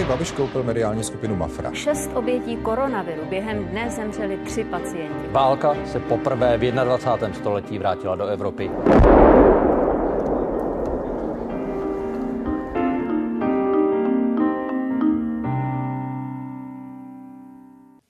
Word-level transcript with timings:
Andrej 0.00 0.16
Babiš 0.16 0.32
koupil 0.32 0.62
mediální 0.62 1.04
skupinu 1.04 1.36
Mafra. 1.36 1.74
Šest 1.74 2.10
obětí 2.14 2.56
koronaviru 2.56 3.24
během 3.24 3.64
dne 3.64 3.90
zemřeli 3.90 4.36
tři 4.36 4.64
pacienti. 4.64 5.28
Válka 5.30 5.76
se 5.86 6.00
poprvé 6.00 6.58
v 6.58 6.72
21. 6.72 7.38
století 7.38 7.78
vrátila 7.78 8.16
do 8.16 8.26
Evropy. 8.26 8.70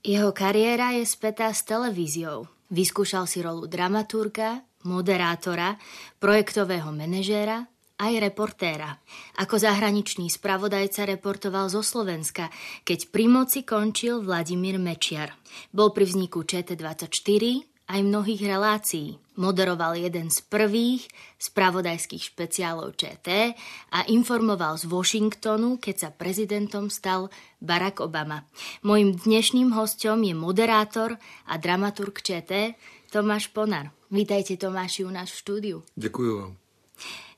Jeho 0.06 0.32
kariéra 0.32 0.90
je 0.90 1.06
spätá 1.06 1.52
s 1.52 1.62
televíziou. 1.62 2.46
Vyskúšal 2.70 3.26
si 3.26 3.42
rolu 3.42 3.66
dramaturga, 3.66 4.62
moderátora, 4.84 5.74
projektového 6.18 6.92
manažéra 6.92 7.66
aj 8.00 8.12
reportéra. 8.16 8.96
Ako 9.36 9.60
zahraničný 9.60 10.32
spravodajca 10.32 11.04
reportoval 11.04 11.68
zo 11.68 11.84
Slovenska, 11.84 12.48
keď 12.88 13.12
pri 13.12 13.28
moci 13.28 13.60
končil 13.68 14.24
Vladimír 14.24 14.80
Mečiar. 14.80 15.36
Bol 15.68 15.92
pri 15.92 16.08
vzniku 16.08 16.40
ČT24 16.48 17.68
aj 17.90 18.00
mnohých 18.06 18.42
relácií. 18.46 19.18
Moderoval 19.40 19.98
jeden 19.98 20.30
z 20.30 20.44
prvých 20.46 21.08
spravodajských 21.40 22.22
špeciálov 22.22 22.94
ČT 22.94 23.56
a 23.90 23.98
informoval 24.08 24.78
z 24.78 24.84
Washingtonu, 24.86 25.80
keď 25.80 25.96
sa 25.96 26.08
prezidentom 26.12 26.92
stal 26.92 27.32
Barack 27.58 28.04
Obama. 28.04 28.46
Mojím 28.86 29.16
dnešným 29.16 29.74
hostom 29.74 30.22
je 30.22 30.36
moderátor 30.36 31.18
a 31.48 31.54
dramaturg 31.56 32.20
ČT 32.22 32.76
Tomáš 33.10 33.50
Ponar. 33.50 33.90
Vítajte 34.10 34.56
Tomáši 34.56 35.04
u 35.04 35.10
nás 35.10 35.30
v 35.30 35.36
štúdiu. 35.36 35.82
Děkuji 35.96 36.30
vám. 36.40 36.56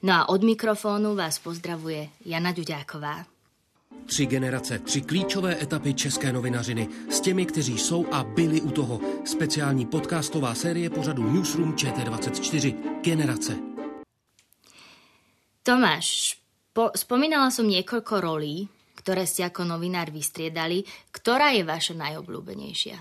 No 0.02 0.12
a 0.12 0.28
od 0.28 0.42
mikrofónu 0.42 1.14
vás 1.14 1.38
pozdravuje 1.38 2.08
Jana 2.24 2.52
Ďuďáková. 2.52 3.26
Tři 4.06 4.26
generace, 4.26 4.78
tři 4.78 5.00
klíčové 5.00 5.62
etapy 5.62 5.94
české 5.94 6.32
novinařiny 6.32 6.88
s 7.10 7.20
těmi, 7.20 7.46
kteří 7.46 7.78
jsou 7.78 8.06
a 8.12 8.24
byli 8.24 8.60
u 8.60 8.70
toho. 8.70 9.00
Speciální 9.24 9.86
podcastová 9.86 10.54
série 10.54 10.90
pořadu 10.90 11.32
Newsroom 11.32 11.74
ČT24 11.74 12.74
Generace. 13.02 13.58
Tomáš, 15.62 16.38
po, 16.74 16.90
spomínala 16.98 17.54
som 17.54 17.70
niekoľko 17.70 18.18
rolí, 18.18 18.66
ktoré 18.98 19.30
ste 19.30 19.46
ako 19.46 19.62
novinár 19.62 20.10
vystriedali. 20.10 20.82
Ktorá 21.14 21.54
je 21.54 21.62
vaša 21.62 21.94
najobľúbenejšia? 21.94 22.98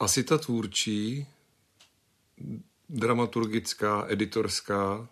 Asi 0.00 0.24
ta 0.24 0.38
tvůrčí, 0.38 1.26
dramaturgická, 2.88 4.04
editorská, 4.08 5.08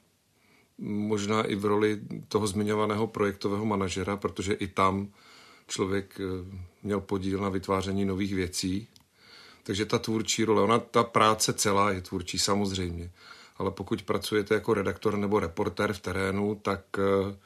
možná 0.78 1.42
i 1.42 1.54
v 1.54 1.64
roli 1.64 2.00
toho 2.28 2.46
zmiňovaného 2.46 3.06
projektového 3.06 3.64
manažera, 3.64 4.16
protože 4.16 4.52
i 4.52 4.66
tam 4.66 5.08
člověk 5.66 6.20
eh, 6.20 6.58
měl 6.82 7.00
podíl 7.00 7.40
na 7.40 7.48
vytváření 7.48 8.04
nových 8.04 8.34
věcí. 8.34 8.88
Takže 9.62 9.84
ta 9.84 9.98
tvůrčí 9.98 10.44
role, 10.44 10.62
ona, 10.62 10.78
ta 10.78 11.02
práce 11.04 11.52
celá 11.52 11.90
je 11.90 12.00
tvůrčí 12.00 12.38
samozřejmě, 12.38 13.10
ale 13.56 13.70
pokud 13.70 14.02
pracujete 14.02 14.54
jako 14.54 14.74
redaktor 14.74 15.16
nebo 15.16 15.40
reportér 15.40 15.92
v 15.92 16.00
terénu, 16.00 16.54
tak 16.54 16.80
eh, 16.98 17.36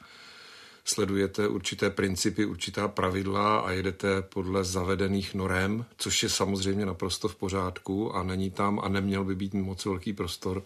sledujete 0.89 1.47
určité 1.47 1.89
principy, 1.89 2.45
určitá 2.45 2.87
pravidla 2.87 3.59
a 3.59 3.71
jedete 3.71 4.21
podle 4.21 4.63
zavedených 4.63 5.35
norem, 5.35 5.85
což 5.97 6.23
je 6.23 6.29
samozřejmě 6.29 6.85
naprosto 6.85 7.27
v 7.27 7.35
pořádku 7.35 8.15
a 8.15 8.23
není 8.23 8.49
tam 8.51 8.79
a 8.83 8.89
neměl 8.89 9.23
by 9.23 9.35
být 9.35 9.53
moc 9.53 9.85
velký 9.85 10.13
prostor 10.13 10.63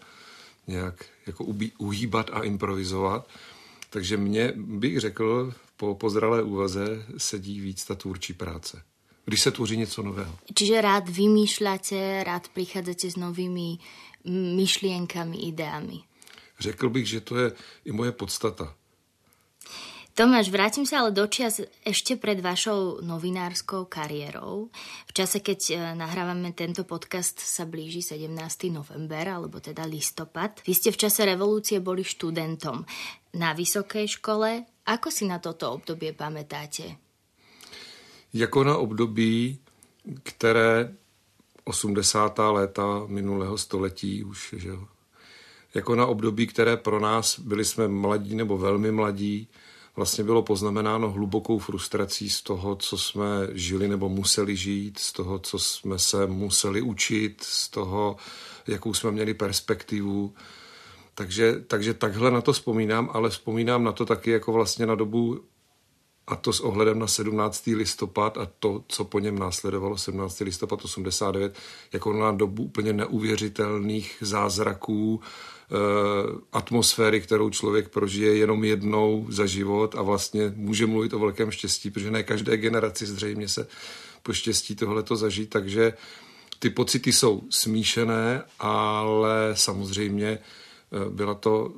nějak 0.66 1.04
jako 1.26 1.44
uhýbat 1.78 2.30
a 2.32 2.42
improvizovat. 2.42 3.28
Takže 3.90 4.16
mě 4.16 4.52
bych 4.56 5.00
řekl, 5.00 5.52
po 5.76 5.94
pozralé 5.94 6.42
úvaze 6.42 7.06
sedí 7.18 7.60
víc 7.60 7.84
ta 7.84 7.94
tvůrčí 7.94 8.32
práce. 8.32 8.82
Když 9.24 9.40
se 9.40 9.50
tvoří 9.50 9.76
něco 9.76 10.02
nového. 10.02 10.36
Čiže 10.54 10.84
rád 10.84 11.08
vymýšľate, 11.08 12.28
rád 12.28 12.52
prichádzate 12.52 13.08
s 13.08 13.16
novými 13.16 13.80
myšlienkami, 14.28 15.48
ideami. 15.48 16.04
Řekl 16.60 16.88
bych, 16.88 17.06
že 17.08 17.20
to 17.20 17.36
je 17.36 17.52
i 17.84 17.92
moje 17.92 18.12
podstata. 18.12 18.74
Tomáš, 20.14 20.46
vrátim 20.46 20.86
sa 20.86 21.02
ale 21.02 21.10
do 21.10 21.26
čias 21.26 21.58
ešte 21.82 22.14
pred 22.14 22.38
vašou 22.38 23.02
novinárskou 23.02 23.90
kariérou. 23.90 24.70
V 25.10 25.12
čase, 25.12 25.42
keď 25.42 25.60
e, 25.66 25.74
nahrávame 25.98 26.54
tento 26.54 26.86
podcast, 26.86 27.42
sa 27.42 27.66
blíži 27.66 27.98
17. 27.98 28.30
november, 28.70 29.26
alebo 29.26 29.58
teda 29.58 29.82
listopad. 29.82 30.62
Vy 30.62 30.70
ste 30.70 30.94
v 30.94 31.02
čase 31.02 31.26
revolúcie 31.26 31.82
boli 31.82 32.06
študentom 32.06 32.86
na 33.34 33.58
vysokej 33.58 34.22
škole. 34.22 34.62
Ako 34.86 35.10
si 35.10 35.26
na 35.26 35.42
toto 35.42 35.82
obdobie 35.82 36.14
pamätáte? 36.14 36.94
Jako 38.30 38.64
na 38.64 38.78
období, 38.78 39.58
které 40.22 40.94
80. 41.64 42.38
léta 42.38 43.02
minulého 43.10 43.58
století 43.58 44.22
už, 44.22 44.54
že 44.62 44.68
jo. 44.68 44.86
Jako 45.74 45.96
na 45.96 46.06
období, 46.06 46.46
které 46.46 46.76
pro 46.76 47.00
nás 47.00 47.38
byli 47.38 47.64
jsme 47.64 47.88
mladí 47.88 48.34
nebo 48.34 48.58
velmi 48.58 48.92
mladí, 48.92 49.48
vlastně 49.96 50.24
bylo 50.24 50.42
poznamenáno 50.42 51.10
hlubokou 51.10 51.58
frustrací 51.58 52.30
z 52.30 52.42
toho, 52.42 52.76
co 52.76 52.98
jsme 52.98 53.26
žili 53.52 53.88
nebo 53.88 54.08
museli 54.08 54.56
žít, 54.56 54.98
z 54.98 55.12
toho, 55.12 55.38
co 55.38 55.58
jsme 55.58 55.98
se 55.98 56.26
museli 56.26 56.82
učit, 56.82 57.36
z 57.42 57.68
toho, 57.68 58.16
jakou 58.66 58.94
jsme 58.94 59.10
měli 59.10 59.34
perspektivu. 59.34 60.34
Takže, 61.14 61.60
takže 61.66 61.94
takhle 61.94 62.30
na 62.30 62.40
to 62.40 62.52
vzpomínám, 62.52 63.10
ale 63.12 63.30
vzpomínám 63.30 63.84
na 63.84 63.92
to 63.92 64.06
taky 64.06 64.30
jako 64.30 64.52
vlastně 64.52 64.86
na 64.86 64.94
dobu 64.94 65.40
a 66.26 66.36
to 66.36 66.52
s 66.52 66.60
ohledem 66.60 66.98
na 66.98 67.06
17. 67.06 67.66
listopad 67.66 68.38
a 68.38 68.48
to, 68.58 68.84
co 68.88 69.04
po 69.04 69.18
něm 69.18 69.38
následovalo 69.38 69.98
17. 69.98 70.40
listopad 70.40 70.84
89, 70.84 71.58
jako 71.92 72.12
na 72.12 72.32
dobu 72.32 72.62
úplně 72.62 72.92
neuvěřitelných 72.92 74.16
zázraků, 74.20 75.20
atmosféry, 76.52 77.20
kterou 77.20 77.50
člověk 77.50 77.88
prožije 77.88 78.36
jenom 78.36 78.64
jednou 78.64 79.26
za 79.28 79.46
život 79.46 79.94
a 79.94 80.02
vlastně 80.02 80.52
může 80.56 80.86
mluvit 80.86 81.12
o 81.12 81.18
velkém 81.18 81.50
štěstí, 81.50 81.90
protože 81.90 82.10
ne 82.10 82.22
každé 82.22 82.56
generaci 82.56 83.06
zřejmě 83.06 83.48
se 83.48 83.66
poštěstí 84.22 84.76
tohleto 84.76 85.16
zažít, 85.16 85.50
takže 85.50 85.92
ty 86.58 86.70
pocity 86.70 87.12
jsou 87.12 87.42
smíšené, 87.50 88.42
ale 88.58 89.50
samozřejmě 89.54 90.28
eh, 90.28 91.10
byla 91.10 91.34
to 91.34 91.72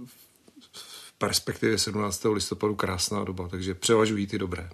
perspektivě 1.19 1.79
17. 1.79 2.25
listopadu 2.25 2.75
krásná 2.75 3.25
doba, 3.25 3.49
takže 3.49 3.75
převažují 3.75 4.27
ty 4.27 4.39
dobré. 4.39 4.69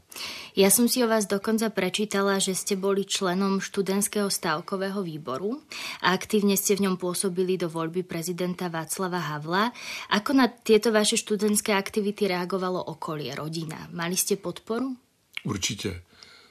Ja 0.56 0.68
som 0.68 0.90
si 0.90 1.00
o 1.04 1.08
vás 1.08 1.24
dokonca 1.24 1.70
prečítala, 1.70 2.42
že 2.42 2.58
ste 2.58 2.74
boli 2.76 3.06
členom 3.06 3.62
študentského 3.62 4.26
stávkového 4.30 5.02
výboru 5.02 5.62
a 6.02 6.12
aktívne 6.12 6.58
ste 6.58 6.74
v 6.76 6.90
ňom 6.90 6.96
pôsobili 6.98 7.54
do 7.54 7.70
voľby 7.70 8.02
prezidenta 8.02 8.68
Václava 8.68 9.22
Havla. 9.22 9.70
Ako 10.10 10.34
na 10.34 10.50
tieto 10.50 10.90
vaše 10.90 11.16
študentské 11.16 11.72
aktivity 11.72 12.26
reagovalo 12.26 12.82
okolie, 12.82 13.32
rodina? 13.38 13.88
Mali 13.94 14.18
ste 14.18 14.36
podporu? 14.36 14.98
Určitě. 15.44 16.02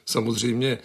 Samozřejmě, 0.06 0.78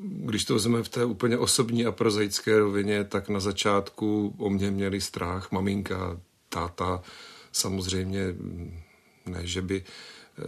když 0.00 0.44
to 0.44 0.54
vezmeme 0.54 0.82
v 0.82 0.88
té 0.88 1.04
úplně 1.04 1.38
osobní 1.38 1.86
a 1.86 1.92
prozaické 1.92 2.58
rovině, 2.58 3.04
tak 3.04 3.28
na 3.28 3.40
začátku 3.40 4.34
o 4.38 4.50
mě 4.50 4.70
měli 4.70 5.00
strach 5.00 5.52
maminka, 5.52 6.20
táta, 6.48 7.02
Samozřejmě 7.54 8.34
ne, 9.26 9.46
že 9.46 9.62
by 9.62 9.84
eh, 10.38 10.42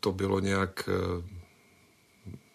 to 0.00 0.12
bylo 0.12 0.40
nějak 0.40 0.88
eh, 0.88 1.22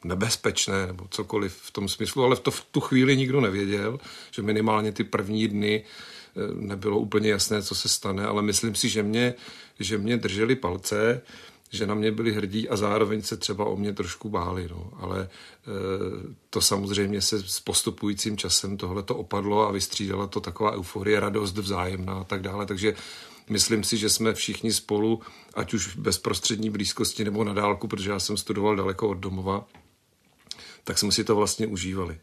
nebezpečné 0.04 0.88
nebo 0.88 1.08
cokoliv 1.10 1.54
v 1.54 1.72
tom 1.72 1.90
smyslu, 1.90 2.24
ale 2.24 2.36
v, 2.36 2.40
to, 2.40 2.52
v 2.52 2.66
tu 2.72 2.80
chvíli 2.80 3.18
nikdo 3.18 3.42
nevěděl, 3.42 4.00
že 4.32 4.42
minimálně 4.42 4.92
ty 4.92 5.04
první 5.04 5.48
dny 5.48 5.84
eh, 5.84 6.40
nebylo 6.54 7.00
úplně 7.00 7.30
jasné, 7.30 7.62
co 7.62 7.76
se 7.76 7.90
stane, 7.90 8.26
ale 8.26 8.42
myslím 8.42 8.76
si, 8.76 8.90
že 8.90 9.04
mě, 9.04 9.34
že 9.80 9.98
mě 9.98 10.18
drželi 10.18 10.56
palce, 10.56 11.22
že 11.72 11.88
na 11.88 11.96
mě 11.96 12.12
byli 12.12 12.34
hrdí 12.34 12.70
a 12.70 12.76
zároveň 12.76 13.22
se 13.22 13.38
třeba 13.38 13.66
o 13.66 13.76
mě 13.76 13.94
trošku 13.94 14.30
báli. 14.30 14.68
No. 14.72 14.92
Ale 15.00 15.22
e, 15.22 15.28
to 16.50 16.62
samozřejmě 16.62 17.22
se 17.22 17.44
s 17.44 17.60
postupujícím 17.60 18.38
časem 18.38 18.78
tohle 18.78 19.04
to 19.04 19.16
opadlo 19.16 19.68
a 19.68 19.72
vystřídala 19.72 20.28
to 20.28 20.40
taková 20.40 20.72
euforie, 20.72 21.20
radost 21.20 21.58
vzájemná 21.58 22.14
a 22.14 22.24
tak 22.24 22.42
dále. 22.42 22.66
Takže 22.66 22.94
Myslím 23.50 23.84
si, 23.84 23.98
že 23.98 24.10
jsme 24.10 24.34
všichni 24.34 24.74
spolu, 24.74 25.22
ať 25.54 25.74
už 25.74 25.88
v 25.88 25.96
bezprostřední 25.96 26.70
blízkosti 26.70 27.24
nebo 27.24 27.44
na 27.44 27.54
dálku, 27.54 27.88
protože 27.88 28.12
já 28.12 28.20
jsem 28.20 28.38
studoval 28.38 28.76
daleko 28.76 29.10
od 29.10 29.18
domova, 29.18 29.68
tak 30.84 30.98
jsme 30.98 31.12
si 31.12 31.24
to 31.24 31.36
vlastně 31.36 31.68
užívali. 31.68 32.20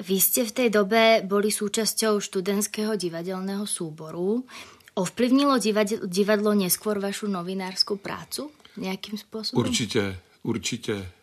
Vy 0.00 0.16
ste 0.16 0.48
v 0.48 0.52
tej 0.52 0.68
dobe 0.72 1.20
boli 1.28 1.52
súčasťou 1.52 2.24
študentského 2.24 2.96
divadelného 2.96 3.68
súboru. 3.68 4.48
Ovplyvnilo 4.96 5.60
divadlo 6.08 6.56
neskôr 6.56 6.96
vašu 6.96 7.28
novinárskú 7.28 8.00
prácu 8.00 8.48
nejakým 8.80 9.20
spôsobom? 9.20 9.60
Určitě, 9.60 10.16
určitě. 10.42 11.19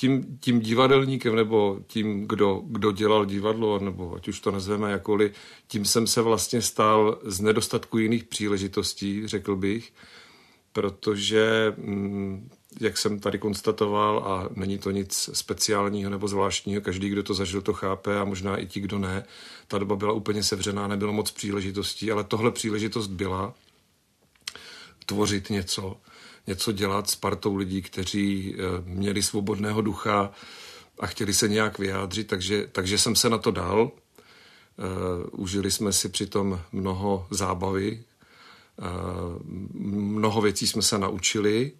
Tím, 0.00 0.38
tím 0.40 0.60
divadelníkem 0.60 1.36
nebo 1.36 1.80
tím, 1.86 2.28
kdo, 2.28 2.62
kdo 2.66 2.92
dělal 2.92 3.24
divadlo, 3.24 3.78
nebo 3.78 4.14
ať 4.14 4.28
už 4.28 4.40
to 4.40 4.50
nazveme 4.50 4.90
jakoli, 4.90 5.32
tím 5.68 5.84
jsem 5.84 6.06
se 6.06 6.22
vlastně 6.22 6.62
stal 6.62 7.18
z 7.24 7.40
nedostatku 7.40 7.98
jiných 7.98 8.24
příležitostí, 8.24 9.26
řekl 9.26 9.56
bych, 9.56 9.92
protože 10.72 11.74
mm, 11.76 12.50
jak 12.80 12.98
jsem 12.98 13.20
tady 13.20 13.38
konstatoval, 13.38 14.18
a 14.18 14.48
není 14.54 14.78
to 14.78 14.90
nic 14.90 15.30
speciálního 15.32 16.10
nebo 16.10 16.28
zvláštního, 16.28 16.80
každý, 16.80 17.08
kdo 17.08 17.22
to 17.22 17.34
zažil, 17.34 17.62
to 17.62 17.72
chápe 17.72 18.18
a 18.18 18.24
možná 18.24 18.56
i 18.56 18.66
ti, 18.66 18.80
kdo 18.80 18.98
ne. 18.98 19.24
Ta 19.68 19.78
doba 19.78 19.96
byla 19.96 20.12
úplně 20.12 20.42
sevřená, 20.42 20.88
nebylo 20.88 21.12
moc 21.12 21.30
příležitostí, 21.30 22.10
ale 22.10 22.24
tohle 22.24 22.50
příležitost 22.50 23.06
byla 23.06 23.54
tvořit 25.06 25.50
něco, 25.50 25.96
něco 26.50 26.72
dělat 26.72 27.10
s 27.10 27.16
partou 27.16 27.56
lidí, 27.56 27.82
kteří 27.82 28.54
eh, 28.54 28.58
měli 28.84 29.22
svobodného 29.22 29.80
ducha 29.82 30.30
a 31.00 31.06
chtěli 31.06 31.34
se 31.34 31.48
nějak 31.48 31.78
vyjádřit, 31.78 32.26
takže, 32.26 32.66
takže 32.72 32.98
jsem 32.98 33.16
se 33.16 33.30
na 33.30 33.38
to 33.38 33.50
dal. 33.50 33.90
Uh, 34.80 35.44
užili 35.44 35.70
jsme 35.70 35.92
si 35.92 36.08
přitom 36.08 36.60
mnoho 36.72 37.26
zábavy, 37.30 38.02
uh, 38.80 38.86
mnoho 40.16 40.40
věcí 40.40 40.66
jsme 40.66 40.82
se 40.82 40.98
naučili 40.98 41.72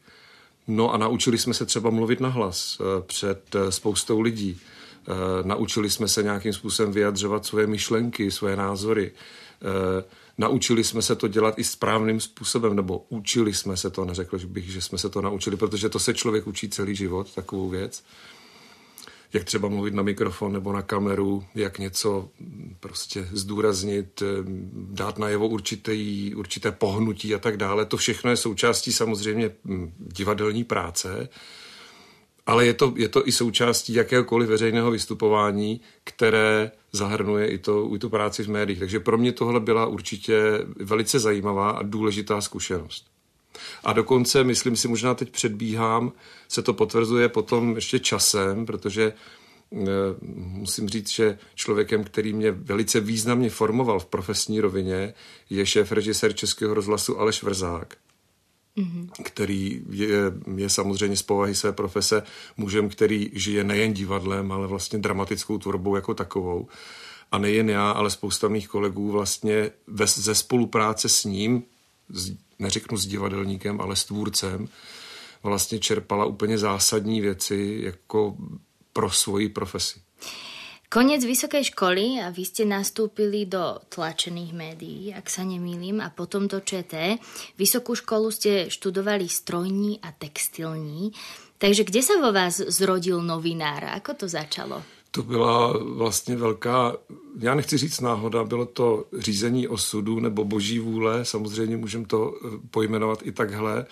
No 0.71 0.95
a 0.95 0.97
naučili 0.97 1.39
jsme 1.39 1.55
se 1.55 1.67
třeba 1.67 1.91
mluvit 1.91 2.21
nahlas 2.21 2.79
eh, 2.81 3.03
před 3.03 3.55
eh, 3.55 3.73
spoustou 3.73 4.21
lidí. 4.21 4.61
Eh, 4.61 5.13
naučili 5.43 5.91
jsme 5.91 6.09
se 6.09 6.23
nějakým 6.23 6.53
způsobem 6.53 6.93
vyjadřovat 6.93 7.47
svoje 7.47 7.67
myšlenky, 7.67 8.31
svoje 8.31 8.57
názory. 8.57 9.13
Naučili 10.39 10.85
jsme 10.85 11.03
se 11.03 11.17
to 11.17 11.29
dělat 11.29 11.59
i 11.59 11.65
správným 11.65 12.21
způsobem, 12.21 12.77
nebo 12.77 13.05
učili 13.09 13.55
jsme 13.55 13.77
se 13.77 13.91
to, 13.91 14.05
neřekl 14.05 14.39
bych, 14.47 14.71
že 14.71 14.81
jsme 14.81 14.99
se 14.99 15.09
to 15.09 15.21
naučili, 15.21 15.57
protože 15.57 15.89
to 15.89 15.99
se 15.99 16.15
člověk 16.15 16.47
učí 16.47 16.69
celý 16.69 16.97
život, 16.97 17.35
takovou 17.35 17.69
věc 17.69 18.03
jak 19.33 19.45
třeba 19.45 19.69
mluvit 19.69 19.95
na 19.95 20.03
mikrofon 20.03 20.53
nebo 20.53 20.73
na 20.73 20.83
kameru, 20.83 21.45
jak 21.55 21.79
něco 21.79 22.29
prostě 22.81 23.29
zdůraznit, 23.33 24.23
eh, 24.23 24.27
dát 24.73 25.19
najevo 25.19 25.49
určité, 25.49 25.93
určité 26.37 26.73
pohnutí 26.73 27.35
a 27.35 27.39
tak 27.39 27.57
dále. 27.57 27.87
To 27.87 27.97
všechno 27.97 28.31
je 28.31 28.37
součástí 28.37 28.93
samozřejmě 28.93 29.51
hm, 29.65 29.93
divadelní 29.99 30.65
práce, 30.65 31.29
ale 32.51 32.67
je 32.67 32.75
to, 32.75 32.93
je 32.97 33.09
to 33.09 33.29
i 33.29 33.33
součástí 33.33 33.95
jakéhokoliv 33.95 34.49
veřejného 34.49 34.91
vystupování, 34.91 35.81
které 36.05 36.71
zahrnuje 36.93 37.47
i, 37.49 37.59
to, 37.59 37.95
i 37.95 37.99
tu 37.99 38.11
práci 38.11 38.43
v 38.43 38.51
médiích. 38.51 38.79
Takže 38.79 39.01
pro 39.01 39.19
mě 39.19 39.33
tohle 39.33 39.61
byla 39.61 39.87
určitě 39.87 40.43
velice 40.77 41.19
zajímavá 41.19 41.71
a 41.71 41.83
důležitá 41.83 42.41
zkušenost. 42.41 43.07
A 43.85 43.93
dokonce, 43.93 44.45
myslím 44.45 44.77
si, 44.77 44.89
možná 44.89 45.15
teď 45.15 45.31
předbíhám, 45.31 46.13
se 46.49 46.63
to 46.63 46.75
potvrzuje 46.75 47.29
potom 47.29 47.75
ještě 47.75 47.99
časem, 47.99 48.67
protože 48.67 49.13
eh, 49.13 49.77
musím 50.37 50.89
říct, 50.89 51.11
že 51.11 51.39
člověkem, 51.55 52.05
který 52.05 52.33
mě 52.33 52.51
velice 52.51 53.01
významně 53.01 53.51
formoval 53.51 54.01
v 54.01 54.07
profesní 54.07 54.61
rovině, 54.61 55.15
je 55.51 55.67
šéf 55.67 55.93
režisér 55.93 56.33
Českého 56.33 56.75
rozhlasu 56.75 57.21
Aleš 57.21 57.43
Vrzák, 57.43 57.97
mm-hmm. 58.77 59.09
který 59.23 59.83
je, 59.91 60.09
je 60.57 60.69
samozřejmě 60.69 61.17
z 61.17 61.23
povahy 61.23 61.55
své 61.55 61.73
profese 61.73 62.23
mužem, 62.57 62.89
který 62.89 63.31
žije 63.33 63.65
nejen 63.65 63.93
divadlem, 63.93 64.53
ale 64.53 64.67
vlastně 64.67 64.99
dramatickou 64.99 65.59
tvorbou 65.59 65.97
jako 65.97 66.15
takovou. 66.15 66.69
A 67.33 67.39
nejen 67.39 67.71
já, 67.71 67.91
ale 67.91 68.11
spousta 68.11 68.49
mých 68.49 68.69
kolegů 68.69 69.11
vlastně 69.11 69.71
ve, 69.87 70.07
ze 70.07 70.35
spolupráce 70.35 71.09
s 71.09 71.25
ním, 71.25 71.63
neřeknu 72.59 72.97
s 72.97 73.07
divadelníkem, 73.07 73.81
ale 73.81 73.97
s 73.97 74.05
tvůrcem, 74.05 74.69
vlastně 75.43 75.79
čerpala 75.79 76.25
úplně 76.25 76.59
zásadní 76.59 77.21
věci 77.21 77.81
jako 77.85 78.37
pro 78.93 79.11
svoji 79.11 79.49
profesi. 79.49 80.01
Konec 80.91 81.23
vysokej 81.23 81.71
školy 81.71 82.19
a 82.19 82.35
vy 82.35 82.43
ste 82.43 82.67
nastúpili 82.67 83.47
do 83.47 83.79
tlačených 83.95 84.51
médií, 84.51 85.15
ak 85.15 85.31
sa 85.31 85.47
nemýlim, 85.47 86.03
a 86.03 86.11
potom 86.11 86.51
do 86.51 86.59
ČT. 86.59 87.15
Vysokú 87.55 87.95
školu 87.95 88.35
ste 88.35 88.67
študovali 88.67 89.31
strojní 89.31 90.03
a 90.03 90.11
textilní. 90.11 91.15
Takže 91.63 91.87
kde 91.87 92.03
sa 92.03 92.19
vo 92.19 92.35
vás 92.35 92.59
zrodil 92.59 93.23
novinár? 93.23 93.87
Ako 94.03 94.19
to 94.19 94.27
začalo? 94.27 94.83
To 95.11 95.23
byla 95.23 95.79
vlastně 95.79 96.37
velká, 96.37 96.97
já 97.39 97.55
nechci 97.55 97.79
říct 97.79 98.01
náhoda, 98.01 98.45
bylo 98.45 98.67
to 98.67 99.05
řízení 99.19 99.69
osudu 99.69 100.21
nebo 100.21 100.45
boží 100.45 100.79
vůle, 100.79 101.25
samozřejmě 101.25 101.77
můžeme 101.77 102.07
to 102.07 102.35
eh, 102.35 102.49
pojmenovat 102.71 103.19
i 103.23 103.33
takhle, 103.33 103.87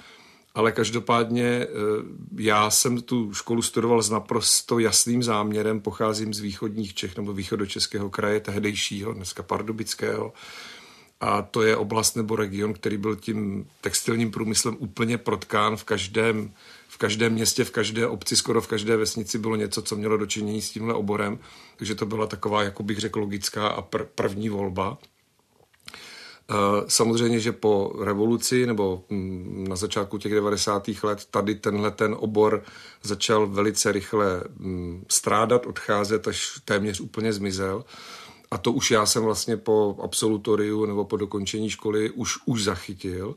ale 0.59 0.73
každopádně 0.73 1.45
eh, 1.45 1.67
já 2.39 2.71
jsem 2.71 3.03
tu 3.03 3.35
školu 3.35 3.63
studoval 3.63 4.03
s 4.03 4.11
naprosto 4.11 4.79
jasným 4.79 5.23
záměrem, 5.23 5.81
pocházím 5.81 6.35
z 6.35 6.41
východních 6.41 6.95
Čech 6.95 7.17
nebo 7.17 7.33
východočeského 7.33 8.11
kraje, 8.11 8.41
tehdejšího, 8.41 9.13
dneska 9.13 9.43
pardubického, 9.43 10.33
a 11.21 11.43
to 11.43 11.63
je 11.63 11.77
oblast 11.77 12.17
nebo 12.17 12.37
region, 12.37 12.75
který 12.75 12.97
byl 12.97 13.17
tím 13.17 13.67
textilním 13.81 14.31
průmyslem 14.31 14.77
úplně 14.79 15.19
protkán. 15.19 15.77
V 15.77 15.85
každém 15.85 16.51
v 16.89 16.99
každém 16.99 17.33
městě, 17.33 17.65
v 17.65 17.71
každé 17.71 18.07
obci, 18.07 18.37
skoro 18.37 18.61
v 18.61 18.67
každé 18.67 18.97
vesnici 18.97 19.39
bylo 19.39 19.57
něco, 19.57 19.83
co 19.83 19.97
mělo 19.97 20.17
dočinění 20.17 20.63
s 20.63 20.71
tímhle 20.71 20.95
oborem, 20.95 21.39
takže 21.77 21.95
to 21.95 22.07
byla 22.07 22.27
taková, 22.27 22.63
jako 22.63 22.83
bych 22.83 22.99
řekl, 22.99 23.21
logická 23.21 23.69
a 23.69 23.83
pr- 23.83 24.07
první 24.15 24.49
volba. 24.49 24.99
Eh, 26.51 26.85
samozřejmě, 26.89 27.41
že 27.41 27.53
po 27.53 27.93
revoluci 28.05 28.67
nebo 28.67 29.05
mm, 29.11 29.67
na 29.69 29.77
začátku 29.77 30.19
těch 30.19 30.35
90. 30.35 30.91
let 31.03 31.25
tady 31.31 31.55
tenhle 31.55 31.91
ten 31.91 32.17
obor 32.19 32.63
začal 33.03 33.47
velice 33.47 33.93
rychle 33.93 34.45
mm, 34.57 35.05
strádat, 35.09 35.67
odcházet, 35.67 36.29
až 36.29 36.61
téměř 36.65 37.01
úplně 37.01 37.33
zmizel. 37.33 37.85
A 38.51 38.59
to 38.59 38.73
už 38.73 38.91
já 38.91 39.07
jsem 39.07 39.23
vlastně 39.23 39.57
po 39.57 39.97
absolutoriu 40.03 40.87
nebo 40.87 41.05
po 41.05 41.17
dokončení 41.17 41.71
školy 41.71 42.11
už, 42.11 42.39
už 42.47 42.65
zachytil. 42.65 43.37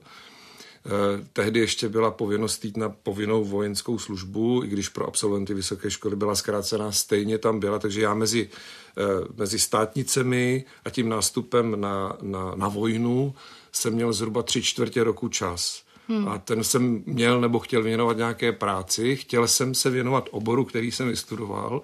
Eh, 0.86 1.26
tehdy 1.34 1.60
ještě 1.60 1.90
byla 1.90 2.12
povinnost 2.12 2.66
jít 2.66 2.78
na 2.78 2.90
povinnou 2.90 3.46
vojenskou 3.46 4.00
službu, 4.00 4.64
i 4.64 4.68
když 4.68 4.90
pro 4.90 5.08
absolventy 5.08 5.54
vysoké 5.54 5.92
školy 5.92 6.16
byla 6.16 6.36
zkrácená, 6.36 6.92
stejně 6.92 7.38
tam 7.38 7.60
byla, 7.60 7.80
takže 7.80 8.02
já 8.02 8.14
mezi, 8.14 8.50
eh, 8.98 9.02
mezi 9.38 9.60
státnicemi 9.60 10.66
a 10.86 10.90
tím 10.90 11.10
nástupem 11.10 11.82
na, 11.82 12.18
na, 12.22 12.56
na 12.56 12.68
vojnu 12.68 13.36
jsem 13.72 13.94
měl 13.94 14.14
zhruba 14.14 14.44
tři 14.44 14.62
čtvrtě 14.62 15.04
roku 15.04 15.30
čas. 15.30 15.84
Hmm. 16.08 16.28
A 16.28 16.38
ten 16.38 16.64
jsem 16.64 17.04
měl 17.06 17.42
nebo 17.42 17.60
chtěl 17.60 17.84
věnovat 17.84 18.18
nějaké 18.18 18.52
práci, 18.52 19.16
chtěl 19.16 19.48
jsem 19.48 19.76
se 19.76 19.90
věnovat 19.90 20.30
oboru, 20.32 20.66
který 20.66 20.92
jsem 20.92 21.08
vystudoval, 21.08 21.82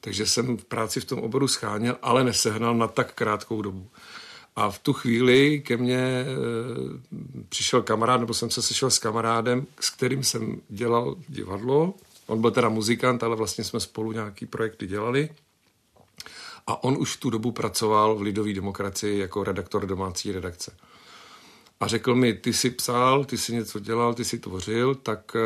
takže 0.00 0.26
jsem 0.26 0.56
v 0.56 0.64
práci 0.64 1.00
v 1.00 1.04
tom 1.04 1.18
oboru 1.18 1.48
scháněl, 1.48 1.96
ale 2.02 2.24
nesehnal 2.24 2.74
na 2.74 2.88
tak 2.88 3.14
krátkou 3.14 3.62
dobu. 3.62 3.86
A 4.56 4.70
v 4.70 4.78
tu 4.78 4.92
chvíli 4.92 5.60
ke 5.60 5.76
mně 5.76 5.98
e, 5.98 6.26
přišel 7.48 7.82
kamarád, 7.82 8.20
nebo 8.20 8.34
jsem 8.34 8.50
se 8.50 8.62
sešel 8.62 8.90
s 8.90 8.98
kamarádem, 8.98 9.66
s 9.80 9.90
kterým 9.90 10.24
jsem 10.24 10.60
dělal 10.68 11.16
divadlo. 11.28 11.94
On 12.26 12.40
byl 12.40 12.50
teda 12.50 12.68
muzikant, 12.68 13.22
ale 13.22 13.36
vlastně 13.36 13.64
jsme 13.64 13.80
spolu 13.80 14.12
nějaký 14.12 14.46
projekty 14.46 14.86
dělali. 14.86 15.28
A 16.66 16.84
on 16.84 16.96
už 16.98 17.16
v 17.16 17.20
tu 17.20 17.30
dobu 17.30 17.52
pracoval 17.52 18.14
v 18.14 18.22
Lidové 18.22 18.52
demokracii 18.52 19.18
jako 19.18 19.44
redaktor 19.44 19.86
domácí 19.86 20.32
redakce. 20.32 20.72
A 21.80 21.86
řekl 21.86 22.14
mi, 22.14 22.34
ty 22.34 22.52
jsi 22.52 22.70
psal, 22.70 23.24
ty 23.24 23.38
jsi 23.38 23.52
něco 23.52 23.78
dělal, 23.78 24.14
ty 24.14 24.24
jsi 24.24 24.38
tvořil, 24.38 24.94
tak 24.94 25.36
e, 25.36 25.40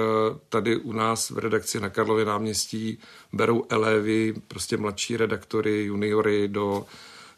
tady 0.49 0.76
u 0.76 0.93
nás 0.93 1.31
v 1.31 1.38
redakci 1.38 1.81
na 1.81 1.88
Karlově 1.88 2.25
náměstí 2.25 2.99
berou 3.33 3.64
elevy, 3.69 4.35
prostě 4.49 4.76
mladší 4.76 5.17
redaktory, 5.17 5.85
juniory 5.85 6.49
do 6.49 6.87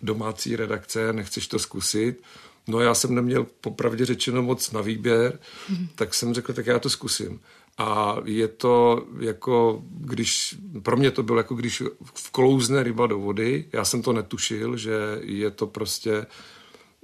domácí 0.03 0.57
redakce, 0.57 1.13
nechceš 1.13 1.47
to 1.47 1.59
zkusit? 1.59 2.23
No 2.67 2.81
já 2.81 2.95
jsem 2.95 3.15
neměl 3.15 3.47
popravdě 3.61 4.07
řečeno 4.07 4.43
moc 4.43 4.71
na 4.71 4.81
výběr, 4.81 5.39
mm. 5.69 5.89
tak 5.95 6.15
jsem 6.15 6.35
řekl, 6.35 6.53
tak 6.53 6.67
já 6.67 6.79
to 6.79 6.91
zkusím. 6.91 7.41
A 7.79 8.17
je 8.25 8.49
to 8.49 9.07
jako, 9.21 9.83
když, 9.91 10.57
pro 10.83 10.97
mě 10.97 11.11
to 11.11 11.23
bylo 11.23 11.39
jako 11.39 11.55
když 11.55 11.83
vklouzne 12.15 12.83
ryba 12.83 13.07
do 13.07 13.19
vody, 13.19 13.65
já 13.73 13.85
jsem 13.85 14.03
to 14.03 14.13
netušil, 14.13 14.77
že 14.77 14.93
je 15.21 15.51
to 15.51 15.67
prostě 15.67 16.27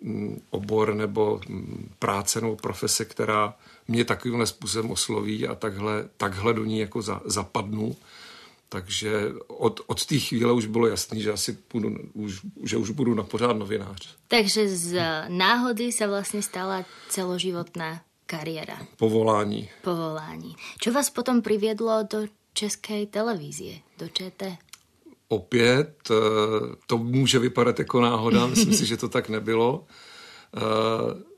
mm, 0.03 0.41
obor 0.51 0.95
nebo 0.95 1.41
mm, 1.49 1.91
práce 1.99 2.41
nebo 2.41 2.57
profese, 2.57 3.05
která 3.05 3.55
mě 3.89 4.05
takovýmhle 4.05 4.47
způsobem 4.47 4.91
osloví 4.91 5.49
a 5.49 5.55
takhle, 5.55 6.09
takhle 6.17 6.55
do 6.55 6.65
ní 6.65 6.79
jako 6.79 7.03
za, 7.03 7.21
zapadnu. 7.25 7.97
Takže 8.69 9.11
od, 9.47 9.81
od 9.87 10.07
té 10.07 10.19
chvíle 10.19 10.53
už 10.53 10.67
bylo 10.67 10.87
jasný, 10.87 11.23
že 11.23 11.33
asi 11.33 11.59
budu, 11.73 11.97
už, 12.13 12.41
že 12.65 12.77
už 12.77 12.91
budu 12.91 13.15
na 13.15 13.23
pořád 13.23 13.53
novinář. 13.53 14.17
Takže 14.29 14.69
z 14.69 15.01
náhody 15.29 15.93
se 15.93 16.07
vlastně 16.07 16.43
stala 16.43 16.85
celoživotná 17.09 18.01
kariéra. 18.27 18.79
Povolání. 18.97 19.69
Povolání. 19.83 20.57
Čo 20.81 20.93
vás 20.93 21.11
potom 21.11 21.43
priviedlo 21.43 22.03
do 22.13 22.19
české 22.53 23.07
televize, 23.07 23.81
do 23.99 24.09
ČT? 24.09 24.57
Opět, 25.29 26.09
eh, 26.11 26.15
to 26.87 26.99
může 26.99 27.39
vypadat 27.39 27.79
jako 27.79 28.01
náhoda, 28.01 28.47
myslím 28.47 28.75
si, 28.75 28.87
že 28.87 28.97
to 28.97 29.09
tak 29.09 29.29
nebylo. 29.29 29.87
Eh, 30.57 30.61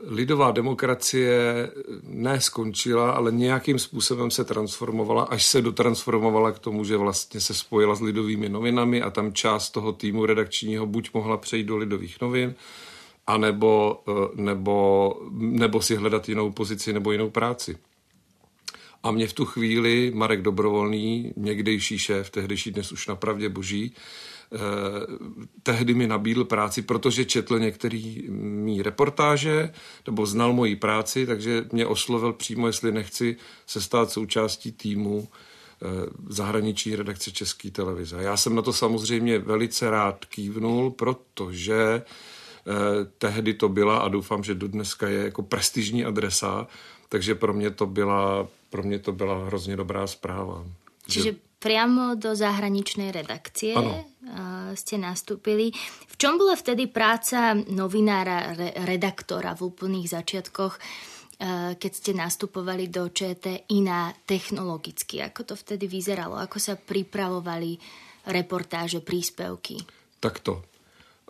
lidová 0.00 0.50
demokracie 0.50 1.70
ne 2.02 2.40
skončila, 2.40 3.10
ale 3.10 3.32
nějakým 3.32 3.78
způsobem 3.78 4.30
se 4.30 4.44
transformovala, 4.44 5.22
až 5.22 5.44
se 5.44 5.62
dotransformovala 5.62 6.52
k 6.52 6.58
tomu, 6.58 6.84
že 6.84 6.96
vlastně 6.96 7.40
se 7.40 7.54
spojila 7.54 7.94
s 7.94 8.00
lidovými 8.00 8.48
novinami 8.48 9.02
a 9.02 9.10
tam 9.10 9.32
část 9.32 9.70
toho 9.70 9.92
týmu 9.92 10.26
redakčního 10.26 10.86
buď 10.86 11.10
mohla 11.14 11.36
přejít 11.36 11.64
do 11.64 11.76
lidových 11.76 12.20
novin, 12.20 12.54
anebo, 13.26 14.02
eh, 14.08 14.12
nebo, 14.34 15.14
nebo 15.30 15.82
si 15.82 15.96
hledat 15.96 16.28
jinou 16.28 16.52
pozici 16.52 16.92
nebo 16.92 17.12
jinou 17.12 17.30
práci. 17.30 17.78
A 19.02 19.10
mě 19.10 19.26
v 19.26 19.32
tu 19.32 19.44
chvíli 19.44 20.12
Marek 20.14 20.42
Dobrovolný, 20.42 21.32
někdejší 21.36 21.98
šéf, 21.98 22.30
tehdejší 22.30 22.70
dnes 22.70 22.92
už 22.92 23.06
na 23.06 23.14
pravdě 23.14 23.48
boží, 23.48 23.94
eh, 24.52 24.58
tehdy 25.62 25.94
mi 25.94 26.06
nabídl 26.06 26.44
práci, 26.44 26.82
protože 26.82 27.24
četl 27.24 27.58
některý 27.58 28.24
mý 28.28 28.82
reportáže 28.82 29.72
nebo 30.06 30.26
znal 30.26 30.52
moji 30.52 30.76
práci, 30.76 31.26
takže 31.26 31.64
mě 31.72 31.86
oslovil 31.86 32.32
přímo, 32.32 32.66
jestli 32.66 32.92
nechci 32.92 33.36
se 33.66 33.80
stát 33.80 34.10
součástí 34.10 34.72
týmu 34.72 35.28
eh, 35.28 35.86
zahraniční 36.28 36.96
redakce 36.96 37.30
České 37.30 37.70
televize. 37.70 38.16
Já 38.20 38.36
jsem 38.36 38.54
na 38.54 38.62
to 38.62 38.72
samozřejmě 38.72 39.38
velice 39.38 39.90
rád 39.90 40.24
kývnul, 40.24 40.90
protože 40.90 42.02
Eh, 42.66 43.04
tehdy 43.18 43.54
to 43.54 43.68
byla 43.68 43.98
a 43.98 44.08
doufám, 44.08 44.44
že 44.44 44.54
do 44.54 44.68
dneska 44.68 45.08
je 45.08 45.24
jako 45.24 45.42
prestižní 45.42 46.04
adresa, 46.04 46.66
takže 47.10 47.34
pro 47.34 47.52
mě 47.52 47.70
to 47.70 47.86
byla, 47.86 48.46
pro 48.70 48.82
mě 48.82 48.98
to 48.98 49.12
byla 49.12 49.44
hrozně 49.46 49.76
dobrá 49.76 50.06
zpráva. 50.06 50.64
Čiže 51.10 51.32
že... 51.34 51.38
priamo 51.60 52.16
do 52.16 52.32
zahraničnej 52.32 53.12
redakcie 53.12 53.76
ano. 53.76 54.06
Ste 54.70 55.02
nastúpili. 55.02 55.74
V 56.06 56.14
čom 56.14 56.38
bola 56.38 56.54
vtedy 56.54 56.86
práca 56.86 57.52
novinára, 57.52 58.54
re, 58.54 58.70
redaktora 58.86 59.58
v 59.58 59.74
úplných 59.74 60.06
začiatkoch, 60.06 60.78
eh, 60.78 61.74
keď 61.74 61.92
ste 61.92 62.12
nastupovali 62.14 62.86
do 62.86 63.10
ČT 63.10 63.66
iná 63.74 64.14
technologicky? 64.24 65.18
Ako 65.20 65.42
to 65.42 65.54
vtedy 65.58 65.90
vyzeralo? 65.90 66.38
Ako 66.38 66.62
sa 66.62 66.78
pripravovali 66.78 67.76
reportáže, 68.30 69.02
príspevky? 69.02 69.82
Takto. 70.22 70.62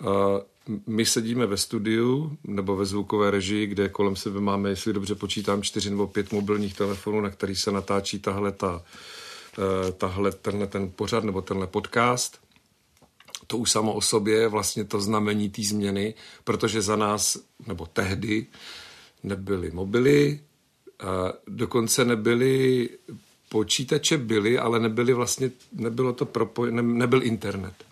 Uh, 0.01 0.43
my 0.87 1.07
sedíme 1.07 1.47
ve 1.47 1.57
studiu 1.57 2.37
nebo 2.45 2.77
ve 2.77 2.85
zvukové 2.85 3.31
režii, 3.31 3.67
kde 3.67 3.89
kolem 3.89 4.17
sebe 4.17 4.41
máme, 4.41 4.71
jestli 4.71 4.93
dobře 4.93 5.15
počítám, 5.15 5.63
čtyři 5.63 5.91
nebo 5.91 6.07
pět 6.07 6.33
mobilních 6.33 6.77
telefonů, 6.77 7.21
na 7.21 7.31
který 7.31 7.57
se 7.57 7.71
natáčí 7.71 8.19
tahle, 8.19 8.53
ta, 8.53 8.83
eh, 9.59 9.93
tahle 9.93 10.33
tenhle 10.33 10.67
ten 10.67 10.91
pořad 10.91 11.25
nebo 11.25 11.43
tenhle 11.43 11.67
podcast. 11.67 12.39
To 13.47 13.59
už 13.59 13.71
samo 13.71 13.93
o 13.93 14.01
sobě 14.01 14.35
je 14.35 14.49
vlastně 14.49 14.85
to 14.85 15.01
znamení 15.01 15.51
té 15.51 15.63
změny, 15.63 16.15
protože 16.45 16.83
za 16.83 16.97
nás, 16.97 17.39
nebo 17.67 17.87
tehdy, 17.87 18.47
nebyly 19.23 19.71
mobily, 19.71 20.41
dokonce 21.47 22.05
nebyly 22.05 22.89
počítače 23.49 24.19
byly, 24.19 24.59
ale 24.59 24.81
nebyly 24.81 25.13
vlastně, 25.13 25.51
nebylo 25.73 26.13
to 26.13 26.27
propoj, 26.27 26.73
ne, 26.73 26.83
nebyl 26.83 27.23
internet 27.23 27.90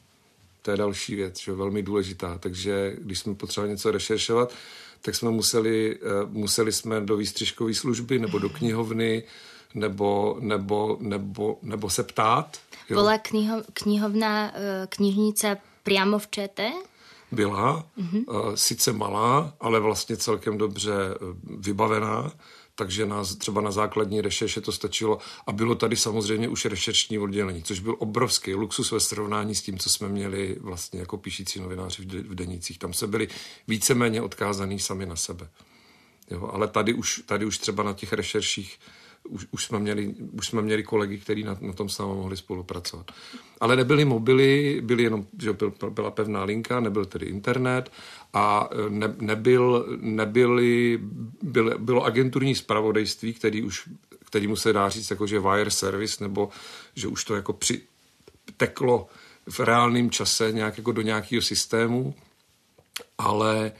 to 0.68 0.72
je 0.72 0.76
další 0.76 1.14
věc, 1.14 1.40
že 1.40 1.52
velmi 1.52 1.82
důležitá. 1.82 2.38
Takže 2.38 2.96
když 2.98 3.18
jsme 3.18 3.34
potřebovali 3.34 3.70
něco 3.70 3.90
rešeršovat, 3.90 4.52
tak 5.02 5.14
jsme 5.14 5.30
museli, 5.30 5.98
eh, 6.02 6.26
museli 6.28 6.72
jsme 6.72 7.00
do 7.00 7.16
výstřižkové 7.16 7.74
služby 7.74 8.18
nebo 8.18 8.38
do 8.38 8.48
knihovny 8.48 9.22
nebo, 9.74 10.36
nebo, 10.40 10.96
nebo, 11.00 11.58
nebo 11.62 11.90
se 11.90 12.02
ptát. 12.02 12.58
Jo. 12.90 12.96
Byla 12.96 13.18
kniho, 13.18 13.62
knihovna, 13.72 14.52
eh, 14.54 14.86
knižnice 14.88 15.56
přímo 15.82 16.18
v 16.18 16.28
ČT? 16.30 16.72
Byla, 17.32 17.86
mm-hmm. 17.98 18.54
sice 18.54 18.92
malá, 18.92 19.54
ale 19.60 19.80
vlastně 19.80 20.16
celkem 20.16 20.58
dobře 20.58 20.92
vybavená 21.44 22.32
takže 22.78 23.06
nás 23.06 23.34
třeba 23.34 23.60
na 23.60 23.70
základní 23.70 24.20
rešerše 24.20 24.60
to 24.60 24.72
stačilo. 24.72 25.18
A 25.46 25.52
bylo 25.52 25.74
tady 25.74 25.96
samozřejmě 25.96 26.48
už 26.48 26.64
rešeršní 26.64 27.18
oddělení, 27.18 27.62
což 27.62 27.80
byl 27.80 27.96
obrovský 27.98 28.54
luxus 28.54 28.90
ve 28.90 29.00
srovnání 29.00 29.54
s 29.54 29.62
tím, 29.62 29.78
co 29.78 29.90
jsme 29.90 30.08
měli 30.08 30.56
vlastně 30.60 31.00
jako 31.00 31.16
píšící 31.16 31.60
novináři 31.60 32.02
v 32.02 32.34
denících. 32.34 32.78
Tam 32.78 32.92
se 32.92 33.06
byli 33.06 33.28
víceméně 33.68 34.22
odkázaný 34.22 34.78
sami 34.78 35.06
na 35.06 35.16
sebe. 35.16 35.48
Jo, 36.30 36.50
ale 36.52 36.68
tady 36.68 36.94
už, 36.94 37.22
tady 37.26 37.44
už 37.44 37.58
třeba 37.58 37.82
na 37.82 37.92
těch 37.92 38.12
rešerších 38.12 38.78
už, 39.28 39.46
už, 39.50 39.64
jsme, 39.64 39.78
měli, 39.78 40.14
už 40.32 40.46
jsme 40.46 40.62
měli 40.62 40.82
kolegy, 40.82 41.18
kteří 41.18 41.44
na, 41.44 41.56
na 41.60 41.72
tom 41.72 41.88
s 41.88 41.98
námi 41.98 42.14
mohli 42.14 42.36
spolupracovat. 42.36 43.10
Ale 43.60 43.76
nebyly 43.76 44.04
mobily, 44.04 44.80
byly 44.84 45.02
jenom, 45.02 45.26
že 45.42 45.52
byl, 45.52 45.72
byla 45.90 46.10
pevná 46.10 46.44
linka, 46.44 46.80
nebyl 46.80 47.04
tedy 47.04 47.26
internet 47.26 47.92
a 48.32 48.68
ne, 48.88 49.14
nebyl, 49.20 49.86
nebyly, 50.00 50.98
byl, 51.42 51.78
bylo 51.78 52.04
agenturní 52.04 52.54
zpravodajství, 52.54 53.34
který 53.34 53.62
už 53.62 53.88
který 54.24 54.46
mu 54.46 54.56
se 54.56 54.72
dá 54.72 54.88
říct 54.88 55.10
jako, 55.10 55.26
že 55.26 55.40
wire 55.40 55.70
service, 55.70 56.24
nebo 56.24 56.48
že 56.94 57.08
už 57.08 57.24
to 57.24 57.34
jako 57.34 57.52
při, 57.52 57.80
teklo 58.56 59.06
v 59.50 59.60
reálném 59.60 60.10
čase 60.10 60.52
nějak 60.52 60.78
jako 60.78 60.92
do 60.92 61.02
nějakého 61.02 61.42
systému, 61.42 62.14
ale 63.18 63.66
e, 63.66 63.72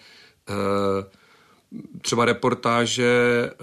třeba 2.03 2.25
reportáže, 2.25 3.11
eh, 3.51 3.55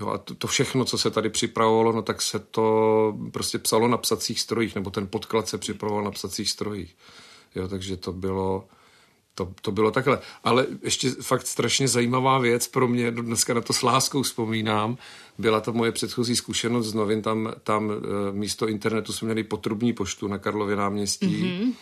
jo, 0.00 0.08
a 0.08 0.18
to, 0.18 0.34
to 0.34 0.46
všechno, 0.46 0.84
co 0.84 0.98
se 0.98 1.10
tady 1.10 1.30
připravovalo, 1.30 1.92
no 1.92 2.02
tak 2.02 2.22
se 2.22 2.38
to 2.38 3.16
prostě 3.32 3.58
psalo 3.58 3.88
na 3.88 3.96
psacích 3.96 4.40
strojích, 4.40 4.74
nebo 4.74 4.90
ten 4.90 5.06
podklad 5.06 5.48
se 5.48 5.58
připravoval 5.58 6.04
na 6.04 6.10
psacích 6.10 6.50
strojích. 6.50 6.96
Jo, 7.54 7.68
takže 7.68 7.96
to 7.96 8.12
bylo, 8.12 8.64
to, 9.34 9.52
to 9.60 9.72
bylo 9.72 9.90
takhle. 9.90 10.18
Ale 10.44 10.66
ještě 10.82 11.10
fakt 11.10 11.46
strašně 11.46 11.88
zajímavá 11.88 12.38
věc 12.38 12.68
pro 12.68 12.88
mě, 12.88 13.10
dneska 13.10 13.54
na 13.54 13.60
to 13.60 13.72
s 13.72 13.82
láskou 13.82 14.22
vzpomínám, 14.22 14.98
byla 15.38 15.60
to 15.60 15.72
moje 15.72 15.92
předchozí 15.92 16.36
zkušenost 16.36 16.86
z 16.86 16.94
novin, 16.94 17.22
tam, 17.22 17.52
tam 17.62 17.90
eh, 17.92 18.32
místo 18.32 18.68
internetu 18.68 19.12
jsme 19.12 19.26
měli 19.26 19.44
potrubní 19.44 19.92
poštu 19.92 20.28
na 20.28 20.38
Karlově 20.38 20.76
náměstí 20.76 21.44
mm-hmm 21.44 21.72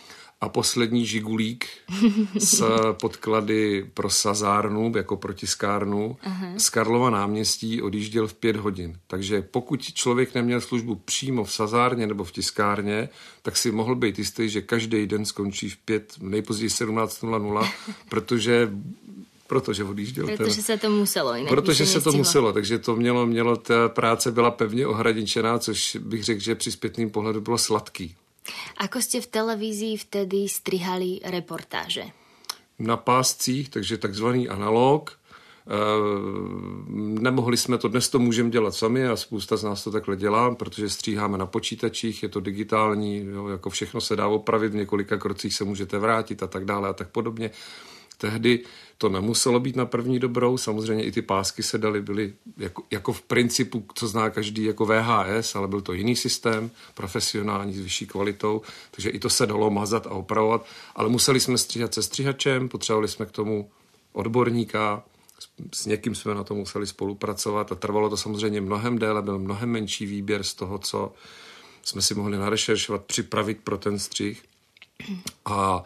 a 0.43 0.49
poslední 0.49 1.05
žigulík 1.05 1.65
s 2.37 2.63
podklady 3.01 3.89
pro 3.93 4.09
sazárnu, 4.09 4.91
jako 4.95 5.17
pro 5.17 5.33
tiskárnu, 5.33 6.17
uh-huh. 6.25 6.55
z 6.57 6.69
Karlova 6.69 7.09
náměstí 7.09 7.81
odjížděl 7.81 8.27
v 8.27 8.33
pět 8.33 8.55
hodin. 8.55 8.99
Takže 9.07 9.41
pokud 9.41 9.93
člověk 9.93 10.35
neměl 10.35 10.61
službu 10.61 10.95
přímo 10.95 11.43
v 11.43 11.53
sazárně 11.53 12.07
nebo 12.07 12.23
v 12.23 12.31
tiskárně, 12.31 13.09
tak 13.41 13.57
si 13.57 13.71
mohl 13.71 13.95
být 13.95 14.19
jistý, 14.19 14.49
že 14.49 14.61
každý 14.61 15.07
den 15.07 15.25
skončí 15.25 15.69
v 15.69 15.77
pět, 15.77 16.13
nejpozději 16.21 16.69
17.00, 16.69 17.71
protože 18.09 18.69
protože 19.47 19.83
odjížděl. 19.83 20.25
Protože 20.25 20.55
ten, 20.55 20.63
se 20.63 20.77
to 20.77 20.89
muselo. 20.89 21.35
Jinak 21.35 21.49
protože 21.49 21.85
se 21.85 22.01
to 22.01 22.11
muselo, 22.11 22.53
takže 22.53 22.79
to 22.79 22.95
mělo, 22.95 23.25
mělo, 23.25 23.55
ta 23.55 23.89
práce 23.89 24.31
byla 24.31 24.51
pevně 24.51 24.87
ohraničená, 24.87 25.59
což 25.59 25.97
bych 26.01 26.23
řekl, 26.23 26.41
že 26.41 26.55
při 26.55 26.71
zpětným 26.71 27.09
pohledu 27.09 27.41
bylo 27.41 27.57
sladký. 27.57 28.15
Ako 28.77 29.01
ste 29.01 29.21
v 29.21 29.27
televízii 29.27 29.97
vtedy 29.97 30.49
strihali 30.49 31.19
reportáže? 31.23 32.11
Na 32.79 32.97
páscích, 32.97 33.69
takže 33.69 33.97
takzvaný 33.97 34.49
analog. 34.49 35.11
E, 35.11 35.17
nemohli 37.21 37.57
jsme 37.57 37.77
to, 37.77 37.87
dnes 37.87 38.09
to 38.09 38.19
můžeme 38.19 38.49
dělat 38.49 38.75
sami 38.75 39.07
a 39.07 39.15
spousta 39.15 39.57
z 39.57 39.63
nás 39.63 39.83
to 39.83 39.91
takhle 39.91 40.15
dělá, 40.15 40.55
protože 40.55 40.89
stříháme 40.89 41.37
na 41.37 41.45
počítačích, 41.45 42.23
je 42.23 42.29
to 42.29 42.39
digitální, 42.39 43.25
jo, 43.25 43.47
jako 43.47 43.69
všechno 43.69 44.01
se 44.01 44.15
dá 44.15 44.27
opravit, 44.27 44.71
v 44.71 44.75
několika 44.75 45.17
krocích 45.17 45.55
se 45.55 45.63
můžete 45.63 45.97
vrátit 45.97 46.43
a 46.43 46.47
tak 46.47 46.65
dále 46.65 46.89
a 46.89 46.93
tak 46.93 47.09
podobně. 47.09 47.51
Tehdy 48.23 48.59
to 48.97 49.09
nemuselo 49.09 49.59
být 49.59 49.75
na 49.75 49.85
první 49.85 50.19
dobrou, 50.19 50.57
samozřejmě 50.57 51.03
i 51.03 51.11
ty 51.11 51.21
pásky 51.21 51.63
se 51.63 51.77
daly, 51.77 52.01
byly 52.01 52.33
jako, 52.57 52.83
jako 52.91 53.13
v 53.13 53.21
principu, 53.21 53.85
co 53.95 54.07
zná 54.07 54.29
každý 54.29 54.63
jako 54.63 54.85
VHS, 54.85 55.55
ale 55.55 55.67
byl 55.67 55.81
to 55.81 55.93
jiný 55.93 56.15
systém, 56.15 56.71
profesionální, 56.93 57.73
s 57.73 57.79
vyšší 57.79 58.07
kvalitou, 58.07 58.61
takže 58.91 59.09
i 59.09 59.19
to 59.19 59.29
se 59.29 59.45
dalo 59.45 59.69
mazat 59.69 60.07
a 60.07 60.09
opravovat, 60.09 60.65
ale 60.95 61.09
museli 61.09 61.39
jsme 61.39 61.57
stříhat 61.57 61.93
se 61.93 62.03
stříhačem, 62.03 62.69
potřebovali 62.69 63.07
jsme 63.07 63.25
k 63.25 63.31
tomu 63.31 63.69
odborníka, 64.13 65.03
s 65.73 65.85
někým 65.85 66.15
jsme 66.15 66.35
na 66.35 66.43
to 66.43 66.55
museli 66.55 66.87
spolupracovat 66.87 67.71
a 67.71 67.75
trvalo 67.75 68.09
to 68.09 68.17
samozřejmě 68.17 68.61
mnohem 68.61 68.99
déle, 68.99 69.21
byl 69.21 69.39
mnohem 69.39 69.69
menší 69.69 70.05
výběr 70.05 70.43
z 70.43 70.53
toho, 70.53 70.79
co 70.79 71.13
jsme 71.83 72.01
si 72.01 72.15
mohli 72.15 72.37
narešeršovat, 72.37 73.03
připravit 73.03 73.59
pro 73.63 73.77
ten 73.77 73.99
střih. 73.99 74.43
A 75.45 75.83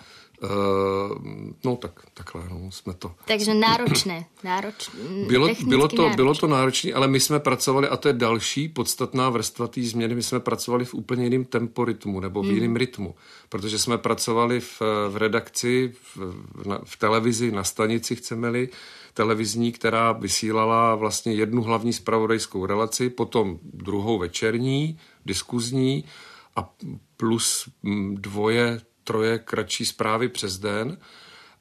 no 1.66 1.76
tak, 1.76 2.02
takhle, 2.14 2.44
no, 2.50 2.72
jsme 2.72 2.94
to. 2.94 3.16
Takže 3.26 3.54
náročné. 3.54 4.26
nároč, 4.44 4.90
bylo, 5.28 5.50
bylo, 5.66 5.88
to, 5.88 5.96
náročné. 5.96 6.16
bylo 6.16 6.36
to 6.36 6.48
náročné, 6.48 6.94
ale 6.94 7.08
my 7.08 7.20
jsme 7.20 7.40
pracovali, 7.40 7.88
a 7.88 7.98
to 7.98 8.08
je 8.08 8.14
další 8.14 8.70
podstatná 8.70 9.30
vrstva 9.30 9.68
té 9.68 9.82
změny, 9.82 10.16
my 10.16 10.24
jsme 10.24 10.40
pracovali 10.40 10.86
v 10.86 10.94
úplně 10.94 11.24
jiném 11.24 11.46
temporytmu 11.46 12.20
nebo 12.20 12.42
v 12.42 12.46
hmm. 12.46 12.56
jiném 12.56 12.76
rytmu, 12.76 13.16
protože 13.50 13.80
jsme 13.80 13.98
pracovali 13.98 14.60
v, 14.60 14.82
v 15.10 15.18
redakci, 15.18 15.94
v, 16.16 16.18
na, 16.68 16.82
v 16.84 16.98
televizi, 16.98 17.52
na 17.52 17.64
stanici, 17.64 18.16
chceme-li, 18.16 18.70
televizní, 19.14 19.72
která 19.72 20.12
vysílala 20.12 20.96
vlastně 20.96 21.34
jednu 21.34 21.62
hlavní 21.62 21.94
spravodajskou 21.94 22.66
relaci, 22.66 23.10
potom 23.10 23.60
druhou 23.64 24.18
večerní, 24.18 25.00
diskuzní 25.26 26.04
a 26.56 26.70
plus 27.18 27.70
dvoje 28.14 28.82
troje 29.08 29.40
kratší 29.40 29.86
zprávy 29.86 30.30
přes 30.30 30.58
den, 30.58 30.98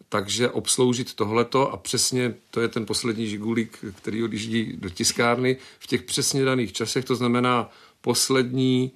takže 0.09 0.51
obsloužit 0.51 1.15
tohleto 1.15 1.73
a 1.73 1.77
přesně 1.77 2.35
to 2.51 2.61
je 2.61 2.69
ten 2.69 2.87
poslední 2.87 3.29
žigulík, 3.29 3.79
který 3.97 4.25
odjíždí 4.25 4.73
do 4.77 4.91
tiskárny 4.91 5.57
v 5.79 5.87
těch 5.87 6.03
přesně 6.03 6.45
daných 6.45 6.73
časech, 6.73 7.05
to 7.05 7.17
znamená 7.17 7.71
poslední 8.01 8.93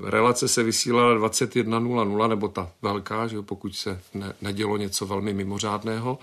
relace 0.00 0.48
se 0.48 0.62
vysílala 0.62 1.28
21.00 1.28 2.28
nebo 2.28 2.48
ta 2.48 2.72
velká, 2.82 3.26
že 3.26 3.42
pokud 3.42 3.76
se 3.76 4.00
ne, 4.14 4.32
nedělo 4.42 4.76
něco 4.76 5.06
velmi 5.06 5.34
mimořádného, 5.34 6.18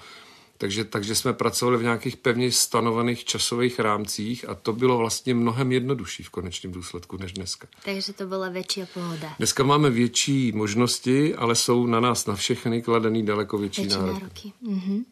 takže, 0.64 0.86
takže 0.86 1.16
jsme 1.16 1.34
pracovali 1.34 1.78
v 1.78 1.84
nějakých 1.84 2.18
pevně 2.18 2.52
stanovených 2.52 3.26
časových 3.26 3.80
rámcích 3.80 4.50
a 4.50 4.56
to 4.56 4.74
bylo 4.74 4.98
vlastně 4.98 5.34
mnohem 5.34 5.72
jednodušší 5.72 6.24
v 6.24 6.30
konečném 6.30 6.74
důsledku 6.74 7.18
než 7.18 7.34
dneska. 7.34 7.68
Takže 7.86 8.14
to 8.14 8.28
byla 8.28 8.50
větší 8.50 8.82
pohoda. 8.94 9.36
Dneska 9.38 9.64
máme 9.64 9.90
větší 9.90 10.52
možnosti, 10.52 11.36
ale 11.36 11.56
jsou 11.56 11.86
na 11.88 12.00
nás 12.00 12.26
na 12.26 12.36
všechny 12.36 12.82
kladený 12.82 13.26
daleko 13.26 13.58
větší, 13.58 13.82
větší 13.82 13.98
nároky. 13.98 14.20
nároky. 14.20 14.54
Mhm. 14.62 15.06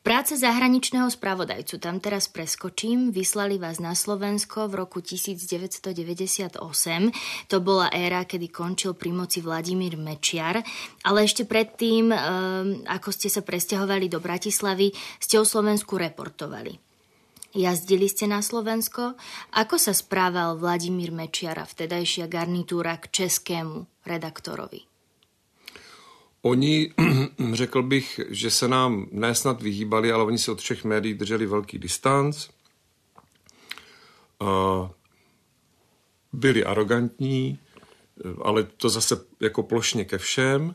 Práce 0.00 0.32
zahraničného 0.32 1.12
spravodajcu, 1.12 1.76
tam 1.76 2.00
teraz 2.00 2.24
preskočím, 2.24 3.12
vyslali 3.12 3.60
vás 3.60 3.84
na 3.84 3.92
Slovensko 3.92 4.64
v 4.72 4.80
roku 4.80 5.04
1998. 5.04 6.56
To 7.52 7.56
bola 7.60 7.92
éra, 7.92 8.24
kedy 8.24 8.48
končil 8.48 8.96
pri 8.96 9.12
moci 9.12 9.44
Vladimír 9.44 10.00
Mečiar, 10.00 10.64
ale 11.04 11.28
ešte 11.28 11.44
predtým, 11.44 12.16
ehm, 12.16 12.18
ako 12.88 13.12
ste 13.12 13.28
sa 13.28 13.44
presťahovali 13.44 14.08
do 14.08 14.24
Bratislavy, 14.24 14.96
ste 15.20 15.36
o 15.36 15.44
Slovensku 15.44 16.00
reportovali. 16.00 16.80
Jazdili 17.52 18.08
ste 18.08 18.24
na 18.24 18.40
Slovensko? 18.40 19.20
Ako 19.52 19.76
sa 19.76 19.92
správal 19.92 20.56
Vladimír 20.56 21.12
Mečiara, 21.12 21.68
vtedajšia 21.68 22.24
garnitúra 22.24 22.96
k 22.96 23.12
českému 23.20 23.84
redaktorovi? 24.08 24.89
Oni, 26.42 26.92
řekl 27.52 27.82
bych, 27.82 28.20
že 28.28 28.50
se 28.50 28.68
nám 28.68 29.06
nesnad 29.12 29.62
vyhýbali, 29.62 30.12
ale 30.12 30.24
oni 30.24 30.38
se 30.38 30.52
od 30.52 30.60
všech 30.60 30.84
médií 30.84 31.14
drželi 31.14 31.46
velký 31.46 31.78
distanc. 31.78 32.48
Byli 36.32 36.64
arrogantní, 36.64 37.58
ale 38.42 38.64
to 38.64 38.88
zase 38.88 39.24
jako 39.40 39.62
plošně 39.62 40.04
ke 40.04 40.18
všem. 40.18 40.74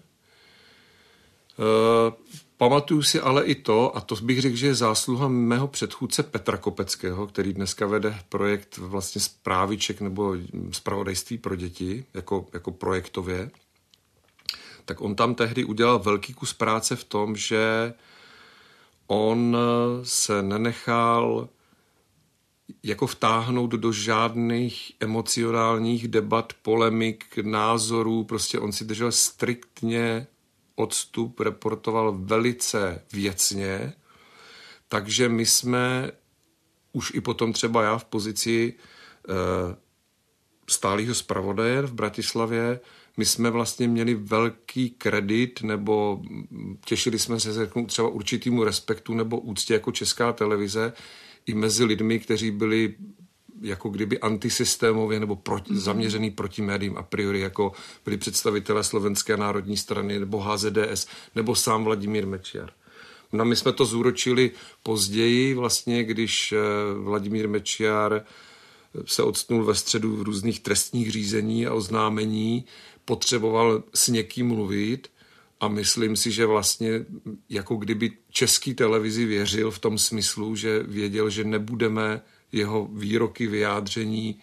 Pamatuju 2.57 3.01
si 3.01 3.19
ale 3.19 3.45
i 3.45 3.55
to, 3.55 3.97
a 3.97 4.01
to 4.01 4.15
bych 4.15 4.41
řekl, 4.41 4.55
že 4.55 4.67
je 4.67 4.75
zásluha 4.75 5.27
mého 5.27 5.67
předchůdce 5.67 6.23
Petra 6.23 6.57
Kopeckého, 6.57 7.27
který 7.27 7.53
dneska 7.53 7.87
vede 7.87 8.19
projekt 8.29 8.77
vlastně 8.77 9.21
zpráviček 9.21 10.01
nebo 10.01 10.35
zpravodajství 10.71 11.37
pro 11.37 11.55
děti, 11.55 12.05
jako, 12.13 12.45
jako 12.53 12.71
projektově 12.71 13.51
tak 14.85 15.01
on 15.01 15.15
tam 15.15 15.35
tehdy 15.35 15.63
udělal 15.63 15.99
velký 15.99 16.33
kus 16.33 16.53
práce 16.53 16.95
v 16.95 17.03
tom, 17.03 17.35
že 17.35 17.93
on 19.07 19.57
se 20.03 20.41
nenechal 20.41 21.49
jako 22.83 23.07
vtáhnout 23.07 23.71
do 23.71 23.91
žádných 23.91 24.91
emocionálních 24.99 26.07
debat, 26.07 26.53
polemik, 26.61 27.37
názorů, 27.37 28.23
prostě 28.23 28.59
on 28.59 28.71
si 28.71 28.85
držel 28.85 29.11
striktně 29.11 30.27
odstup, 30.75 31.39
reportoval 31.39 32.17
velice 32.17 33.01
věcně, 33.13 33.93
takže 34.87 35.29
my 35.29 35.45
jsme 35.45 36.11
už 36.93 37.13
i 37.15 37.21
potom 37.21 37.53
třeba 37.53 37.83
já 37.83 37.97
v 37.97 38.05
pozici 38.05 38.73
e, 38.73 39.33
stálého 40.69 41.15
zpravodaje 41.15 41.81
v 41.81 41.93
Bratislavě 41.93 42.79
my 43.17 43.25
jsme 43.25 43.49
vlastně 43.49 43.87
měli 43.87 44.13
velký 44.15 44.89
kredit 44.89 45.61
nebo 45.63 46.21
těšili 46.85 47.19
jsme 47.19 47.39
se 47.39 47.53
řeknu, 47.53 47.85
třeba 47.85 48.07
určitýmu 48.09 48.63
respektu 48.63 49.13
nebo 49.13 49.39
úctě 49.39 49.73
jako 49.73 49.91
česká 49.91 50.33
televize 50.33 50.93
i 51.45 51.53
mezi 51.53 51.83
lidmi, 51.83 52.19
kteří 52.19 52.51
byli 52.51 52.95
jako 53.61 53.89
kdyby 53.89 54.19
antisystémově 54.19 55.19
nebo 55.19 55.35
proti, 55.35 55.73
mm-hmm. 55.73 55.77
zaměřený 55.77 56.31
proti 56.31 56.61
médiím 56.61 56.97
a 56.97 57.03
priori, 57.03 57.39
jako 57.39 57.71
byli 58.05 58.17
představitelé 58.17 58.83
Slovenské 58.83 59.37
národní 59.37 59.77
strany 59.77 60.19
nebo 60.19 60.39
HZDS 60.39 61.07
nebo 61.35 61.55
sám 61.55 61.83
Vladimír 61.83 62.27
Mečiar. 62.27 62.71
No 63.33 63.45
my 63.45 63.55
jsme 63.55 63.71
to 63.71 63.85
zúročili 63.85 64.51
později, 64.83 65.53
vlastně, 65.53 66.03
když 66.03 66.51
eh, 66.51 66.57
Vladimír 67.03 67.49
Mečiar 67.49 68.23
se 69.05 69.23
odstnul 69.23 69.65
ve 69.65 69.75
středu 69.75 70.15
v 70.15 70.21
různých 70.21 70.59
trestních 70.59 71.11
řízení 71.11 71.67
a 71.67 71.73
oznámení, 71.73 72.65
potřeboval 73.05 73.83
s 73.93 74.07
někým 74.07 74.47
mluvit 74.47 75.07
a 75.59 75.67
myslím 75.67 76.15
si, 76.15 76.31
že 76.31 76.45
vlastně 76.45 77.05
jako 77.49 77.75
kdyby 77.75 78.11
český 78.29 78.73
televizi 78.73 79.25
věřil 79.25 79.71
v 79.71 79.79
tom 79.79 79.97
smyslu, 79.97 80.55
že 80.55 80.83
věděl, 80.83 81.29
že 81.29 81.43
nebudeme 81.43 82.21
jeho 82.51 82.87
výroky, 82.91 83.47
vyjádření 83.47 84.39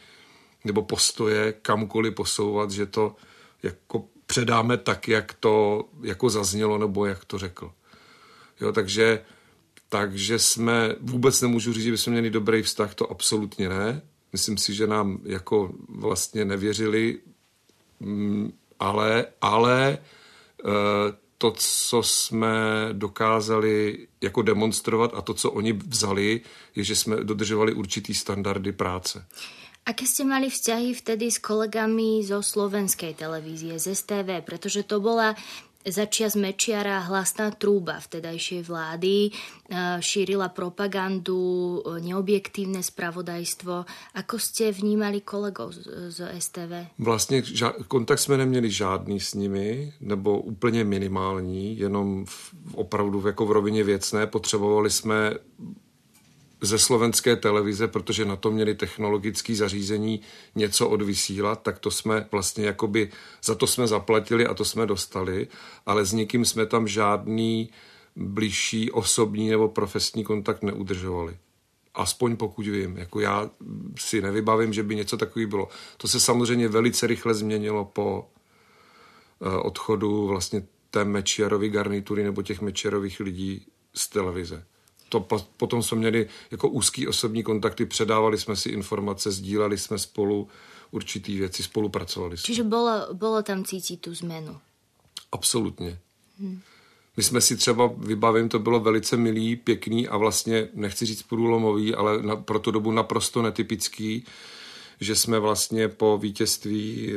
nebo 0.65 0.83
postoje 0.83 1.53
kamkoliv 1.63 2.15
posouvat, 2.15 2.71
že 2.71 2.87
to 2.87 3.17
jako 3.63 4.05
předáme 4.27 4.77
tak, 4.77 5.09
jak 5.09 5.35
to 5.35 5.85
jako 6.03 6.31
zaznělo 6.31 6.79
nebo 6.79 7.07
jak 7.07 7.25
to 7.25 7.39
řekl. 7.39 7.73
Jo, 8.61 8.73
takže, 8.73 9.25
takže 9.89 10.39
jsme, 10.39 10.95
vůbec 11.01 11.41
nemůžu 11.41 11.73
říct, 11.73 11.85
že 11.85 11.91
bychom 11.91 12.13
měli 12.13 12.31
dobrý 12.31 12.63
vztah, 12.63 12.95
to 12.95 13.11
absolutně 13.11 13.69
ne. 13.69 14.03
Myslím 14.33 14.59
si, 14.59 14.75
že 14.75 14.87
nám 14.87 15.19
jako 15.25 15.75
vlastně 15.89 16.45
nevěřili, 16.45 17.19
ale, 18.79 19.27
ale 19.41 19.99
eh, 19.99 20.69
to, 21.39 21.53
co 21.57 22.03
jsme 22.03 22.55
dokázali 22.93 24.07
jako 24.21 24.43
demonstrovat 24.43 25.11
a 25.15 25.23
to, 25.23 25.35
co 25.35 25.51
oni 25.51 25.73
vzali, 25.73 26.41
je, 26.75 26.85
že 26.85 26.97
jsme 26.97 27.17
dodržovali 27.17 27.75
určitý 27.75 28.15
standardy 28.15 28.73
práce. 28.73 29.27
Aké 29.83 30.07
ste 30.07 30.23
mali 30.23 30.47
vzťahy 30.47 30.95
vtedy 30.95 31.27
s 31.27 31.43
kolegami 31.43 32.23
zo 32.23 32.39
slovenskej 32.39 33.19
televízie, 33.19 33.83
z 33.83 33.99
STV? 33.99 34.47
Pretože 34.47 34.87
to 34.87 35.03
bola 35.03 35.35
Začias 35.83 36.39
Mečiara 36.39 37.03
hlasná 37.11 37.51
trúba 37.51 37.99
vtedajšej 37.99 38.63
vlády, 38.63 39.27
e, 39.27 39.31
šírila 39.99 40.49
propagandu, 40.55 41.83
e, 41.83 42.01
neobjektívne 42.07 42.83
spravodajstvo. 42.83 43.75
Ako 44.15 44.39
ste 44.39 44.71
vnímali 44.71 45.27
kolegov 45.27 45.75
z, 45.75 46.13
z 46.15 46.19
STV? 46.39 46.87
Vlastně 46.99 47.43
kontakt 47.89 48.19
jsme 48.19 48.37
neměli 48.37 48.71
žádný 48.71 49.21
s 49.21 49.35
nimi, 49.35 49.93
nebo 50.01 50.41
úplně 50.41 50.85
minimální, 50.85 51.79
jenom 51.79 52.27
v, 52.27 52.55
opravdu 52.75 53.27
jako 53.27 53.47
v 53.47 53.53
rovině 53.53 53.85
věcné. 53.85 54.27
Potřebovali 54.27 54.91
jsme 54.91 55.35
ze 56.63 56.79
slovenské 56.79 57.37
televize, 57.37 57.89
protože 57.89 58.25
na 58.25 58.37
to 58.37 58.51
měli 58.51 58.75
technologické 58.75 59.55
zařízení 59.55 60.21
něco 60.55 60.89
odvysílat, 60.89 61.63
tak 61.63 61.79
to 61.79 61.91
jsme 61.91 62.29
vlastně 62.33 62.67
jakoby, 62.67 63.11
za 63.45 63.55
to 63.55 63.67
jsme 63.67 63.87
zaplatili 63.87 64.47
a 64.47 64.55
to 64.55 64.65
jsme 64.65 64.87
dostali, 64.87 65.49
ale 65.87 66.05
s 66.05 66.13
nikým 66.13 66.45
jsme 66.45 66.67
tam 66.67 66.89
žádný 66.89 67.71
blížší 68.17 68.91
osobní 68.91 69.51
nebo 69.51 69.69
profesní 69.69 70.25
kontakt 70.25 70.63
neudržovali. 70.63 71.37
Aspoň 71.95 72.37
pokud 72.37 72.67
vím. 72.67 72.97
Jako 72.97 73.21
já 73.21 73.51
si 73.99 74.21
nevybavím, 74.21 74.73
že 74.73 74.83
by 74.83 74.97
něco 74.97 75.17
takového 75.17 75.51
bylo. 75.51 75.69
To 75.97 76.09
se 76.09 76.21
samozřejmě 76.21 76.69
velice 76.69 77.07
rychle 77.07 77.35
změnilo 77.35 77.85
po 77.85 78.29
eh, 79.41 79.57
odchodu 79.57 80.27
vlastně 80.27 80.67
té 80.91 81.05
Mečiarovy 81.05 81.69
garnitury 81.69 82.25
nebo 82.25 82.43
těch 82.43 82.61
Mečiarových 82.61 83.21
lidí 83.21 83.67
z 83.95 84.09
televize 84.09 84.65
to 85.13 85.27
potom 85.57 85.83
jsme 85.83 85.99
měli 85.99 86.29
jako 86.51 86.69
úzký 86.69 87.09
osobní 87.09 87.43
kontakty, 87.43 87.87
předávali 87.87 88.39
jsme 88.39 88.57
si 88.57 88.69
informace, 88.69 89.31
sdíleli 89.31 89.79
jsme 89.79 89.99
spolu 89.99 90.49
určitý 90.91 91.39
věci, 91.39 91.63
spolupracovali 91.63 92.37
jsme. 92.37 92.47
Čiže 92.47 92.63
bylo, 92.63 93.07
bylo 93.13 93.43
tam 93.43 93.65
cítit 93.65 93.97
tu 93.97 94.15
změnu? 94.15 94.59
Absolutně. 95.33 95.99
Hmm. 96.39 96.61
My 97.17 97.23
jsme 97.23 97.41
si 97.41 97.57
třeba, 97.57 97.91
vybavím, 97.97 98.49
to 98.49 98.59
bylo 98.59 98.81
velice 98.81 99.17
milý, 99.17 99.57
pěkný 99.57 100.09
a 100.09 100.17
vlastně, 100.17 100.69
nechci 100.75 101.07
říct 101.07 101.23
průlomový, 101.23 101.95
ale 101.95 102.23
na, 102.23 102.37
pro 102.37 102.59
tu 102.59 102.71
dobu 102.71 102.93
naprosto 102.93 103.43
netypický, 103.43 104.25
že 105.03 105.17
jsme 105.17 105.39
vlastně 105.39 105.89
po 105.89 106.19
vítězství 106.19 107.13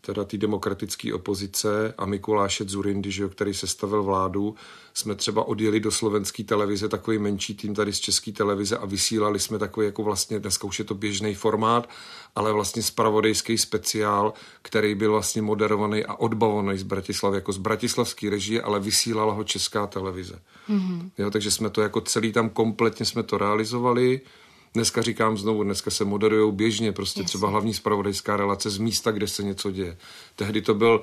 teda 0.00 0.24
té 0.24 0.36
demokratické 0.36 1.14
opozice 1.14 1.94
a 1.98 2.06
Mikuláše 2.06 2.64
Zurindy, 2.64 3.10
že, 3.10 3.28
který 3.28 3.54
sestavil 3.54 4.02
vládu, 4.02 4.54
jsme 4.94 5.14
třeba 5.14 5.48
odjeli 5.48 5.80
do 5.80 5.90
slovenské 5.90 6.44
televize, 6.44 6.88
takový 6.88 7.18
menší 7.18 7.54
tým 7.54 7.74
tady 7.74 7.92
z 7.92 8.00
české 8.00 8.32
televize 8.32 8.76
a 8.76 8.86
vysílali 8.86 9.40
jsme 9.40 9.58
takový 9.58 9.86
jako 9.86 10.02
vlastně, 10.02 10.38
dneska 10.38 10.66
už 10.66 10.78
je 10.78 10.84
to 10.84 10.94
běžný 10.94 11.34
formát, 11.34 11.88
ale 12.34 12.52
vlastně 12.52 12.82
spravodajský 12.82 13.58
speciál, 13.58 14.32
který 14.62 14.94
byl 14.94 15.10
vlastně 15.10 15.42
moderovaný 15.42 16.04
a 16.04 16.14
odbavovaný 16.14 16.78
z 16.78 16.82
Bratislavy, 16.82 17.36
jako 17.36 17.52
z 17.52 17.58
bratislavské 17.58 18.30
režie, 18.30 18.62
ale 18.62 18.80
vysílala 18.80 19.32
ho 19.32 19.44
česká 19.44 19.86
televize. 19.86 20.38
Mm-hmm. 20.68 21.10
Jo, 21.18 21.30
takže 21.30 21.50
jsme 21.50 21.70
to 21.70 21.82
jako 21.82 22.00
celý 22.00 22.32
tam 22.32 22.48
kompletně 22.48 23.06
jsme 23.06 23.22
to 23.22 23.38
realizovali. 23.38 24.20
Dneska 24.76 25.02
říkám 25.02 25.38
znovu, 25.38 25.62
dneska 25.62 25.90
se 25.90 26.04
moderují 26.04 26.52
běžně, 26.52 26.92
prostě 26.92 27.20
Jasně. 27.20 27.28
třeba 27.28 27.48
hlavní 27.48 27.74
spravodajská 27.74 28.36
relace 28.36 28.70
z 28.70 28.78
místa, 28.78 29.10
kde 29.10 29.28
se 29.28 29.42
něco 29.42 29.70
děje. 29.70 29.96
Tehdy 30.36 30.62
to 30.62 30.74
byl, 30.74 31.02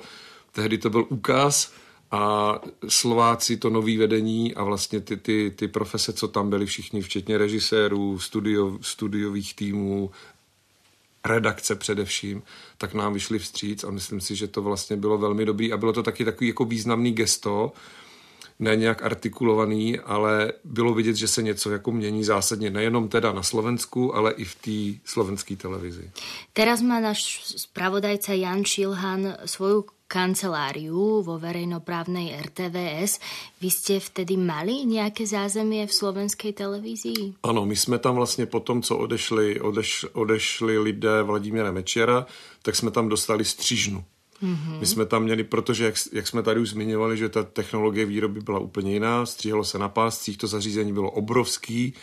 tehdy 0.52 0.78
to 0.78 0.90
byl 0.90 1.06
ukaz, 1.08 1.72
a 2.10 2.54
Slováci 2.88 3.56
to 3.56 3.70
nový 3.70 3.96
vedení 3.96 4.54
a 4.54 4.64
vlastně 4.64 5.00
ty, 5.00 5.16
ty, 5.16 5.52
ty 5.56 5.68
profese, 5.68 6.12
co 6.12 6.28
tam 6.28 6.50
byli 6.50 6.66
všichni, 6.66 7.02
včetně 7.02 7.38
režisérů, 7.38 8.18
studio, 8.18 8.78
studiových 8.80 9.54
týmů, 9.54 10.10
redakce 11.24 11.74
především, 11.74 12.42
tak 12.78 12.94
nám 12.94 13.12
vyšli 13.12 13.38
vstříc 13.38 13.84
a 13.84 13.90
myslím 13.90 14.20
si, 14.20 14.36
že 14.36 14.48
to 14.48 14.62
vlastně 14.62 14.96
bylo 14.96 15.18
velmi 15.18 15.44
dobrý 15.44 15.72
a 15.72 15.76
bylo 15.76 15.92
to 15.92 16.02
taky 16.02 16.24
takový 16.24 16.48
jako 16.48 16.64
významný 16.64 17.12
gesto, 17.12 17.72
ne 18.58 18.76
nějak 18.76 19.02
artikulovaný, 19.02 19.98
ale 19.98 20.52
bylo 20.64 20.94
vidět, 20.94 21.16
že 21.16 21.28
se 21.28 21.42
něco 21.42 21.70
jako 21.70 21.92
mění 21.92 22.24
zásadně 22.24 22.70
nejenom 22.70 23.08
teda 23.08 23.32
na 23.32 23.42
Slovensku, 23.42 24.14
ale 24.16 24.32
i 24.32 24.44
v 24.44 24.54
té 24.54 25.00
slovenské 25.04 25.56
televizi. 25.56 26.10
Teraz 26.52 26.82
má 26.82 27.00
náš 27.00 27.42
spravodajca 27.56 28.32
Jan 28.32 28.64
Šilhan 28.64 29.36
svoju 29.44 29.84
kanceláriu 30.14 31.26
vo 31.26 31.40
verejnoprávnej 31.40 32.38
RTVS. 32.38 33.18
Vy 33.58 33.68
ste 33.72 33.98
vtedy 33.98 34.36
mali 34.36 34.86
nějaké 34.86 35.26
zázemie 35.26 35.86
v 35.86 35.94
slovenské 35.94 36.52
televízii? 36.52 37.34
Ano, 37.42 37.66
my 37.66 37.76
jsme 37.76 37.98
tam 37.98 38.14
vlastně 38.14 38.46
po 38.46 38.60
tom, 38.60 38.82
co 38.82 38.96
odešli, 38.96 39.60
odeš, 39.60 40.06
odešli 40.12 40.78
lidé 40.78 41.22
Vladimíra 41.22 41.72
Mečera, 41.72 42.26
tak 42.62 42.76
jsme 42.76 42.90
tam 42.90 43.08
dostali 43.08 43.44
střížnu. 43.44 44.04
Mm-hmm. 44.42 44.80
My 44.80 44.86
jsme 44.86 45.06
tam 45.06 45.22
měli, 45.22 45.44
protože 45.44 45.84
jak, 45.84 45.94
jak 46.12 46.26
jsme 46.26 46.42
tady 46.42 46.60
už 46.60 46.70
zmiňovali, 46.70 47.16
že 47.16 47.28
ta 47.28 47.42
technologie 47.42 48.06
výroby 48.06 48.40
byla 48.40 48.58
úplně 48.58 48.92
jiná, 48.92 49.26
stříhalo 49.26 49.64
se 49.64 49.78
na 49.78 49.88
páscích, 49.88 50.38
to 50.38 50.46
zařízení 50.46 50.92
bylo 50.92 51.10
obrovský, 51.10 51.94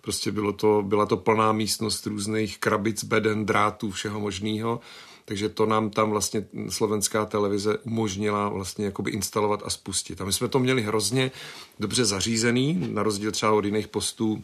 prostě 0.00 0.32
bylo 0.32 0.52
to, 0.52 0.82
byla 0.86 1.06
to 1.06 1.16
plná 1.16 1.52
místnost 1.52 2.06
různých 2.06 2.58
krabic, 2.58 3.04
beden, 3.04 3.46
drátů, 3.46 3.90
všeho 3.90 4.20
možného. 4.20 4.80
Takže 5.24 5.48
to 5.48 5.66
nám 5.66 5.90
tam 5.90 6.10
vlastně 6.10 6.46
slovenská 6.68 7.24
televize 7.24 7.78
umožnila 7.78 8.48
vlastně 8.48 8.84
jakoby 8.84 9.10
instalovat 9.10 9.62
a 9.64 9.70
spustit. 9.70 10.20
A 10.20 10.24
my 10.24 10.32
jsme 10.32 10.48
to 10.48 10.58
měli 10.58 10.82
hrozně 10.82 11.30
dobře 11.78 12.04
zařízený, 12.04 12.88
na 12.92 13.02
rozdíl 13.02 13.32
třeba 13.32 13.52
od 13.52 13.64
jiných 13.64 13.88
postů, 13.88 14.42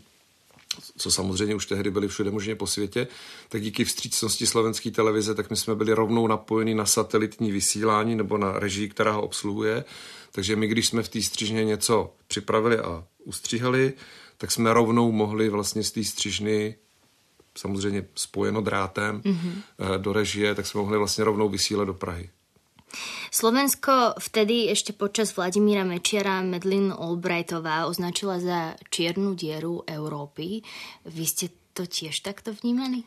co 0.96 1.10
samozřejmě 1.10 1.54
už 1.54 1.66
tehdy 1.66 1.90
byly 1.90 2.08
všude 2.08 2.30
možně 2.30 2.54
po 2.54 2.66
světě, 2.66 3.08
tak 3.48 3.62
díky 3.62 3.84
vstřícnosti 3.84 4.46
slovenské 4.46 4.90
televize, 4.90 5.34
tak 5.34 5.50
my 5.50 5.56
jsme 5.56 5.74
byli 5.74 5.92
rovnou 5.92 6.26
napojeni 6.26 6.74
na 6.74 6.86
satelitní 6.86 7.50
vysílání 7.50 8.16
nebo 8.16 8.38
na 8.38 8.58
režii, 8.58 8.88
která 8.88 9.12
ho 9.12 9.22
obsluhuje. 9.22 9.84
Takže 10.32 10.56
my, 10.56 10.66
když 10.66 10.86
jsme 10.86 11.02
v 11.02 11.08
té 11.08 11.22
střižně 11.22 11.64
něco 11.64 12.14
připravili 12.28 12.78
a 12.78 13.04
ustříhali, 13.24 13.92
tak 14.38 14.50
jsme 14.50 14.72
rovnou 14.72 15.12
mohli 15.12 15.48
vlastně 15.48 15.82
z 15.82 15.90
té 15.90 16.04
střižny 16.04 16.74
samozřejmě 17.58 18.06
spojeno 18.14 18.60
drátem 18.60 19.20
mm-hmm. 19.20 19.98
do 19.98 20.12
režie, 20.12 20.54
tak 20.54 20.66
jsme 20.66 20.80
mohli 20.80 20.98
vlastně 20.98 21.24
rovnou 21.24 21.48
vysílat 21.48 21.86
do 21.86 21.94
Prahy. 21.94 22.30
Slovensko 23.30 24.14
vtedy 24.20 24.68
ešte 24.68 24.92
počas 24.92 25.32
Vladimíra 25.36 25.84
Mečiara 25.84 26.42
Medlin 26.42 26.92
Albrightová 26.92 27.86
označila 27.86 28.40
za 28.40 28.74
čiernu 28.90 29.34
dieru 29.34 29.84
Európy. 29.88 30.60
Vy 31.08 31.24
ste 31.24 31.48
to 31.72 31.88
tiež 31.88 32.20
takto 32.20 32.52
vnímali? 32.52 33.02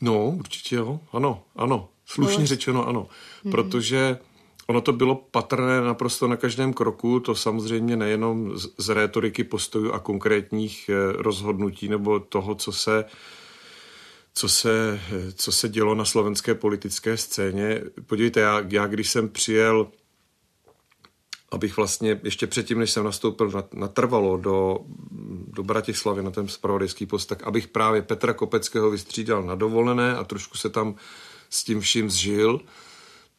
No, 0.00 0.28
určitě 0.28 0.76
jo. 0.76 1.00
Ano, 1.12 1.42
ano. 1.56 1.88
Slušně 2.06 2.46
řečeno 2.46 2.88
ano. 2.88 3.08
Mm-hmm. 3.08 3.50
Protože 3.50 4.18
ono 4.66 4.80
to 4.80 4.92
bylo 4.92 5.14
patrné 5.14 5.80
naprosto 5.80 6.28
na 6.28 6.36
každém 6.36 6.72
kroku, 6.72 7.20
to 7.20 7.34
samozřejmě 7.34 7.96
nejenom 7.96 8.58
z, 8.58 8.68
z 8.78 8.88
rétoriky 8.88 9.44
postojů 9.44 9.92
a 9.92 9.98
konkrétních 9.98 10.90
eh, 10.92 11.12
rozhodnutí 11.12 11.88
nebo 11.88 12.20
toho, 12.20 12.54
co 12.54 12.72
se 12.72 13.04
co 14.34 14.48
se, 14.48 15.00
co 15.34 15.52
se 15.52 15.68
dělo 15.68 15.94
na 15.94 16.04
slovenské 16.04 16.54
politické 16.54 17.16
scéně. 17.16 17.82
Podívejte, 18.06 18.40
já, 18.40 18.62
já 18.68 18.86
když 18.86 19.10
jsem 19.10 19.28
přijel, 19.28 19.88
abych 21.50 21.76
vlastně 21.76 22.20
ještě 22.24 22.46
předtím, 22.46 22.78
než 22.78 22.90
jsem 22.90 23.04
nastoupil 23.04 23.52
natrvalo 23.74 24.36
do, 24.36 24.78
do 25.48 25.62
Bratislavy 25.62 26.22
na 26.22 26.30
ten 26.30 26.48
spravodajský 26.48 27.06
post, 27.06 27.26
tak 27.26 27.42
abych 27.42 27.68
právě 27.68 28.02
Petra 28.02 28.32
Kopeckého 28.32 28.90
vystřídal 28.90 29.42
na 29.42 29.54
dovolené 29.54 30.16
a 30.16 30.24
trošku 30.24 30.58
se 30.58 30.70
tam 30.70 30.94
s 31.50 31.64
tím 31.64 31.80
vším 31.80 32.10
zžil, 32.10 32.60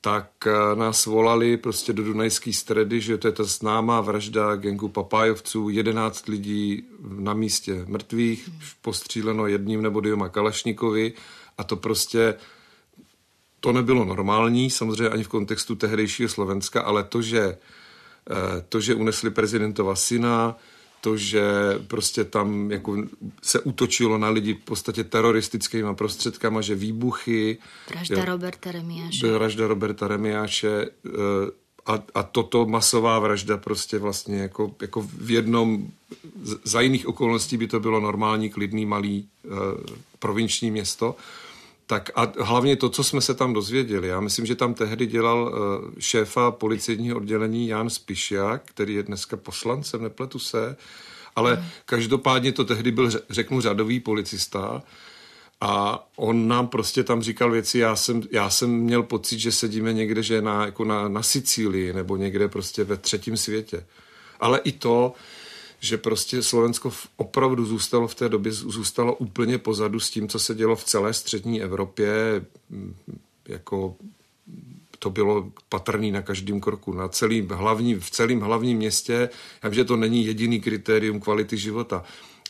tak 0.05 0.47
eh, 0.47 0.75
nás 0.75 1.05
volali 1.05 1.57
prostě 1.57 1.93
do 1.93 2.03
Dunajské 2.03 2.53
stredy, 2.53 3.01
že 3.01 3.17
to 3.17 3.27
je 3.27 3.31
ta 3.31 3.43
známá 3.43 4.01
vražda 4.01 4.55
gengu 4.55 4.87
Papájovců, 4.87 5.69
11 5.69 6.27
lidí 6.27 6.83
na 7.09 7.33
místě 7.33 7.85
mrtvých, 7.87 8.49
postříleno 8.81 9.47
jedním 9.47 9.81
nebo 9.81 9.99
dvěma 9.99 10.29
Kalašnikovi 10.29 11.13
a 11.57 11.63
to 11.63 11.75
prostě 11.75 12.35
to 13.59 13.71
nebylo 13.71 14.05
normální, 14.05 14.69
samozřejmě 14.69 15.09
ani 15.09 15.23
v 15.23 15.27
kontextu 15.27 15.75
tehdejšího 15.75 16.29
Slovenska, 16.29 16.81
ale 16.81 17.03
to, 17.03 17.21
že, 17.21 17.57
eh, 18.29 18.61
to, 18.69 18.79
že 18.79 18.95
unesli 18.95 19.29
prezidentova 19.29 19.95
syna, 19.95 20.55
to, 21.05 21.17
že 21.17 21.41
prostě 21.87 22.23
tam 22.23 22.71
jako 22.71 22.97
se 23.41 23.59
útočilo 23.59 24.17
na 24.17 24.29
lidi 24.29 24.53
v 24.53 24.65
podstatě 24.65 25.03
teroristickými 25.03 25.95
prostředkama, 25.95 26.61
že 26.61 26.75
výbuchy. 26.75 27.57
Vražda 27.89 28.25
Roberta 28.25 28.71
Remiáše. 28.71 29.31
Vražda 29.31 29.67
Roberta 29.67 30.07
Remiáše 30.07 30.85
eh, 31.05 31.09
a, 31.85 32.03
a 32.15 32.23
toto 32.23 32.65
masová 32.65 33.19
vražda 33.19 33.57
prostě 33.57 33.99
vlastně 33.99 34.37
jako, 34.37 34.75
jako 34.81 35.01
v 35.01 35.31
jednom, 35.31 35.87
za 36.63 36.81
jiných 36.81 37.07
okolností 37.07 37.57
by 37.57 37.67
to 37.67 37.79
bylo 37.79 37.99
normální, 37.99 38.49
klidný, 38.49 38.85
malý 38.85 39.27
uh, 39.43 39.51
provinční 40.19 40.71
město. 40.71 41.15
Tak 41.87 42.11
a 42.15 42.33
hlavně 42.39 42.75
to, 42.75 42.89
co 42.89 43.03
jsme 43.03 43.21
se 43.21 43.33
tam 43.33 43.53
dozvěděli. 43.53 44.07
Já 44.07 44.19
myslím, 44.19 44.45
že 44.45 44.55
tam 44.55 44.73
tehdy 44.73 45.05
dělal 45.05 45.43
uh, 45.43 45.91
šéfa 45.99 46.51
policejního 46.51 47.17
oddělení 47.17 47.67
Jan 47.67 47.89
Spišiak, 47.89 48.61
který 48.65 48.93
je 48.93 49.03
dneska 49.03 49.37
poslancem, 49.37 50.03
nepletu 50.03 50.39
se, 50.39 50.75
ale 51.35 51.55
hmm. 51.55 51.65
každopádně 51.85 52.51
to 52.51 52.65
tehdy 52.65 52.91
byl, 52.91 53.09
řeknu, 53.29 53.61
řadový 53.61 53.99
policista 53.99 54.83
a 55.61 56.07
on 56.15 56.47
nám 56.47 56.67
prostě 56.67 57.03
tam 57.03 57.21
říkal 57.21 57.51
věci, 57.51 57.79
já 57.79 57.95
jsem, 57.95 58.23
já 58.31 58.49
jsem 58.49 58.69
měl 58.69 59.03
pocit, 59.03 59.39
že 59.39 59.51
sedíme 59.51 59.93
někde, 59.93 60.23
že 60.23 60.41
na, 60.41 60.65
jako 60.65 60.85
na, 60.85 61.07
na 61.07 61.23
Sicílii 61.23 61.93
nebo 61.93 62.17
někde 62.17 62.47
prostě 62.47 62.83
ve 62.83 62.97
třetím 62.97 63.37
světě. 63.37 63.85
Ale 64.39 64.59
i 64.63 64.71
to, 64.71 65.13
že 65.85 65.97
prostě 65.97 66.43
Slovensko 66.43 66.91
opravdu 67.17 67.65
zůstalo 67.65 68.07
v 68.07 68.15
té 68.15 68.29
době, 68.29 68.51
zůstalo 68.51 69.15
úplně 69.15 69.57
pozadu 69.57 69.99
s 69.99 70.09
tím, 70.09 70.27
co 70.27 70.39
se 70.39 70.55
dělo 70.55 70.75
v 70.75 70.83
celé 70.83 71.13
střední 71.13 71.61
Evropě, 71.61 72.09
jako 73.47 73.95
to 74.99 75.09
bylo 75.09 75.51
patrný 75.69 76.11
na 76.11 76.21
každém 76.21 76.61
kroku, 76.61 76.93
na 76.93 77.07
celým 77.07 77.49
hlavní, 77.49 77.95
v 77.95 78.09
celém 78.09 78.39
hlavním 78.39 78.77
městě. 78.77 79.29
Já 79.63 79.69
vím, 79.69 79.75
že 79.75 79.85
to 79.85 79.97
není 79.97 80.25
jediný 80.25 80.61
kritérium 80.61 81.19
kvality 81.19 81.57
života, 81.57 82.03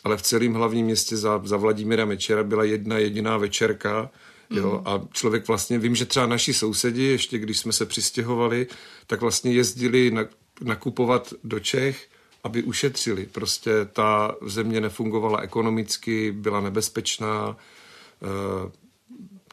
ale 0.04 0.18
v 0.18 0.22
celém 0.22 0.54
hlavním 0.54 0.86
městě 0.86 1.18
za, 1.18 1.42
za 1.44 1.58
Vladimíra 1.58 2.06
Mečera 2.06 2.44
byla 2.44 2.64
jedna 2.64 2.98
jediná 2.98 3.38
večerka, 3.38 4.10
Jo, 4.50 4.72
mm. 4.72 4.88
a 4.88 5.02
člověk 5.14 5.48
vlastně, 5.48 5.80
vím, 5.80 5.96
že 5.96 6.06
třeba 6.06 6.26
naši 6.26 6.54
sousedi, 6.54 7.04
ještě 7.04 7.38
když 7.38 7.60
jsme 7.60 7.74
se 7.74 7.86
přistěhovali, 7.86 8.68
tak 9.08 9.22
vlastně 9.22 9.54
jezdili 9.54 10.12
na, 10.12 10.26
nakupovat 10.62 11.34
do 11.44 11.60
Čech 11.60 12.08
aby 12.46 12.64
ušetřili. 12.64 13.26
Prostě 13.26 13.72
ta 13.94 14.36
země 14.42 14.82
nefungovala 14.82 15.40
ekonomicky, 15.40 16.32
byla 16.32 16.62
nebezpečná, 16.62 17.58
eh, 17.58 18.72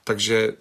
takže 0.05 0.57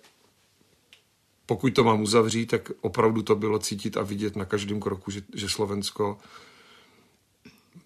pokud 1.45 1.73
to 1.73 1.83
mám 1.83 2.01
uzavřít, 2.01 2.45
tak 2.45 2.71
opravdu 2.81 3.21
to 3.21 3.35
bylo 3.35 3.59
cítit 3.59 3.97
a 3.97 4.01
vidět 4.03 4.35
na 4.35 4.45
každém 4.45 4.79
kroku, 4.79 5.11
že, 5.11 5.21
že 5.35 5.49
Slovensko 5.49 6.17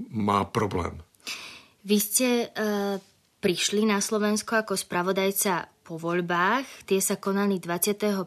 má 0.09 0.43
problém. 0.43 1.01
Vy 1.85 1.95
jste 1.95 2.47
uh, 2.47 3.01
prišli 3.39 3.85
na 3.85 4.01
Slovensko 4.01 4.55
jako 4.55 4.77
spravodajca 4.77 5.65
po 5.85 6.01
voľbách. 6.01 6.65
Tie 6.89 6.97
sa 6.97 7.21
konali 7.21 7.61
25. 7.61 8.25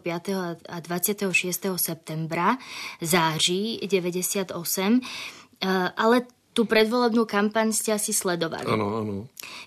a 0.70 0.76
26. 0.78 1.26
septembra, 1.74 2.54
září 3.02 3.82
98. 3.82 4.54
Eh, 5.58 5.88
ale 5.96 6.26
Tu 6.58 6.66
predvolebnú 6.66 7.22
kampaň 7.22 7.70
ste 7.70 7.94
asi 7.94 8.10
sledovali. 8.10 8.66
Ano, 8.66 8.98
ano. 8.98 9.16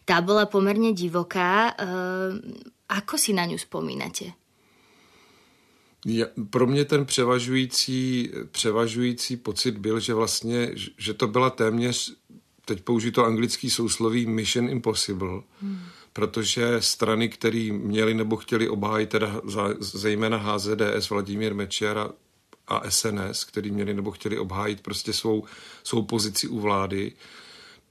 Tá 0.04 0.20
bola 0.20 0.44
pomerne 0.44 0.92
divoká. 0.92 1.72
Uh, 1.72 2.36
ako 2.92 3.16
si 3.16 3.32
na 3.32 3.48
ňu 3.48 3.56
spomínate? 3.56 4.36
Ja, 6.06 6.28
pro 6.50 6.68
mě 6.68 6.86
ten 6.86 7.06
převažující, 7.06 8.30
převažující 8.52 9.38
pocit 9.38 9.78
byl, 9.78 10.00
že 10.00 10.14
vlastně, 10.14 10.72
že 10.98 11.14
to 11.14 11.28
byla 11.28 11.50
téměř, 11.50 12.14
teď 12.66 12.82
použiju 12.82 13.12
to 13.12 13.26
anglický 13.26 13.70
sousloví 13.70 14.26
Mission 14.26 14.70
Impossible, 14.70 15.42
hmm. 15.62 15.80
protože 16.14 16.82
strany, 16.82 17.30
které 17.30 17.70
měly 17.72 18.14
nebo 18.14 18.36
chtěli 18.36 18.70
obhájit, 18.70 19.10
teda 19.10 19.42
zejména 19.80 20.38
HZDS, 20.38 21.10
Vladimír 21.10 21.56
Mečiar 21.56 21.98
a, 21.98 22.10
a 22.72 22.92
SNS, 22.92 23.44
který 23.44 23.72
měli 23.72 23.94
nebo 23.94 24.12
chtěli 24.12 24.38
obhájit 24.38 24.82
prostě 24.82 25.14
svou, 25.14 25.44
svou 25.84 26.02
pozici 26.02 26.48
u 26.48 26.60
vlády, 26.60 27.14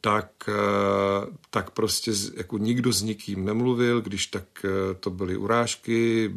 tak, 0.01 0.31
eh, 0.49 1.27
tak 1.51 1.71
prostě 1.71 2.13
jako 2.37 2.59
nikdo 2.59 2.93
s 2.93 3.03
nikým 3.03 3.45
nemluvil, 3.45 4.01
když 4.01 4.27
tak 4.27 4.45
eh, 4.65 4.95
to 4.95 5.11
byly 5.11 5.37
urážky, 5.37 6.31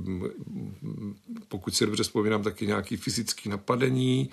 pokud 1.48 1.76
si 1.76 1.86
dobře 1.86 2.04
vzpomínám, 2.04 2.44
taky 2.44 2.68
nějaký 2.68 2.98
fyzický 2.98 3.50
napadení, 3.50 4.30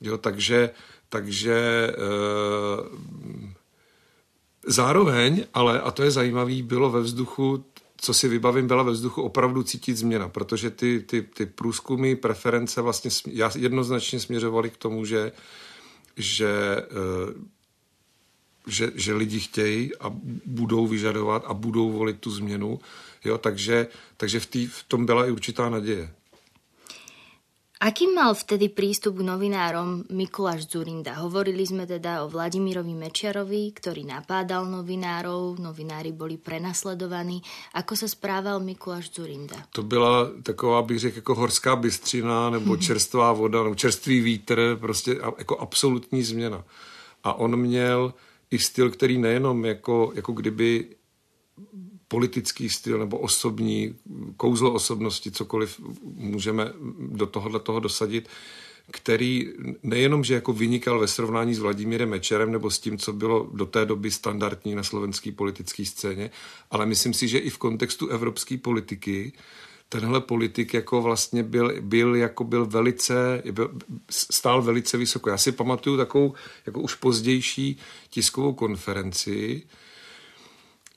jo, 0.00 0.18
takže, 0.18 0.70
takže 1.08 1.90
eh, 1.90 1.96
zároveň, 4.66 5.44
ale, 5.54 5.80
a 5.80 5.90
to 5.90 6.02
je 6.02 6.10
zajímavé, 6.10 6.62
bylo 6.62 6.90
ve 6.90 7.00
vzduchu 7.00 7.64
co 7.96 8.14
si 8.14 8.28
vybavím, 8.28 8.66
byla 8.66 8.82
ve 8.82 8.92
vzduchu 8.92 9.22
opravdu 9.22 9.62
cítit 9.62 9.96
změna, 9.96 10.28
protože 10.28 10.70
ty, 10.70 11.00
ty, 11.00 11.22
ty 11.22 11.46
průzkumy, 11.46 12.16
preference 12.16 12.80
vlastně 12.82 13.10
jednoznačně 13.56 14.20
směřovaly 14.20 14.70
k 14.70 14.76
tomu, 14.76 15.04
že, 15.04 15.32
že 16.16 16.82
že, 18.66 18.92
že 18.94 19.14
lidi 19.14 19.40
chtějí 19.40 19.96
a 19.96 20.12
budou 20.46 20.86
vyžadovat 20.86 21.44
a 21.46 21.54
budou 21.54 21.90
volit 21.90 22.20
tu 22.20 22.30
změnu. 22.30 22.80
Jo, 23.24 23.38
takže, 23.38 23.86
takže 24.16 24.40
v, 24.40 24.46
tý, 24.46 24.66
v 24.66 24.82
tom 24.88 25.06
byla 25.06 25.26
i 25.26 25.30
určitá 25.30 25.70
naděje. 25.70 26.14
Aký 27.86 28.10
mal 28.10 28.34
vtedy 28.34 28.66
prístup 28.66 29.22
k 29.22 29.30
novinárom 29.30 30.02
Mikuláš 30.10 30.66
Zurinda? 30.66 31.22
Hovorili 31.22 31.62
sme 31.62 31.86
teda 31.86 32.26
o 32.26 32.26
Vladimirovi 32.26 32.98
Mečiarovi, 32.98 33.70
ktorý 33.70 34.02
napádal 34.02 34.66
novinárov, 34.66 35.62
novinári 35.62 36.10
boli 36.10 36.34
prenasledovaní. 36.34 37.38
Ako 37.78 37.94
sa 37.94 38.10
správal 38.10 38.58
Mikuláš 38.58 39.14
Zurinda? 39.14 39.54
To 39.70 39.86
byla 39.86 40.34
taková, 40.42 40.82
bych 40.82 40.98
řekl, 40.98 41.16
jako 41.16 41.34
horská 41.34 41.76
bystřina, 41.76 42.50
nebo 42.50 42.76
čerstvá 42.76 43.32
voda, 43.32 43.62
nebo 43.62 43.74
čerstvý 43.74 44.20
vítr, 44.20 44.76
prostě 44.80 45.22
jako 45.38 45.58
absolutní 45.58 46.22
změna. 46.22 46.64
A 47.22 47.38
on 47.38 47.56
měl 47.56 48.14
i 48.50 48.58
styl, 48.58 48.90
který 48.90 49.18
nejenom 49.18 49.64
jako, 49.64 50.12
jako 50.14 50.32
kdyby 50.32 50.96
politický 52.08 52.70
styl 52.70 52.98
nebo 52.98 53.18
osobní, 53.18 53.94
kouzlo 54.36 54.72
osobnosti, 54.72 55.30
cokoliv 55.30 55.80
můžeme 56.02 56.72
do 56.98 57.26
tohohle 57.26 57.60
toho 57.60 57.80
dosadit, 57.80 58.28
který 58.90 59.52
nejenom, 59.82 60.24
že 60.24 60.34
jako 60.34 60.52
vynikal 60.52 60.98
ve 60.98 61.08
srovnání 61.08 61.54
s 61.54 61.58
Vladimírem 61.58 62.08
Mečerem 62.08 62.52
nebo 62.52 62.70
s 62.70 62.78
tím, 62.78 62.98
co 62.98 63.12
bylo 63.12 63.50
do 63.52 63.66
té 63.66 63.84
doby 63.84 64.10
standardní 64.10 64.74
na 64.74 64.82
slovenské 64.82 65.32
politické 65.32 65.84
scéně, 65.84 66.30
ale 66.70 66.86
myslím 66.86 67.14
si, 67.14 67.28
že 67.28 67.38
i 67.38 67.50
v 67.50 67.58
kontextu 67.58 68.08
evropské 68.08 68.58
politiky 68.58 69.32
tenhle 69.88 70.20
politik 70.20 70.74
jako 70.74 71.02
vlastně 71.02 71.42
byl, 71.42 71.72
byl 71.80 72.16
jako 72.16 72.44
byl 72.44 72.66
velice, 72.66 73.42
byl, 73.50 73.70
stál 74.10 74.62
velice 74.62 74.96
vysoko. 74.96 75.30
Já 75.30 75.38
si 75.38 75.52
pamatuju 75.52 75.96
takovou 75.96 76.34
jako 76.66 76.80
už 76.80 76.94
pozdější 76.94 77.78
tiskovou 78.10 78.52
konferenci, 78.52 79.62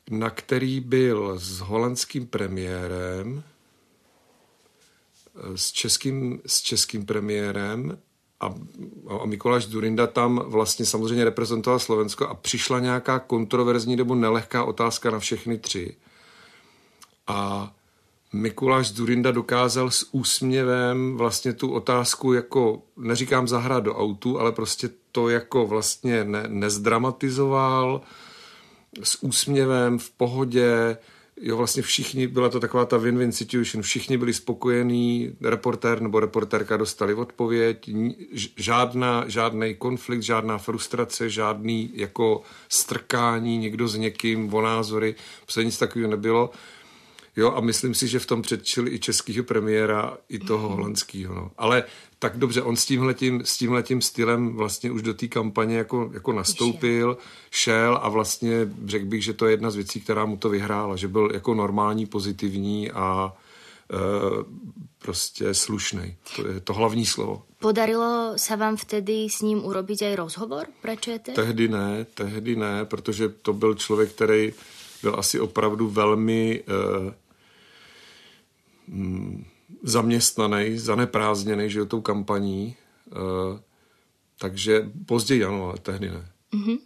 na 0.09 0.29
který 0.29 0.79
byl 0.79 1.39
s 1.39 1.59
holandským 1.59 2.27
premiérem, 2.27 3.43
s 5.55 5.71
českým, 5.71 6.41
s 6.45 6.61
českým 6.61 7.05
premiérem 7.05 7.97
a, 8.39 8.55
a 9.21 9.25
Mikuláš 9.25 9.65
Durinda 9.65 10.07
tam 10.07 10.43
vlastně 10.45 10.85
samozřejmě 10.85 11.23
reprezentoval 11.23 11.79
Slovensko 11.79 12.27
a 12.27 12.33
přišla 12.33 12.79
nějaká 12.79 13.19
kontroverzní 13.19 13.95
nebo 13.95 14.15
nelehká 14.15 14.63
otázka 14.63 15.11
na 15.11 15.19
všechny 15.19 15.57
tři. 15.57 15.95
A 17.27 17.71
Mikuláš 18.33 18.91
Durinda 18.91 19.31
dokázal 19.31 19.91
s 19.91 20.07
úsměvem 20.11 21.17
vlastně 21.17 21.53
tu 21.53 21.71
otázku 21.71 22.33
jako, 22.33 22.81
neříkám 22.97 23.47
zahrát 23.47 23.83
do 23.83 23.95
autu, 23.95 24.39
ale 24.39 24.51
prostě 24.51 24.89
to 25.11 25.29
jako 25.29 25.67
vlastně 25.67 26.23
ne, 26.23 26.43
nezdramatizoval, 26.47 28.01
s 29.03 29.23
úsměvem, 29.23 29.99
v 29.99 30.11
pohodě, 30.11 30.97
jo, 31.41 31.57
vlastně 31.57 31.83
všichni, 31.83 32.27
byla 32.27 32.49
to 32.49 32.59
taková 32.59 32.85
ta 32.85 32.97
win-win 32.97 33.29
situation, 33.31 33.81
všichni 33.81 34.17
byli 34.17 34.33
spokojení, 34.33 35.35
reportér 35.41 36.01
nebo 36.01 36.19
reportérka 36.19 36.77
dostali 36.77 37.13
odpověď, 37.13 37.89
žádná, 38.55 39.23
žádný 39.27 39.75
konflikt, 39.75 40.21
žádná 40.21 40.57
frustrace, 40.57 41.29
žádný 41.29 41.91
jako 41.93 42.41
strkání 42.69 43.57
někdo 43.57 43.87
s 43.87 43.95
někým 43.95 44.53
o 44.53 44.61
názory, 44.61 45.15
prostě 45.41 45.63
nic 45.63 45.77
takového 45.77 46.11
nebylo. 46.11 46.51
Jo, 47.39 47.51
a 47.55 47.61
myslím 47.61 47.95
si, 47.95 48.07
že 48.07 48.19
v 48.19 48.25
tom 48.25 48.41
předčil 48.41 48.87
i 48.87 48.99
českého 48.99 49.43
premiéra, 49.43 50.17
i 50.29 50.39
toho 50.39 50.69
mm. 50.69 50.75
holandského. 50.75 51.35
No. 51.35 51.51
Ale 51.57 51.83
tak 52.19 52.37
dobře, 52.37 52.61
on 52.61 52.75
s 52.75 52.85
tímhletím, 52.85 53.41
s 53.45 53.57
tímhletím 53.57 54.01
stylem 54.01 54.55
vlastně 54.55 54.91
už 54.91 55.01
do 55.01 55.13
té 55.13 55.27
kampaně 55.27 55.77
jako, 55.77 56.09
jako 56.13 56.33
nastoupil, 56.33 57.17
šel 57.51 57.99
a 58.01 58.09
vlastně 58.09 58.69
řekl 58.85 59.05
bych, 59.05 59.23
že 59.23 59.33
to 59.33 59.45
je 59.45 59.53
jedna 59.53 59.71
z 59.71 59.75
věcí, 59.75 60.01
která 60.01 60.25
mu 60.25 60.37
to 60.37 60.49
vyhrála, 60.49 60.95
že 60.95 61.07
byl 61.07 61.29
jako 61.33 61.53
normální, 61.53 62.05
pozitivní 62.05 62.91
a 62.91 63.33
e, 63.93 63.97
prostě 64.99 65.53
slušný. 65.53 66.15
To 66.35 66.47
je 66.47 66.59
to 66.59 66.73
hlavní 66.73 67.05
slovo. 67.05 67.43
Podarilo 67.59 68.33
se 68.35 68.55
vám 68.55 68.77
vtedy 68.77 69.27
s 69.29 69.41
ním 69.41 69.65
urobit 69.65 70.01
aj 70.01 70.15
rozhovor? 70.15 70.67
Prečujete? 70.81 71.31
Tehdy 71.31 71.67
ne, 71.67 72.05
tehdy 72.13 72.55
ne, 72.55 72.85
protože 72.85 73.29
to 73.29 73.53
byl 73.53 73.75
člověk, 73.75 74.11
který 74.11 74.53
byl 75.01 75.15
asi 75.17 75.39
opravdu 75.39 75.89
velmi 75.89 76.63
e, 76.67 77.28
zaměstnaný, 79.83 80.77
zaneprázdněný, 80.77 81.69
že 81.69 81.85
tou 81.85 82.01
kampaní. 82.01 82.75
Uh, 83.11 83.59
takže 84.39 84.91
později 85.05 85.43
ano, 85.45 85.69
ale 85.69 85.77
tehdy 85.81 86.09
ne. 86.09 86.31
Mm-hmm. 86.53 86.77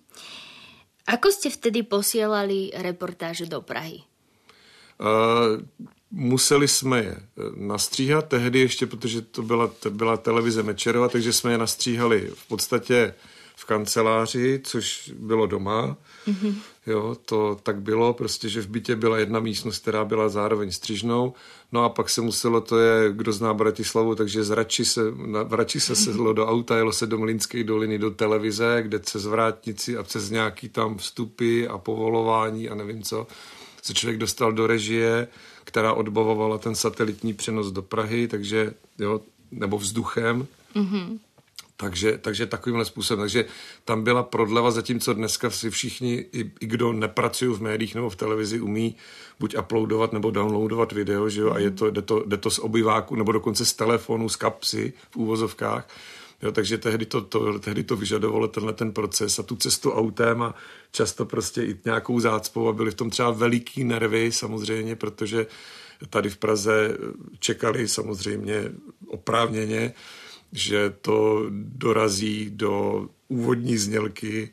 Ako 1.03 1.31
ste 1.35 1.51
vtedy 1.51 1.83
posielali 1.83 2.71
reportáže 2.71 3.45
do 3.45 3.59
Prahy? 3.61 3.99
Uh, 4.95 5.59
museli 6.11 6.67
jsme 6.67 6.99
je 7.03 7.15
nastříhat 7.55 8.27
tehdy 8.27 8.59
ještě, 8.59 8.85
protože 8.87 9.21
to 9.21 9.41
byla, 9.41 9.67
to 9.67 9.91
byla 9.91 10.17
televize 10.17 10.63
Mečerova, 10.63 11.09
takže 11.09 11.33
jsme 11.33 11.51
je 11.51 11.57
nastříhali 11.57 12.31
v 12.33 12.47
podstatě 12.47 13.13
v 13.55 13.65
kanceláři, 13.65 14.61
což 14.63 15.11
bylo 15.15 15.47
doma. 15.47 15.97
Mm-hmm. 16.27 16.55
Jo, 16.87 17.15
to 17.25 17.59
tak 17.63 17.81
bylo, 17.81 18.13
prostě, 18.13 18.49
že 18.49 18.61
v 18.61 18.67
bytě 18.67 18.95
byla 18.95 19.17
jedna 19.17 19.39
místnost, 19.39 19.79
která 19.79 20.05
byla 20.05 20.29
zároveň 20.29 20.71
střižnou, 20.71 21.33
no 21.73 21.83
a 21.83 21.89
pak 21.89 22.09
se 22.09 22.21
muselo, 22.21 22.61
to 22.61 22.79
je, 22.79 23.13
kdo 23.13 23.33
zná 23.33 23.53
Bratislavu, 23.53 24.15
takže 24.15 24.43
z 24.43 24.49
Rači 24.49 24.85
se, 24.85 25.01
na, 25.25 25.47
se 25.67 25.95
sedlo 25.95 26.33
do 26.33 26.47
auta, 26.47 26.77
jelo 26.77 26.91
se 26.91 27.07
do 27.07 27.17
Mlínské 27.17 27.63
doliny 27.63 27.99
do 27.99 28.11
televize, 28.11 28.79
kde 28.81 28.99
přes 28.99 29.25
vrátnici 29.25 29.97
a 29.97 30.03
přes 30.03 30.29
nějaký 30.29 30.69
tam 30.69 30.97
vstupy 30.97 31.67
a 31.67 31.77
povolování 31.77 32.69
a 32.69 32.75
nevím 32.75 33.03
co, 33.03 33.27
se 33.81 33.93
člověk 33.93 34.19
dostal 34.19 34.51
do 34.51 34.67
režie, 34.67 35.27
která 35.63 35.93
odbavovala 35.93 36.57
ten 36.57 36.75
satelitní 36.75 37.33
přenos 37.33 37.71
do 37.71 37.81
Prahy, 37.81 38.27
takže 38.27 38.73
jo, 38.99 39.21
nebo 39.51 39.77
vzduchem. 39.77 40.47
Mm-hmm. 40.75 41.19
Takže, 41.77 42.17
takže 42.17 42.45
takovýmhle 42.45 42.85
způsobem. 42.85 43.19
Takže 43.19 43.45
tam 43.85 44.03
byla 44.03 44.23
prodleva, 44.23 44.71
zatímco 44.71 45.13
dneska 45.13 45.49
si 45.49 45.69
všichni, 45.69 46.25
i, 46.33 46.51
i 46.59 46.65
kdo 46.65 46.93
nepracují 46.93 47.55
v 47.55 47.61
médiích 47.61 47.95
nebo 47.95 48.09
v 48.09 48.15
televizi, 48.15 48.61
umí 48.61 48.95
buď 49.39 49.57
uploadovat 49.57 50.13
nebo 50.13 50.31
downloadovat 50.31 50.91
video, 50.91 51.29
že 51.29 51.41
jo, 51.41 51.51
a 51.51 51.59
je 51.59 51.71
to, 51.71 51.91
jde, 51.91 52.01
to, 52.01 52.23
jde 52.25 52.37
to 52.37 52.49
z 52.49 52.59
obyváku 52.59 53.15
nebo 53.15 53.31
dokonce 53.31 53.65
z 53.65 53.73
telefonu, 53.73 54.29
z 54.29 54.35
kapsy 54.35 54.93
v 55.11 55.17
úvozovkách. 55.17 55.87
Jo, 56.41 56.51
takže 56.51 56.77
tehdy 56.77 57.05
to, 57.05 57.21
to, 57.21 57.59
tehdy 57.59 57.83
to 57.83 57.95
vyžadovalo 57.95 58.47
tenhle 58.47 58.73
ten 58.73 58.91
proces 58.91 59.39
a 59.39 59.43
tu 59.43 59.55
cestu 59.55 59.91
autem 59.91 60.41
a 60.41 60.55
často 60.91 61.25
prostě 61.25 61.63
i 61.63 61.79
nějakou 61.85 62.19
zácpou 62.19 62.67
a 62.67 62.73
byly 62.73 62.91
v 62.91 62.95
tom 62.95 63.09
třeba 63.09 63.31
veliký 63.31 63.83
nervy 63.83 64.31
samozřejmě, 64.31 64.95
protože 64.95 65.47
tady 66.09 66.29
v 66.29 66.37
Praze 66.37 66.97
čekali 67.39 67.87
samozřejmě 67.87 68.71
oprávněně, 69.07 69.93
že 70.53 70.89
to 70.89 71.45
dorazí 71.49 72.49
do 72.49 73.05
úvodní 73.27 73.77
znělky 73.77 74.49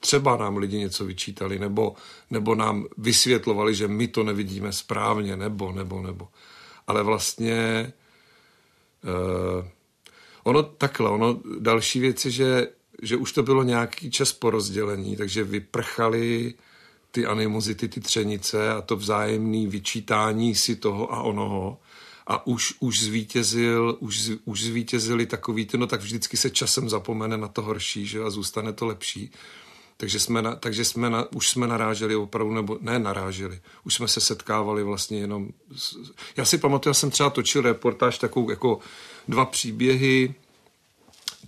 třeba 0.00 0.36
nám 0.36 0.56
lidi 0.56 0.78
něco 0.78 1.04
vyčítali, 1.04 1.58
nebo, 1.58 1.94
nebo 2.30 2.54
nám 2.54 2.86
vysvětlovali, 2.98 3.74
že 3.74 3.88
my 3.88 4.08
to 4.08 4.24
nevidíme 4.24 4.72
správně, 4.72 5.36
nebo, 5.36 5.72
nebo, 5.72 6.02
nebo. 6.02 6.28
Ale 6.86 7.02
vlastně 7.02 7.92
uh, 9.04 9.66
ono 10.44 10.62
takhle, 10.62 11.10
ono 11.10 11.40
další 11.58 12.00
věc 12.00 12.24
je, 12.24 12.30
že, 12.30 12.68
že 13.02 13.16
už 13.16 13.32
to 13.32 13.42
bylo 13.42 13.62
nějaký 13.62 14.10
čas 14.10 14.32
po 14.32 14.50
rozdělení, 14.50 15.16
takže 15.16 15.44
vyprchali 15.44 16.54
ty 17.10 17.26
animozity, 17.26 17.88
ty 17.88 18.00
třenice 18.00 18.70
a 18.70 18.80
to 18.80 18.96
vzájemné 18.96 19.66
vyčítání 19.66 20.54
si 20.54 20.76
toho 20.76 21.12
a 21.12 21.22
onoho 21.22 21.78
a 22.26 22.46
už, 22.46 22.74
už 22.80 23.00
zvítězil, 23.00 23.96
už, 24.00 24.30
už 24.44 24.62
zvítězili 24.62 25.26
takový 25.26 25.66
ty, 25.66 25.78
no 25.78 25.86
tak 25.86 26.00
vždycky 26.00 26.36
se 26.36 26.50
časem 26.50 26.88
zapomene 26.88 27.36
na 27.36 27.48
to 27.48 27.62
horší, 27.62 28.06
že 28.06 28.22
a 28.22 28.30
zůstane 28.30 28.72
to 28.72 28.86
lepší. 28.86 29.30
Takže 30.00 30.20
jsme, 30.20 30.42
na, 30.42 30.56
takže 30.56 30.84
jsme 30.84 31.10
na, 31.10 31.32
už 31.34 31.48
jsme 31.48 31.66
naráželi 31.66 32.16
opravdu, 32.16 32.54
nebo 32.54 32.78
ne 32.80 32.98
naráželi, 32.98 33.60
už 33.84 33.94
jsme 33.94 34.08
se 34.08 34.20
setkávali 34.20 34.82
vlastně 34.82 35.18
jenom... 35.18 35.48
S, 35.76 35.96
já 36.36 36.44
si 36.44 36.58
pamatuju, 36.58 36.90
já 36.90 36.94
jsem 36.94 37.10
třeba 37.10 37.30
točil 37.30 37.62
reportáž 37.62 38.18
takovou 38.18 38.50
jako 38.50 38.78
dva 39.28 39.44
příběhy, 39.44 40.34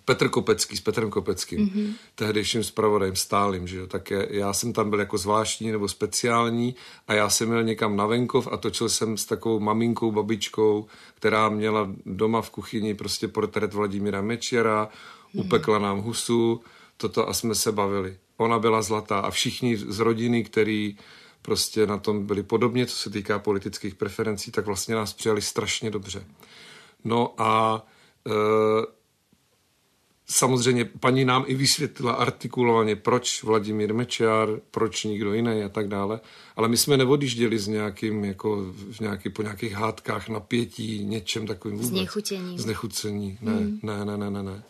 Petr 0.05 0.29
Kopecký 0.29 0.77
s 0.77 0.81
Petrem 0.81 1.11
Kopeckým, 1.11 1.67
mm-hmm. 1.67 1.95
tehdejším 2.15 2.65
zpravodajem 2.65 3.17
stálým, 3.17 3.67
že 3.67 3.77
jo, 3.79 3.87
tak 3.87 4.11
je, 4.11 4.29
já 4.31 4.53
jsem 4.53 4.73
tam 4.73 4.91
byl 4.91 5.01
jako 5.01 5.19
zvláštní 5.19 5.73
nebo 5.73 5.89
speciální 5.89 6.75
a 7.09 7.15
já 7.15 7.31
jsem 7.31 7.49
měl 7.49 7.63
někam 7.63 7.97
na 7.97 8.07
venkov 8.07 8.49
a 8.53 8.57
točil 8.57 8.89
jsem 8.89 9.17
s 9.17 9.25
takovou 9.25 9.61
maminkou, 9.61 10.13
babičkou, 10.13 10.87
která 11.15 11.49
měla 11.49 11.91
doma 12.07 12.43
v 12.43 12.51
kuchyni 12.51 12.95
prostě 12.95 13.29
portrét 13.29 13.75
Vladimíra 13.75 14.23
Mečera, 14.23 14.89
mm-hmm. 14.89 15.41
upekla 15.41 15.79
nám 15.79 16.01
husu, 16.01 16.61
toto 16.97 17.29
a 17.29 17.33
jsme 17.33 17.55
se 17.55 17.73
bavili. 17.73 18.17
Ona 18.43 18.59
byla 18.59 18.83
zlatá 18.83 19.21
a 19.21 19.31
všichni 19.31 19.77
z 19.77 19.99
rodiny, 19.99 20.45
který 20.45 20.97
prostě 21.43 21.87
na 21.87 21.99
tom 21.99 22.27
byli 22.27 22.43
podobně, 22.43 22.87
co 22.87 22.97
se 22.97 23.11
týká 23.11 23.39
politických 23.39 23.95
preferencí, 23.95 24.51
tak 24.51 24.67
vlastně 24.67 24.95
nás 24.95 25.13
přijali 25.13 25.43
strašně 25.43 25.91
dobře. 25.91 26.25
No 27.05 27.35
a 27.39 27.83
e, 28.27 28.33
samozřejmě 30.27 30.85
paní 30.85 31.25
nám 31.25 31.45
i 31.47 31.55
vysvětlila 31.55 32.13
artikulovaně, 32.13 32.97
proč 32.97 33.43
Vladimír 33.43 33.95
Mečiar, 33.95 34.49
proč 34.71 35.05
nikdo 35.05 35.35
jiný 35.35 35.63
a 35.63 35.69
tak 35.69 35.89
dále, 35.89 36.21
ale 36.57 36.69
my 36.69 36.77
jsme 36.77 36.97
neodjížděli 36.97 37.59
s 37.59 37.69
nějakým, 37.69 38.25
jako 38.25 38.57
v 38.73 39.01
nějaký, 39.01 39.31
po 39.31 39.43
nějakých 39.43 39.73
hádkách, 39.73 40.29
napětí, 40.29 41.05
něčem 41.05 41.47
takovým 41.47 41.77
vůbec. 41.77 41.91
Znechutění. 41.91 42.59
Znechucení, 42.59 43.39
ne, 43.41 43.53
hmm. 43.53 43.81
ne, 43.83 44.05
ne, 44.05 44.17
ne, 44.17 44.31
ne, 44.31 44.43
ne. 44.43 44.63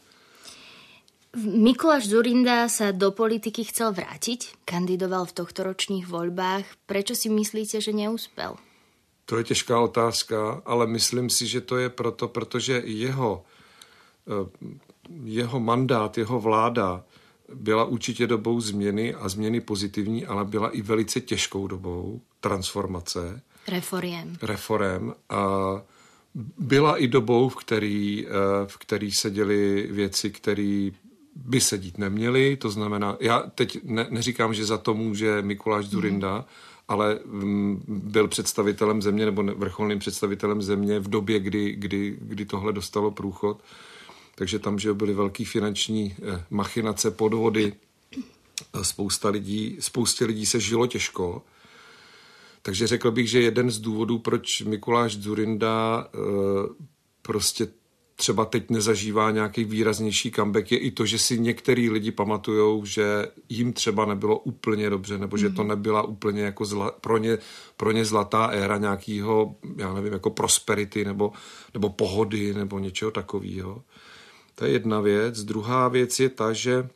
Mikuláš 1.41 2.13
Zurinda 2.13 2.69
sa 2.69 2.93
do 2.93 3.09
politiky 3.09 3.65
chcel 3.65 3.97
vrátiť, 3.97 4.69
kandidoval 4.69 5.25
v 5.25 5.37
tohtoročných 5.41 6.05
voľbách. 6.05 6.69
Prečo 6.85 7.17
si 7.17 7.33
myslíte, 7.33 7.81
že 7.81 7.97
neúspel? 7.97 8.61
To 9.25 9.39
je 9.41 9.45
těžká 9.45 9.81
otázka, 9.81 10.61
ale 10.65 10.87
myslím 10.87 11.31
si, 11.31 11.47
že 11.47 11.61
to 11.61 11.81
je 11.81 11.89
proto, 11.89 12.29
protože 12.29 12.83
jeho, 12.85 13.45
eh, 14.29 14.69
jeho 15.25 15.61
mandát, 15.61 16.19
jeho 16.19 16.41
vláda 16.41 17.05
byla 17.55 17.85
určitě 17.85 18.27
dobou 18.27 18.61
změny 18.61 19.15
a 19.15 19.29
změny 19.29 19.61
pozitivní, 19.61 20.27
ale 20.27 20.45
byla 20.45 20.71
i 20.71 20.83
velice 20.83 21.21
těžkou 21.21 21.67
dobou 21.67 22.21
transformace. 22.41 23.43
Reform. 23.69 24.37
Reform. 24.43 25.13
A 25.29 25.43
byla 26.59 26.97
i 26.97 27.09
dobou, 27.09 27.49
v 27.49 27.57
který, 27.57 28.27
eh, 28.27 28.31
v 28.67 28.79
který 28.79 29.13
se 29.13 29.31
děly 29.31 29.89
věci, 29.91 30.31
které 30.31 30.91
by 31.35 31.61
se 31.61 31.79
dít 31.79 31.99
neměly, 31.99 32.57
to 32.57 32.71
znamená, 32.71 33.17
já 33.21 33.43
teď 33.55 33.79
ne, 33.85 34.07
neříkám, 34.11 34.55
že 34.55 34.65
za 34.65 34.79
to 34.79 34.95
může 34.95 35.43
Mikuláš 35.43 35.87
Zurinda, 35.87 36.37
mm. 36.39 36.45
ale 36.89 37.19
m, 37.25 37.83
byl 37.89 38.29
představitelem 38.29 39.03
země 39.03 39.25
nebo 39.25 39.43
vrcholným 39.43 39.99
představitelem 39.99 40.63
země 40.63 41.01
v 41.01 41.09
době, 41.09 41.41
kdy, 41.41 41.73
kdy, 41.73 42.19
kdy 42.21 42.45
tohle 42.45 42.73
dostalo 42.73 43.11
průchod. 43.11 43.61
Takže 44.35 44.59
tam, 44.59 44.79
že 44.79 44.95
byly 44.95 45.15
velký 45.15 45.45
finanční 45.45 46.15
eh, 46.19 46.45
machinace, 46.51 47.11
podvody, 47.11 47.73
spousta 48.83 49.29
lidí, 49.29 49.77
spoustě 49.81 50.25
lidí 50.25 50.47
se 50.47 50.61
žilo 50.61 50.87
těžko. 50.87 51.43
Takže 52.63 52.87
řekl 52.87 53.11
bych, 53.11 53.31
že 53.31 53.43
jeden 53.43 53.71
z 53.71 53.79
důvodů, 53.79 54.19
proč 54.19 54.63
Mikuláš 54.63 55.17
Zurinda 55.17 56.07
eh, 56.07 56.19
prostě 57.23 57.69
třeba 58.17 58.45
teď 58.45 58.71
nezažívá 58.71 59.31
nějaký 59.31 59.65
výraznější 59.65 60.31
comeback, 60.31 60.73
je 60.73 60.79
i 60.79 60.91
to, 60.91 61.07
že 61.07 61.19
si 61.19 61.39
některý 61.39 61.91
lidi 61.91 62.11
pamatujou, 62.11 62.85
že 62.85 63.27
jim 63.49 63.73
třeba 63.73 64.05
nebylo 64.05 64.39
úplně 64.39 64.91
dobře, 64.91 65.19
nebo 65.19 65.37
že 65.37 65.51
to 65.51 65.63
mhm. 65.63 65.69
nebyla 65.69 66.03
úplně 66.03 66.43
jako 66.43 66.65
zla, 66.65 66.91
pro, 66.91 67.19
ně, 67.19 67.39
pro 67.77 67.93
ně 67.93 68.05
zlatá 68.05 68.47
éra 68.47 68.79
nějakého, 68.79 69.57
já 69.77 69.95
nevím, 69.95 70.13
jako 70.13 70.31
prosperity 70.31 71.05
nebo, 71.05 71.33
nebo 71.75 71.89
pohody 71.89 72.55
nebo 72.55 72.79
něčeho 72.79 73.11
takového. 73.11 73.83
To 74.55 74.65
je 74.65 74.71
jedna 74.71 75.01
věc. 75.01 75.45
Druhá 75.45 75.89
věc 75.89 76.21
je 76.21 76.29
ta, 76.29 76.53
že 76.53 76.89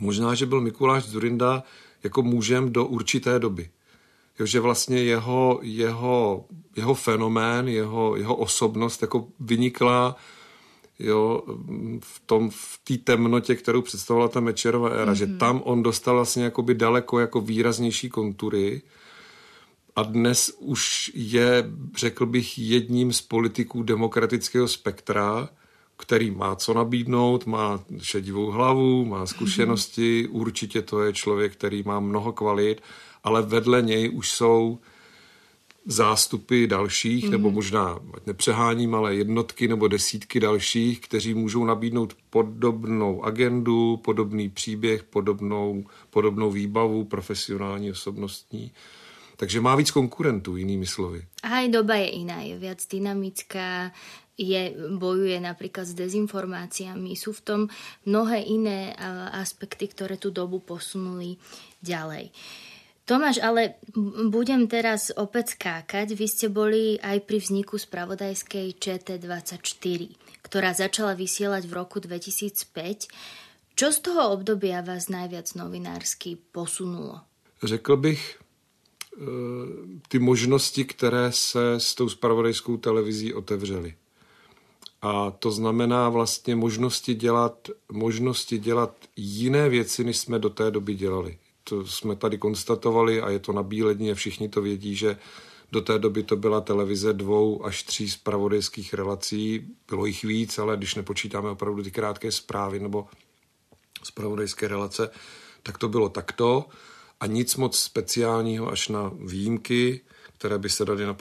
možná, 0.00 0.34
že 0.34 0.46
byl 0.46 0.60
Mikuláš 0.60 1.04
Zurinda 1.04 1.62
jako 2.02 2.22
mužem 2.22 2.72
do 2.72 2.86
určité 2.86 3.38
doby 3.38 3.68
jo, 4.38 4.46
že 4.46 4.60
vlastně 4.60 5.02
jeho, 5.02 5.58
jeho, 5.62 6.44
jeho 6.76 6.94
fenomén, 6.94 7.68
jeho, 7.68 8.16
jeho 8.16 8.36
osobnost 8.36 9.02
jako 9.02 9.28
vynikla 9.40 10.16
jo, 10.98 11.42
v 12.00 12.22
tom, 12.26 12.50
v 12.50 12.80
té 12.84 12.96
temnotě, 12.96 13.54
kterou 13.54 13.82
představovala 13.82 14.28
ta 14.28 14.40
Mečerová 14.40 14.88
éra, 14.88 15.12
mm-hmm. 15.12 15.16
že 15.16 15.26
mhm. 15.26 15.38
tam 15.38 15.62
on 15.64 15.82
dostal 15.82 16.14
vlastně 16.14 16.44
jakoby 16.44 16.74
daleko 16.74 17.20
jako 17.20 17.40
výraznější 17.40 18.08
kontury 18.08 18.82
a 19.96 20.02
dnes 20.02 20.56
už 20.58 21.12
je, 21.14 21.64
řekl 21.96 22.26
bych, 22.26 22.58
jedním 22.58 23.12
z 23.12 23.22
politiků 23.22 23.82
demokratického 23.82 24.68
spektra, 24.68 25.48
který 25.96 26.30
má 26.30 26.56
co 26.56 26.74
nabídnout, 26.74 27.46
má 27.46 27.84
šedivou 27.98 28.50
hlavu, 28.50 29.04
má 29.04 29.26
zkušenosti, 29.26 30.24
mm-hmm. 30.24 30.36
určitě 30.40 30.82
to 30.82 31.02
je 31.02 31.12
člověk, 31.12 31.52
který 31.52 31.82
má 31.82 32.00
mnoho 32.00 32.32
kvalit 32.32 32.82
ale 33.24 33.42
vedle 33.42 33.82
něj 33.82 34.10
už 34.10 34.30
jsou 34.30 34.78
zástupy 35.86 36.66
dalších, 36.66 37.24
mm. 37.24 37.30
nebo 37.30 37.48
mhm. 37.48 37.54
možná, 37.54 37.98
nepřeháním, 38.26 38.94
ale 38.94 39.14
jednotky 39.14 39.68
nebo 39.68 39.88
desítky 39.88 40.40
dalších, 40.40 41.00
kteří 41.00 41.34
můžou 41.34 41.64
nabídnout 41.64 42.16
podobnou 42.30 43.24
agendu, 43.24 43.96
podobný 43.96 44.48
příběh, 44.48 45.02
podobnou, 45.04 45.84
podobnou 46.10 46.50
výbavu 46.50 47.04
profesionální, 47.04 47.90
osobnostní. 47.90 48.72
Takže 49.36 49.60
má 49.60 49.76
víc 49.76 49.90
konkurentů, 49.90 50.56
jinými 50.56 50.86
slovy. 50.86 51.26
A 51.42 51.48
aj 51.48 51.68
doba 51.68 51.94
je 51.94 52.08
iná, 52.08 52.40
je 52.40 52.54
viac 52.58 52.86
dynamická, 52.86 53.90
je, 54.38 54.74
bojuje 54.94 55.40
napríklad 55.42 55.86
s 55.86 55.94
dezinformáciami. 55.94 57.18
Sú 57.18 57.34
v 57.34 57.42
tom 57.42 57.60
mnohé 58.06 58.46
iné 58.46 58.94
aspekty, 59.34 59.90
ktoré 59.90 60.22
tú 60.22 60.30
dobu 60.30 60.62
posunuli 60.62 61.38
ďalej. 61.82 62.30
Uh, 62.30 62.73
Tomáš, 63.04 63.36
ale 63.44 63.76
budem 64.32 64.64
teraz 64.64 65.12
opäť 65.12 65.60
skákať. 65.60 66.16
Vy 66.16 66.24
ste 66.24 66.46
boli 66.48 66.96
aj 67.04 67.20
pri 67.28 67.36
vzniku 67.36 67.76
spravodajskej 67.76 68.80
ČT24, 68.80 70.00
ktorá 70.40 70.72
začala 70.72 71.12
vysielať 71.12 71.68
v 71.68 71.72
roku 71.76 72.00
2005. 72.00 72.64
Čo 73.76 73.86
z 73.92 73.98
toho 74.00 74.32
obdobia 74.32 74.80
vás 74.80 75.12
najviac 75.12 75.52
novinársky 75.52 76.40
posunulo? 76.48 77.20
Řekl 77.60 77.96
bych, 77.96 78.22
e, 78.24 79.26
ty 80.08 80.18
možnosti, 80.18 80.84
které 80.84 81.32
se 81.32 81.74
s 81.76 81.94
tou 81.94 82.08
spravodajskou 82.08 82.76
televizí 82.76 83.34
otevřely. 83.34 83.94
A 85.02 85.30
to 85.30 85.50
znamená 85.50 86.08
vlastně 86.08 86.56
možnosti 86.56 87.14
dělat, 87.14 87.68
možnosti 87.92 88.58
dělat 88.58 88.96
jiné 89.16 89.68
věci, 89.68 90.04
než 90.04 90.16
jsme 90.16 90.38
do 90.38 90.50
té 90.50 90.70
doby 90.70 90.94
dělali 90.94 91.38
to 91.64 91.86
jsme 91.86 92.16
tady 92.16 92.38
konstatovali 92.38 93.20
a 93.20 93.30
je 93.30 93.38
to 93.38 93.52
na 93.52 93.66
a 94.12 94.14
všichni 94.14 94.48
to 94.48 94.62
vědí, 94.62 94.96
že 94.96 95.16
do 95.72 95.80
té 95.80 95.98
doby 95.98 96.22
to 96.22 96.36
byla 96.36 96.60
televize 96.60 97.12
dvou 97.12 97.64
až 97.64 97.82
tří 97.82 98.10
zpravodajských 98.10 98.94
relací. 98.94 99.66
Bylo 99.88 100.06
jich 100.06 100.24
víc, 100.24 100.58
ale 100.58 100.76
když 100.76 100.94
nepočítáme 100.94 101.50
opravdu 101.50 101.82
ty 101.82 101.90
krátké 101.90 102.32
zprávy 102.32 102.80
nebo 102.80 103.06
zpravodajské 104.02 104.68
relace, 104.68 105.10
tak 105.62 105.78
to 105.78 105.88
bylo 105.88 106.08
takto 106.08 106.64
a 107.20 107.26
nic 107.26 107.56
moc 107.56 107.78
speciálního 107.78 108.68
až 108.68 108.88
na 108.88 109.12
výjimky, 109.26 110.00
které 110.38 110.58
by 110.58 110.68
se 110.68 110.84
daly 110.84 111.06
na, 111.06 111.16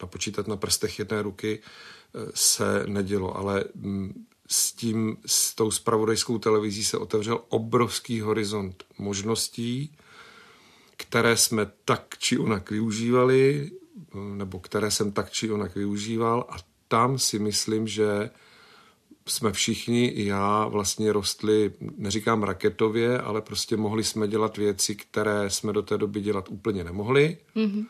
napočítat 0.00 0.48
na 0.48 0.56
prstech 0.56 0.98
jedné 0.98 1.22
ruky, 1.22 1.60
eh, 1.60 2.18
se 2.34 2.84
nedělo. 2.86 3.36
Ale 3.36 3.64
mm, 3.74 4.26
s 4.48 4.72
tím, 4.72 5.16
s 5.26 5.54
tou 5.54 5.70
spravodajskou 5.70 6.38
televizí 6.38 6.84
se 6.84 6.98
otevřel 6.98 7.40
obrovský 7.48 8.20
horizont 8.20 8.84
možností, 8.98 9.96
které 10.96 11.36
jsme 11.36 11.66
tak 11.84 12.14
či 12.18 12.38
onak 12.38 12.70
využívali, 12.70 13.70
nebo 14.14 14.58
které 14.58 14.90
jsem 14.90 15.12
tak 15.12 15.30
či 15.30 15.50
onak 15.50 15.74
využíval 15.74 16.46
a 16.48 16.56
tam 16.88 17.18
si 17.18 17.38
myslím, 17.38 17.88
že 17.88 18.30
jsme 19.26 19.52
všichni, 19.52 20.06
i 20.06 20.26
já, 20.26 20.66
vlastně 20.66 21.12
rostli, 21.12 21.72
neříkám 21.96 22.42
raketově, 22.42 23.18
ale 23.18 23.40
prostě 23.40 23.76
mohli 23.76 24.04
jsme 24.04 24.28
dělat 24.28 24.56
věci, 24.56 24.94
které 24.94 25.50
jsme 25.50 25.72
do 25.72 25.82
té 25.82 25.98
doby 25.98 26.20
dělat 26.20 26.48
úplně 26.48 26.84
nemohli. 26.84 27.38
Mm-hmm. 27.56 27.86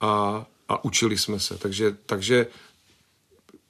A, 0.00 0.46
a 0.68 0.84
učili 0.84 1.18
jsme 1.18 1.40
se. 1.40 1.58
Takže, 1.58 1.96
takže 2.06 2.46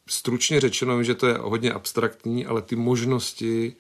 stručně 0.07 0.61
řečeno, 0.61 1.02
že 1.02 1.14
to 1.14 1.26
je 1.26 1.34
hodně 1.40 1.72
abstraktní, 1.72 2.46
ale 2.46 2.62
ty 2.62 2.76
možnosti 2.76 3.76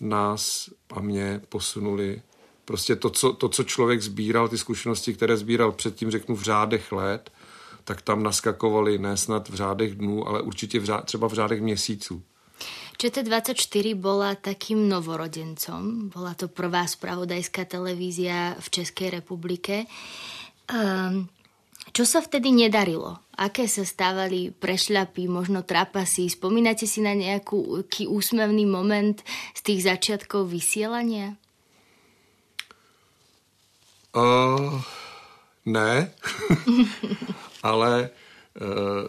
nás 0.00 0.70
a 0.90 1.00
mě 1.00 1.40
posunuli. 1.48 2.22
Prostě 2.64 2.96
to 2.96 3.10
co, 3.10 3.32
to, 3.32 3.48
co 3.48 3.64
člověk 3.64 4.02
sbíral, 4.02 4.48
ty 4.48 4.58
zkušenosti, 4.58 5.14
které 5.14 5.36
sbíral 5.36 5.72
předtím, 5.72 6.10
řeknu, 6.10 6.36
v 6.36 6.42
řádech 6.42 6.92
let, 6.92 7.30
tak 7.84 8.02
tam 8.02 8.22
naskakovali 8.22 8.98
ne 8.98 9.16
snad 9.16 9.48
v 9.48 9.54
řádech 9.54 9.94
dnů, 9.94 10.28
ale 10.28 10.42
určitě 10.42 10.80
v 10.80 10.84
řád, 10.84 11.04
třeba 11.04 11.28
v 11.28 11.32
řádech 11.32 11.62
měsíců. 11.62 12.22
ČT24 12.98 13.94
bola 13.94 14.34
takým 14.34 14.88
novorodencom. 14.88 16.08
Bola 16.08 16.34
to 16.34 16.48
prvá 16.48 16.86
spravodajská 16.86 17.64
televízia 17.64 18.56
v 18.58 18.70
Českej 18.70 19.10
republike. 19.10 19.84
Um, 20.74 21.28
čo 21.94 22.02
sa 22.02 22.18
vtedy 22.18 22.50
nedarilo? 22.50 23.22
Aké 23.38 23.70
sa 23.70 23.86
stávali 23.86 24.50
prešľapy, 24.50 25.30
možno 25.30 25.62
trapasy? 25.62 26.26
Spomínate 26.26 26.90
si 26.90 26.98
na 26.98 27.14
nejaký 27.14 28.10
úsmevný 28.10 28.66
moment 28.66 29.22
z 29.54 29.60
tých 29.62 29.86
začiatkov 29.86 30.50
vysielania? 30.50 31.38
Uh, 34.10 34.82
ne, 35.66 36.10
ale 37.62 38.10
uh, 38.58 39.06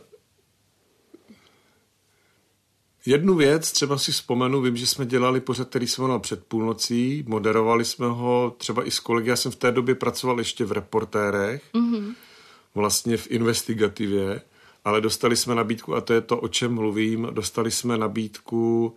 jednu 3.05 3.35
věc 3.35 3.71
třeba 3.71 3.97
si 3.97 4.11
vzpomenu, 4.11 4.61
vím, 4.61 4.77
že 4.77 4.87
jsme 4.87 5.05
dělali 5.05 5.41
pořad, 5.41 5.69
který 5.69 5.87
se 5.87 6.01
jmenoval 6.01 6.19
před 6.19 6.45
půlnocí, 6.45 7.23
moderovali 7.27 7.85
jsme 7.85 8.07
ho 8.07 8.55
třeba 8.57 8.87
i 8.87 8.91
s 8.91 8.99
kolegy, 8.99 9.29
já 9.29 9.35
jsem 9.35 9.51
v 9.51 9.55
té 9.55 9.71
době 9.71 9.95
pracoval 9.95 10.39
ještě 10.39 10.65
v 10.65 10.71
reportérech, 10.71 11.61
mm-hmm 11.73 12.15
vlastně 12.75 13.17
v 13.17 13.31
investigativě, 13.31 14.41
ale 14.85 15.01
dostali 15.01 15.35
jsme 15.35 15.55
nabídku, 15.55 15.95
a 15.95 16.01
to 16.01 16.13
je 16.13 16.21
to, 16.21 16.37
o 16.37 16.47
čem 16.47 16.73
mluvím, 16.73 17.27
dostali 17.31 17.71
jsme 17.71 17.97
nabídku 17.97 18.95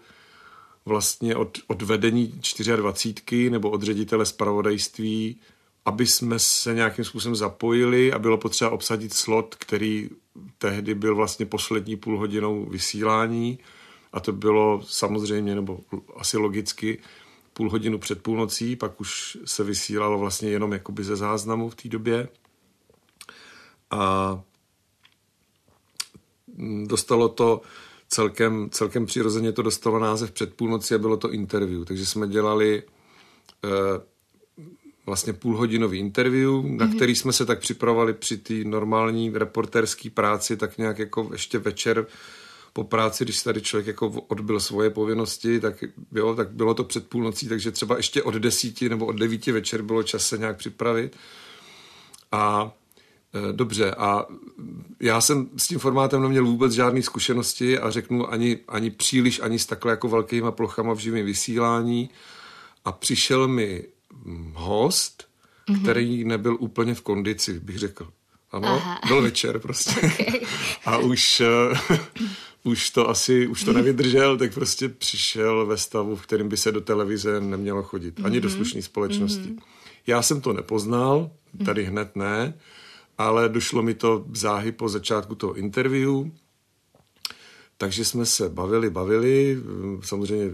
vlastně 0.85 1.37
od, 1.37 1.59
od 1.67 1.83
vedení 1.83 2.41
24 2.77 3.51
nebo 3.51 3.71
od 3.71 3.83
ředitele 3.83 4.27
zpravodajství, 4.27 5.41
aby 5.85 6.07
jsme 6.07 6.39
se 6.39 6.75
nějakým 6.75 7.05
způsobem 7.05 7.37
zapojili 7.37 8.13
a 8.13 8.19
bylo 8.19 8.39
potřeba 8.39 8.71
obsadit 8.71 9.15
slot, 9.15 9.55
který 9.55 10.11
tehdy 10.59 10.95
byl 10.95 11.15
vlastně 11.15 11.47
poslední 11.47 11.97
půl 11.97 12.19
hodinou 12.19 12.65
vysílání. 12.65 13.59
A 14.13 14.21
to 14.21 14.33
bylo 14.33 14.83
samozřejmě, 14.87 15.55
nebo 15.55 15.81
asi 16.17 16.37
logicky, 16.37 16.99
půl 17.53 17.71
hodinu 17.71 17.99
před 17.99 18.23
půlnocí, 18.23 18.77
pak 18.77 19.01
už 19.01 19.39
se 19.45 19.65
vysílalo 19.65 20.19
vlastně 20.19 20.51
jenom 20.51 20.73
jakoby 20.73 21.05
ze 21.05 21.17
záznamu 21.17 21.71
v 21.71 21.75
té 21.75 21.89
době 21.89 22.29
a 23.91 24.43
dostalo 26.85 27.29
to 27.29 27.61
celkem, 28.09 28.69
celkem 28.71 29.07
přirozeně 29.07 29.53
to 29.53 29.63
dostalo 29.63 29.99
název 29.99 30.31
před 30.31 30.55
půlnoci 30.55 30.95
a 30.95 30.99
bylo 30.99 31.17
to 31.17 31.33
interview. 31.33 31.85
Takže 31.85 32.07
jsme 32.07 32.29
dělali 32.29 32.83
eh, 33.65 33.69
vlastně 35.07 35.33
půlhodinový 35.33 35.99
interview, 35.99 36.51
mm-hmm. 36.51 36.77
na 36.77 36.87
mhm. 36.87 36.97
který 36.97 37.17
jsme 37.17 37.33
se 37.33 37.47
tak 37.47 37.61
připravovali 37.61 38.15
při 38.15 38.37
té 38.37 38.55
normální 38.55 39.31
reporterské 39.35 40.11
práci, 40.11 40.57
tak 40.57 40.79
nějak 40.79 40.99
jako 40.99 41.29
ještě 41.33 41.59
večer 41.59 42.07
po 42.73 42.85
práci, 42.85 43.25
když 43.25 43.43
tady 43.43 43.61
člověk 43.61 43.87
jako 43.87 44.09
odbil 44.09 44.61
svoje 44.61 44.91
povinnosti, 44.91 45.61
tak, 45.61 45.85
jo, 46.13 46.35
tak 46.35 46.51
bylo 46.51 46.75
to 46.75 46.85
před 46.85 47.09
půlnocí, 47.09 47.49
takže 47.49 47.71
třeba 47.71 47.97
ještě 47.97 48.23
od 48.23 48.35
desíti 48.35 48.89
nebo 48.89 49.07
od 49.07 49.17
devíti 49.17 49.53
večer 49.53 49.83
bylo 49.83 50.03
čas 50.03 50.27
se 50.27 50.39
nějak 50.39 50.57
připravit. 50.57 51.17
A 52.33 52.73
dobře, 53.53 53.91
a 53.91 54.27
já 55.01 55.21
jsem 55.21 55.49
s 55.57 55.67
tím 55.67 55.79
formátem 55.79 56.23
neměl 56.23 56.45
vůbec 56.45 56.73
žádné 56.73 57.03
zkušenosti 57.03 57.79
a 57.79 57.91
řeknu 57.91 58.33
ani, 58.33 58.59
ani 58.69 58.91
příliš, 58.91 59.41
ani 59.41 59.59
s 59.59 59.67
takhle 59.67 59.93
jako 59.93 60.09
velkýma 60.09 60.53
plochama 60.53 60.95
v 60.95 60.99
živém 60.99 61.27
vysílání. 61.27 62.11
A 62.85 62.93
přišel 62.93 63.49
mi 63.49 63.85
host, 64.55 65.25
mm-hmm. 65.69 65.83
který 65.83 66.25
nebyl 66.25 66.57
úplně 66.61 66.95
v 66.95 67.03
kondici, 67.03 67.61
bych 67.61 67.79
řekl. 67.79 68.09
Ano, 68.51 68.69
Aha. 68.69 69.01
byl 69.07 69.23
večer 69.23 69.59
prostě. 69.59 70.01
Okay. 70.01 70.95
A 70.95 70.99
už, 70.99 71.43
uh, 71.91 71.97
už 72.65 72.91
to 72.91 73.09
asi, 73.09 73.47
už 73.47 73.65
to 73.65 73.73
nevydržel, 73.73 74.39
tak 74.39 74.55
prostě 74.55 74.89
přišel 74.89 75.67
ve 75.67 75.77
stavu, 75.77 76.17
v 76.17 76.23
kterém 76.23 76.49
by 76.49 76.57
se 76.57 76.73
do 76.73 76.81
televize 76.81 77.41
nemělo 77.41 77.83
chodit. 77.83 78.21
Ani 78.25 78.39
mm-hmm. 78.39 78.43
do 78.43 78.49
mhm. 78.49 78.57
slušné 78.57 78.83
společnosti. 78.83 79.49
Mm-hmm. 79.49 79.63
Já 80.07 80.23
jsem 80.23 80.41
to 80.41 80.53
nepoznal, 80.53 81.31
tady 81.65 81.85
hned 81.85 82.17
ne, 82.17 82.55
ale 83.19 83.49
došlo 83.49 83.83
mi 83.83 83.95
to 83.95 84.25
záhy 84.33 84.73
po 84.73 84.89
začátku 84.89 85.35
toho 85.35 85.55
interview, 85.55 86.11
takže 87.77 88.05
jsme 88.05 88.27
se 88.27 88.49
bavili, 88.49 88.91
bavili, 88.91 89.63
samozřejmě 90.03 90.51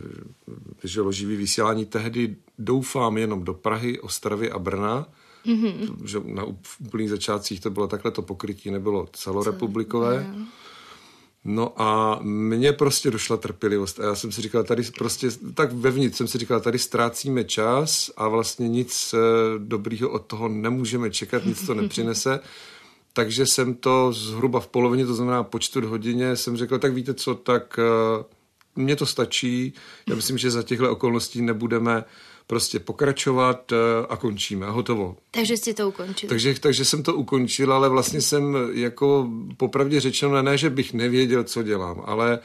vyžilo 0.83 1.13
živý 1.13 1.37
vysílání 1.37 1.87
tehdy, 1.87 2.37
doufám 2.59 3.19
jenom 3.19 3.45
do 3.45 3.55
Prahy, 3.55 4.01
Ostravy 4.01 4.51
a 4.51 4.59
Brna, 4.59 5.07
mm-hmm. 5.47 6.05
že 6.05 6.21
na 6.25 6.45
úplných 6.81 7.11
začátcích 7.11 7.61
to 7.61 7.71
bylo 7.71 7.87
takhle, 7.87 8.11
to 8.11 8.23
pokrytí 8.23 8.71
nebylo 8.71 9.09
celorepublikové. 9.13 10.27
Co? 10.33 10.39
No 11.45 11.83
a 11.83 12.19
mně 12.23 12.73
prostě 12.73 13.11
došla 13.11 13.37
trpělivost 13.37 14.01
a 14.01 14.05
já 14.05 14.15
jsem 14.15 14.33
si 14.33 14.43
říkal, 14.43 14.65
tady 14.65 14.83
prostě, 14.99 15.29
tak 15.55 15.73
vevnitř 15.73 16.17
jsem 16.17 16.29
si 16.29 16.39
říkal, 16.39 16.61
tady 16.61 16.79
ztrácíme 16.79 17.45
čas 17.45 18.11
a 18.17 18.29
vlastně 18.29 18.69
nic 18.69 19.15
eh, 19.15 19.19
dobrýho 19.59 20.11
od 20.11 20.27
toho 20.27 20.49
nemůžeme 20.49 21.11
čekat, 21.11 21.45
nic 21.45 21.67
to 21.67 21.75
nepřinese. 21.81 22.41
Takže 23.13 23.47
jsem 23.47 23.75
to 23.75 24.13
zhruba 24.13 24.61
v 24.61 24.67
polovině, 24.67 25.07
to 25.07 25.15
znamená 25.15 25.43
po 25.43 25.59
čtvrt 25.59 25.85
hodině, 25.85 26.37
jsem 26.37 26.57
řekl, 26.57 26.79
tak 26.79 26.93
víte 26.93 27.15
co, 27.15 27.35
tak 27.35 27.79
eh, 27.79 28.25
mně 28.77 28.97
to 28.97 29.07
stačí. 29.07 29.73
Já 30.09 30.17
myslím, 30.17 30.39
že 30.39 30.51
za 30.51 30.63
těchto 30.63 30.93
okolností 30.93 31.43
nebudeme 31.43 32.05
prostě 32.47 32.79
pokračovat 32.79 33.73
eh, 33.73 33.77
a 34.09 34.17
končíme. 34.17 34.67
Hotovo. 34.67 35.17
Takže 35.31 35.57
jste 35.57 35.75
to 35.75 35.89
ukončil. 35.89 36.29
Takže, 36.29 36.55
takže 36.61 36.85
jsem 36.85 37.03
to 37.03 37.15
ukončil, 37.15 37.73
ale 37.73 37.89
vlastně 37.89 38.21
jsem 38.21 38.57
jako 38.73 39.31
popravdě 39.57 40.01
řečeno, 40.01 40.43
ne, 40.43 40.59
že 40.59 40.71
bych 40.71 40.93
nevěděl, 40.93 41.45
co 41.45 41.63
dělám, 41.63 42.03
ale 42.05 42.39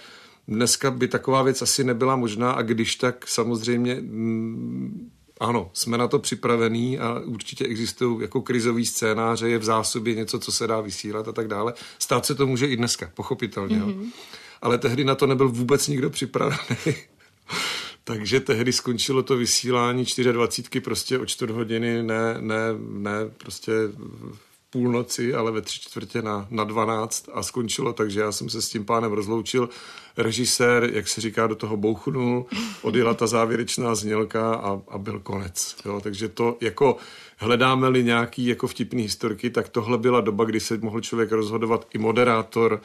dneska 0.47 0.91
by 0.91 1.07
taková 1.07 1.43
věc 1.43 1.61
asi 1.61 1.83
nebyla 1.83 2.15
možná 2.15 2.51
a 2.51 2.61
když 2.61 2.95
tak 2.95 3.27
samozřejmě 3.27 3.95
mm, 3.95 5.09
ano, 5.39 5.71
jsme 5.73 5.97
na 5.97 6.07
to 6.07 6.19
připravení 6.19 6.99
a 6.99 7.19
určitě 7.19 7.65
existují 7.65 8.21
jako 8.21 8.41
krizový 8.41 8.85
scénáře, 8.85 9.49
je 9.49 9.57
v 9.57 9.63
zásobě 9.63 10.15
něco, 10.15 10.39
co 10.39 10.51
se 10.51 10.67
dá 10.67 10.81
vysílat 10.81 11.27
a 11.27 11.31
tak 11.31 11.47
dále. 11.47 11.73
Stát 11.99 12.25
se 12.25 12.35
to 12.35 12.47
může 12.47 12.67
i 12.67 12.75
dneska, 12.75 13.11
pochopitelně. 13.13 13.77
Mm-hmm. 13.79 14.11
Ale 14.61 14.77
tehdy 14.77 15.03
na 15.03 15.15
to 15.15 15.27
nebyl 15.27 15.49
vůbec 15.49 15.87
nikdo 15.87 16.09
připravený. 16.09 16.57
Takže 18.09 18.39
tehdy 18.39 18.73
skončilo 18.73 19.23
to 19.23 19.37
vysílání 19.37 20.05
24 20.31 20.81
prostě 20.81 21.19
o 21.19 21.25
čtvrt 21.25 21.49
hodiny, 21.49 22.03
ne, 22.03 22.35
ne, 22.39 22.59
ne 22.79 23.11
prostě 23.37 23.71
v 23.95 24.37
půlnoci, 24.69 25.33
ale 25.33 25.51
ve 25.51 25.61
tři 25.61 25.79
čtvrtě 25.79 26.21
na, 26.21 26.47
na 26.49 26.63
12 26.63 27.29
a 27.33 27.43
skončilo, 27.43 27.93
takže 27.93 28.19
já 28.19 28.31
jsem 28.31 28.49
se 28.49 28.61
s 28.61 28.69
tím 28.69 28.85
pánem 28.85 29.11
rozloučil. 29.11 29.69
Režisér, 30.17 30.89
jak 30.93 31.07
se 31.07 31.21
říká, 31.21 31.47
do 31.47 31.55
toho 31.55 31.77
bouchnul, 31.77 32.45
odjela 32.81 33.13
ta 33.13 33.27
závěrečná 33.27 33.95
znělka 33.95 34.53
a, 34.53 34.81
a 34.87 34.97
byl 34.97 35.19
konec. 35.19 35.75
Jo, 35.85 36.01
takže 36.03 36.29
to 36.29 36.57
jako 36.61 36.97
hledáme-li 37.37 38.03
nějaký 38.03 38.45
jako 38.45 38.67
vtipný 38.67 39.03
historky, 39.03 39.49
tak 39.49 39.69
tohle 39.69 39.97
byla 39.97 40.21
doba, 40.21 40.45
kdy 40.45 40.59
se 40.59 40.77
mohl 40.77 41.01
člověk 41.01 41.31
rozhodovat 41.31 41.87
i 41.93 41.97
moderátor, 41.97 42.81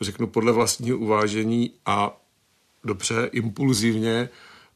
řeknu 0.00 0.26
podle 0.26 0.52
vlastního 0.52 0.98
uvážení 0.98 1.70
a 1.86 2.20
dobře, 2.84 3.30
impulzivně 3.32 4.28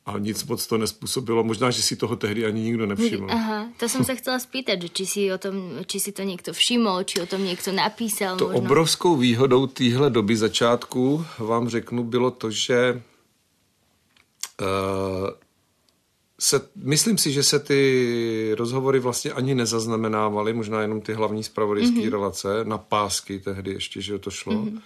a 0.06 0.18
nic 0.18 0.44
moc 0.44 0.66
to 0.66 0.78
nespůsobilo. 0.78 1.44
Možná, 1.44 1.70
že 1.70 1.82
si 1.82 1.96
toho 1.96 2.16
tehdy 2.16 2.46
ani 2.46 2.60
nikdo 2.60 2.86
nevšiml. 2.86 3.26
Aha, 3.30 3.68
to 3.76 3.88
jsem 3.88 4.04
se 4.04 4.16
chtěla 4.16 4.38
spýtat, 4.38 4.82
že 4.82 4.88
či 4.88 5.06
si, 5.06 5.32
o 5.32 5.38
tom, 5.38 5.54
či 5.86 6.00
si 6.00 6.12
to 6.12 6.22
někdo 6.22 6.52
všiml, 6.52 7.04
či 7.04 7.20
o 7.20 7.26
tom 7.26 7.44
někdo 7.44 7.72
napísal. 7.72 8.36
To 8.36 8.44
možno. 8.44 8.58
obrovskou 8.58 9.16
výhodou 9.16 9.66
téhle 9.66 10.10
doby 10.10 10.36
začátku, 10.36 11.24
vám 11.38 11.68
řeknu, 11.68 12.04
bylo 12.04 12.30
to, 12.30 12.50
že 12.50 13.02
uh, 14.60 15.30
se, 16.40 16.68
myslím 16.76 17.18
si, 17.18 17.32
že 17.32 17.42
se 17.42 17.58
ty 17.58 18.54
rozhovory 18.58 18.98
vlastně 18.98 19.32
ani 19.32 19.54
nezaznamenávaly, 19.54 20.52
možná 20.52 20.80
jenom 20.82 21.00
ty 21.00 21.12
hlavní 21.12 21.44
spravodajské 21.44 21.96
mm-hmm. 21.96 22.10
relace, 22.10 22.64
na 22.64 22.78
pásky 22.78 23.38
tehdy 23.38 23.70
ještě, 23.70 24.00
že 24.00 24.18
to 24.18 24.30
šlo. 24.30 24.52
Mm-hmm. 24.52 24.80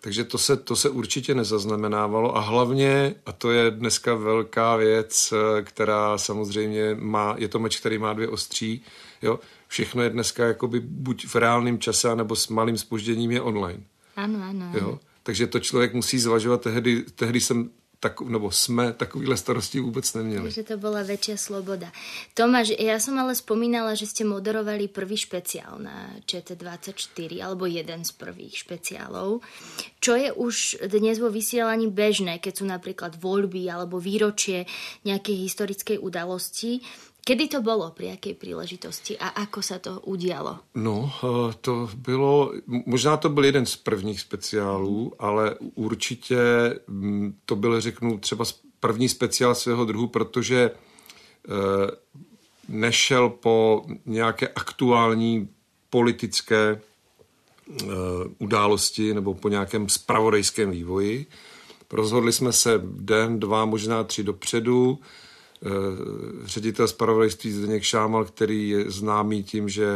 Takže 0.00 0.24
to 0.24 0.38
se, 0.38 0.56
to 0.56 0.76
se 0.76 0.88
určitě 0.88 1.34
nezaznamenávalo 1.34 2.36
a 2.36 2.40
hlavně, 2.40 3.14
a 3.26 3.32
to 3.32 3.50
je 3.50 3.70
dneska 3.70 4.14
velká 4.14 4.76
věc, 4.76 5.34
která 5.62 6.18
samozřejmě 6.18 6.96
má, 7.00 7.34
je 7.38 7.48
to 7.48 7.58
meč, 7.58 7.80
který 7.80 7.98
má 7.98 8.12
dvě 8.12 8.28
ostří, 8.28 8.82
jo, 9.22 9.40
všechno 9.68 10.02
je 10.02 10.10
dneska 10.10 10.46
jakoby 10.46 10.80
buď 10.80 11.26
v 11.26 11.34
reálném 11.34 11.78
čase, 11.78 12.16
nebo 12.16 12.36
s 12.36 12.48
malým 12.48 12.78
spožděním 12.78 13.30
je 13.30 13.40
online. 13.40 13.82
Ano, 14.16 14.38
ano. 14.42 14.48
ano. 14.48 14.78
Jo? 14.78 14.98
Takže 15.22 15.46
to 15.46 15.60
člověk 15.60 15.94
musí 15.94 16.18
zvažovat. 16.18 16.60
Tehdy, 16.60 17.04
tehdy 17.14 17.40
jsem 17.40 17.70
tak, 18.00 18.20
nebo 18.20 18.50
jsme 18.50 18.92
takovýhle 18.92 19.36
starosti 19.36 19.80
vůbec 19.80 20.14
neměli. 20.14 20.42
Takže 20.42 20.62
to 20.62 20.76
bola 20.80 21.04
väčšia 21.04 21.36
sloboda. 21.36 21.92
Tomáš, 22.32 22.72
ja 22.80 22.96
som 22.96 23.20
ale 23.20 23.36
spomínala, 23.36 23.92
že 23.92 24.08
ste 24.08 24.24
moderovali 24.24 24.88
prvý 24.88 25.20
špeciál 25.20 25.76
na 25.76 26.16
ČT24, 26.24 27.44
alebo 27.44 27.68
jeden 27.68 28.00
z 28.00 28.12
prvých 28.16 28.64
špeciálov. 28.64 29.44
Čo 30.00 30.16
je 30.16 30.32
už 30.32 30.80
dnes 30.88 31.20
vo 31.20 31.28
vysielaní 31.28 31.92
bežné, 31.92 32.40
keď 32.40 32.52
sú 32.56 32.64
napríklad 32.64 33.20
voľby 33.20 33.68
alebo 33.68 34.00
výročie 34.00 34.64
nejakej 35.04 35.36
historickej 35.44 35.96
udalosti. 36.00 36.80
Kedy 37.24 37.48
to 37.48 37.62
bylo, 37.62 37.90
při 37.90 38.06
jaké 38.06 38.34
příležitosti 38.34 39.18
a 39.18 39.28
ako 39.28 39.62
se 39.62 39.78
to 39.78 40.00
udialo? 40.00 40.58
No, 40.74 41.12
to 41.60 41.90
bylo, 41.94 42.52
možná 42.86 43.16
to 43.16 43.28
byl 43.28 43.44
jeden 43.44 43.66
z 43.66 43.76
prvních 43.76 44.20
speciálů, 44.20 45.12
ale 45.18 45.54
určitě 45.74 46.38
mm, 46.86 47.34
to 47.44 47.56
byl, 47.56 47.80
řeknu, 47.80 48.18
třeba 48.18 48.44
první 48.80 49.08
speciál 49.08 49.54
svého 49.54 49.84
druhu, 49.84 50.06
protože 50.06 50.60
e, 50.60 50.70
nešel 52.68 53.28
po 53.28 53.84
nějaké 54.06 54.48
aktuální 54.48 55.48
politické 55.90 56.70
e, 56.70 56.80
události 58.38 59.14
nebo 59.14 59.34
po 59.34 59.48
nějakém 59.48 59.88
spravodajském 59.88 60.70
vývoji. 60.70 61.26
Rozhodli 61.92 62.32
jsme 62.32 62.52
se 62.52 62.80
den, 62.84 63.40
dva, 63.40 63.64
možná 63.64 64.04
tři 64.04 64.22
dopředu, 64.22 64.98
Eh, 64.98 65.04
ředitel 66.44 66.88
zpravodajství 66.88 67.52
Zdeněk 67.52 67.82
Šámal, 67.82 68.24
který 68.24 68.68
je 68.68 68.90
známý 68.90 69.42
tím, 69.42 69.68
že 69.68 69.86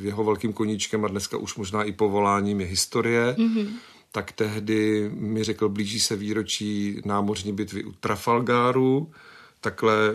jeho 0.00 0.24
velkým 0.24 0.52
koníčkem 0.52 1.04
a 1.04 1.08
dneska 1.08 1.36
už 1.36 1.56
možná 1.56 1.82
i 1.84 1.92
povoláním 1.92 2.60
je 2.60 2.66
historie, 2.66 3.34
mm-hmm. 3.38 3.68
tak 4.12 4.32
tehdy 4.32 5.10
mi 5.14 5.44
řekl, 5.44 5.68
blíží 5.68 6.00
se 6.00 6.16
výročí 6.16 7.00
námořní 7.04 7.52
bitvy 7.52 7.84
u 7.84 7.92
Trafalgáru, 7.92 9.10
takhle 9.60 10.12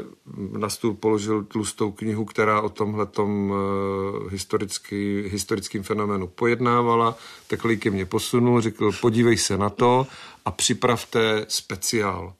na 0.58 0.70
stůl 0.70 0.94
položil 0.94 1.44
tlustou 1.44 1.92
knihu, 1.92 2.26
která 2.26 2.62
o 2.62 2.70
tomhletom 2.70 3.50
uh, 3.50 4.32
historický, 4.32 5.24
historickým 5.28 5.84
fenoménu 5.84 6.28
pojednávala, 6.28 7.18
takhle 7.48 7.76
ke 7.76 7.90
mně 7.90 8.06
posunul, 8.06 8.62
řekl, 8.62 8.92
podívej 9.02 9.38
se 9.38 9.58
na 9.58 9.70
to 9.70 10.08
a 10.46 10.52
připravte 10.52 11.46
speciál. 11.48 12.34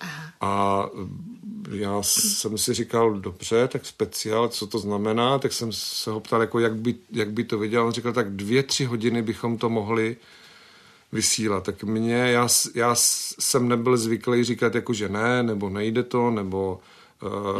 Aha. 0.00 0.22
A 0.40 0.86
já 1.70 2.02
jsem 2.02 2.58
si 2.58 2.74
říkal, 2.74 3.14
dobře, 3.14 3.68
tak 3.68 3.86
speciál, 3.86 4.48
co 4.48 4.66
to 4.66 4.78
znamená, 4.78 5.38
tak 5.38 5.52
jsem 5.52 5.72
se 5.72 6.10
ho 6.10 6.20
ptal, 6.20 6.40
jako 6.40 6.58
jak, 6.58 6.76
by, 6.76 6.94
jak 7.10 7.30
by 7.30 7.44
to 7.44 7.58
viděl. 7.58 7.86
On 7.86 7.92
říkal, 7.92 8.12
tak 8.12 8.30
dvě, 8.30 8.62
tři 8.62 8.84
hodiny 8.84 9.22
bychom 9.22 9.58
to 9.58 9.70
mohli 9.70 10.16
vysílat. 11.12 11.64
Tak 11.64 11.84
mě, 11.84 12.14
já, 12.14 12.48
já 12.74 12.94
jsem 12.94 13.68
nebyl 13.68 13.96
zvyklý 13.96 14.44
říkat, 14.44 14.74
jako 14.74 14.92
že 14.92 15.08
ne, 15.08 15.42
nebo 15.42 15.68
nejde 15.68 16.02
to, 16.02 16.30
nebo 16.30 16.80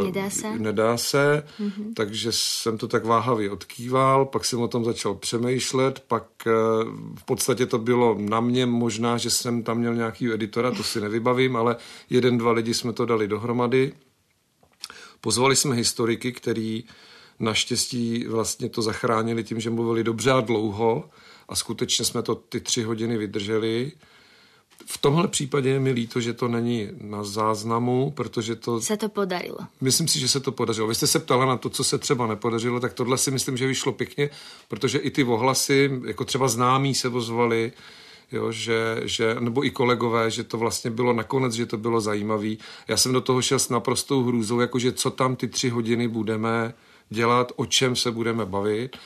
nedá 0.05 0.29
se. 0.29 0.59
Nedá 0.59 0.97
se, 0.97 1.43
mm-hmm. 1.59 1.93
takže 1.95 2.31
jsem 2.31 2.77
to 2.77 2.87
tak 2.87 3.05
váhavě 3.05 3.51
odkýval, 3.51 4.25
pak 4.25 4.45
jsem 4.45 4.61
o 4.61 4.67
tom 4.67 4.85
začal 4.85 5.15
přemýšlet, 5.15 6.03
pak 6.07 6.23
uh, 6.45 6.53
v 7.15 7.23
podstatě 7.25 7.65
to 7.65 7.77
bylo 7.77 8.15
na 8.19 8.39
mě 8.39 8.65
možná, 8.65 9.17
že 9.17 9.29
jsem 9.29 9.63
tam 9.63 9.77
měl 9.77 9.95
nějaký 9.95 10.33
editora, 10.33 10.71
to 10.71 10.83
si 10.83 11.01
nevybavím, 11.01 11.55
ale 11.55 11.75
jeden, 12.09 12.37
dva 12.37 12.51
lidi 12.51 12.73
jsme 12.73 12.93
to 12.93 13.05
dali 13.05 13.27
dohromady. 13.27 13.93
Pozvali 15.21 15.55
jsme 15.55 15.75
historiky, 15.75 16.31
který 16.31 16.83
naštěstí 17.39 18.25
vlastně 18.27 18.69
to 18.69 18.81
zachránili 18.81 19.43
tím, 19.43 19.59
že 19.59 19.69
mluvili 19.69 20.03
dobře 20.03 20.31
a 20.31 20.41
dlouho 20.41 21.09
a 21.49 21.55
skutečně 21.55 22.05
jsme 22.05 22.21
to 22.21 22.35
ty 22.35 22.59
tři 22.59 22.83
hodiny 22.83 23.17
vydrželi 23.17 23.91
v 24.89 24.97
tomhle 24.97 25.27
případě 25.27 25.69
je 25.69 25.79
mi 25.79 25.91
líto, 25.91 26.21
že 26.21 26.33
to 26.33 26.47
není 26.47 26.89
na 27.01 27.23
záznamu, 27.23 28.11
protože 28.15 28.55
to... 28.55 28.81
Se 28.81 28.97
to 28.97 29.09
podarilo. 29.09 29.57
Myslím 29.81 30.07
si, 30.07 30.19
že 30.19 30.27
se 30.27 30.39
to 30.39 30.51
podařilo. 30.51 30.87
Vy 30.87 30.95
jste 30.95 31.07
se 31.07 31.19
ptala 31.19 31.45
na 31.45 31.57
to, 31.57 31.69
co 31.69 31.83
se 31.83 31.97
třeba 31.97 32.27
nepodařilo, 32.27 32.79
tak 32.79 32.93
tohle 32.93 33.17
si 33.17 33.31
myslím, 33.31 33.57
že 33.57 33.67
vyšlo 33.67 33.91
pěkně, 33.91 34.29
protože 34.67 34.97
i 34.97 35.11
ty 35.11 35.23
ohlasy, 35.23 36.01
jako 36.05 36.25
třeba 36.25 36.47
známí 36.47 36.95
se 36.95 37.09
ozvali, 37.09 37.71
jo, 38.31 38.51
že, 38.51 39.01
že, 39.03 39.35
nebo 39.39 39.65
i 39.65 39.71
kolegové, 39.71 40.31
že 40.31 40.43
to 40.43 40.57
vlastně 40.57 40.91
bylo 40.91 41.13
nakonec, 41.13 41.53
že 41.53 41.65
to 41.65 41.77
bylo 41.77 42.01
zajímavé. 42.01 42.55
Já 42.87 42.97
jsem 42.97 43.13
do 43.13 43.21
toho 43.21 43.41
šel 43.41 43.59
s 43.59 43.69
naprostou 43.69 44.23
hrůzou, 44.23 44.59
jakože 44.59 44.91
co 44.91 45.11
tam 45.11 45.35
ty 45.35 45.47
tři 45.47 45.69
hodiny 45.69 46.07
budeme 46.07 46.73
dělat, 47.09 47.51
o 47.55 47.65
čem 47.65 47.95
se 47.95 48.11
budeme 48.11 48.45
bavit 48.45 48.97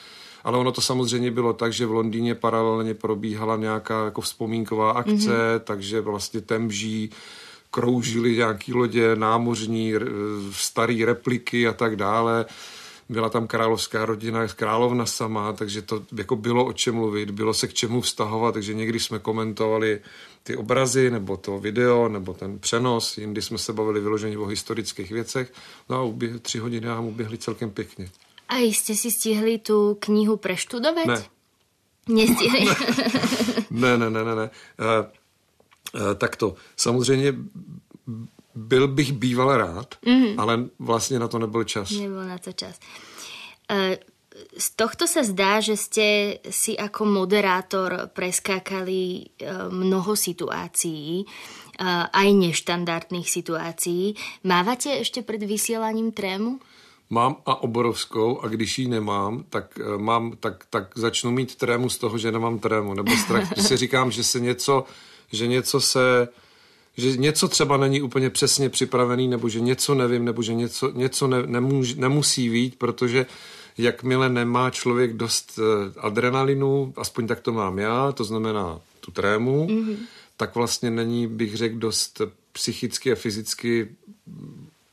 ale 0.44 0.58
ono 0.58 0.72
to 0.72 0.82
samozřejmě 0.82 1.32
bylo 1.32 1.54
tak, 1.54 1.74
že 1.74 1.86
v 1.86 1.92
Londýně 1.92 2.36
paralelně 2.36 2.94
probíhala 2.94 3.56
nějaká 3.56 4.06
jako 4.06 4.22
vzpomínková 4.22 4.92
akce, 4.92 5.14
mm-hmm. 5.14 5.60
takže 5.60 6.02
vlastně 6.02 6.42
temží 6.42 7.10
kroužily 7.72 8.36
nějaký 8.36 8.74
lodě 8.74 9.16
námořní, 9.16 9.94
staré 10.52 11.06
repliky 11.06 11.68
a 11.68 11.74
tak 11.74 11.96
dále. 11.96 12.46
Byla 13.10 13.30
tam 13.30 13.48
královská 13.48 14.06
rodina, 14.06 14.48
královna 14.48 15.06
sama, 15.06 15.54
takže 15.54 15.82
to 15.82 16.04
jako 16.18 16.36
bylo 16.36 16.66
o 16.66 16.74
čem 16.74 16.96
mluvit, 16.96 17.32
bylo 17.32 17.54
se 17.54 17.68
k 17.68 17.74
čemu 17.74 18.02
vztahovat, 18.02 18.54
takže 18.54 18.74
někdy 18.74 19.00
jsme 19.00 19.20
komentovali 19.20 20.00
ty 20.44 20.56
obrazy, 20.56 21.12
nebo 21.12 21.38
to 21.38 21.60
video, 21.60 22.08
nebo 22.10 22.34
ten 22.34 22.60
přenos, 22.60 23.18
jindy 23.18 23.42
jsme 23.42 23.58
se 23.58 23.74
bavili 23.74 24.00
vyloženě 24.00 24.38
o 24.38 24.46
historických 24.46 25.12
věcech. 25.12 25.54
No 25.89 25.96
a 25.96 26.04
uběh, 26.04 26.39
tři 26.42 26.60
hodiny 26.60 26.88
nám 26.88 27.06
uběhly 27.06 27.38
celkem 27.38 27.72
pěkně. 27.72 28.10
A 28.52 28.60
jste 28.60 28.95
si 28.95 29.12
stihli 29.12 29.58
tu 29.58 29.95
knihu 29.99 30.38
preštudovat? 30.38 31.06
Ne. 31.08 31.24
Nestihli? 32.10 32.68
ne, 33.72 33.97
ne, 33.97 34.10
ne, 34.10 34.24
ne, 34.24 34.36
ne. 34.36 34.49
Uh, 34.76 35.06
uh, 35.95 36.14
tak 36.18 36.36
to. 36.36 36.56
Samozřejmě 36.76 37.34
byl 38.56 38.88
bych 38.88 39.12
býval 39.14 39.58
rád, 39.58 39.95
mm-hmm. 40.04 40.36
ale 40.38 40.68
vlastně 40.80 41.20
na 41.20 41.28
to 41.28 41.39
nebyl 41.39 41.64
čas. 41.64 41.91
Nebyl 41.91 42.26
na 42.28 42.38
to 42.38 42.52
čas. 42.54 42.80
Uh, 43.72 43.95
z 44.58 44.68
tohto 44.80 45.06
sa 45.08 45.22
zdá, 45.28 45.60
že 45.60 45.76
ste 45.76 46.08
si 46.49 46.74
ako 46.74 47.04
moderátor 47.04 48.10
preskákali 48.16 49.28
mnoho 49.70 50.16
situácií, 50.16 51.28
aj 52.16 52.28
neštandardných 52.32 53.28
situácií. 53.28 54.16
Mávate 54.47 55.04
ešte 55.04 55.22
pred 55.22 55.43
vysielaním 55.43 56.16
trému? 56.16 56.64
Mám 57.12 57.36
a 57.45 57.64
oborovskou 57.64 58.39
a 58.39 58.47
když 58.47 58.80
ji 58.80 58.88
nemám, 58.88 59.43
tak, 59.49 59.80
eh, 59.80 59.97
mám, 59.97 60.32
tak, 60.39 60.66
tak 60.70 60.91
začnu 60.95 61.32
mít 61.32 61.55
trému 61.55 61.89
z 61.89 61.97
toho, 61.97 62.18
že 62.18 62.32
nemám 62.32 62.59
trému, 62.59 62.93
nebo 62.93 63.12
strach, 63.18 63.55
že 63.55 63.64
si 63.64 63.78
říkám, 63.78 64.12
že 64.12 64.24
se 64.24 64.39
něco, 64.39 64.86
že 65.32 65.47
něco 65.47 65.82
se, 65.82 66.28
že 66.97 67.18
něco 67.18 67.47
třeba 67.47 67.78
není 67.78 68.01
úplně 68.01 68.30
přesně 68.30 68.70
připravený, 68.70 69.28
nebo 69.28 69.49
že 69.49 69.59
něco 69.59 69.95
nevím, 69.95 70.26
nebo 70.26 70.41
že 70.41 70.53
něco, 70.53 70.91
něco 70.91 71.28
ne, 71.28 71.43
nemůž, 71.45 71.95
nemusí 71.95 72.49
být, 72.49 72.76
protože 72.78 73.26
jakmile 73.78 74.30
nemá 74.30 74.70
člověk 74.70 75.14
dost 75.14 75.59
eh, 75.59 75.93
adrenalinu, 75.99 76.93
aspoň 76.97 77.28
tak 77.28 77.39
to 77.39 77.51
mám 77.51 77.80
já, 77.80 78.12
to 78.12 78.24
znamená 78.24 78.80
tu 78.99 79.12
trému, 79.12 79.68
mm-hmm 79.68 79.97
tak 80.41 80.55
vlastně 80.55 80.91
není, 80.91 81.28
bych 81.28 81.57
řekl, 81.57 81.78
dost 81.78 82.22
psychicky 82.51 83.12
a 83.12 83.16
fyzicky 83.16 83.95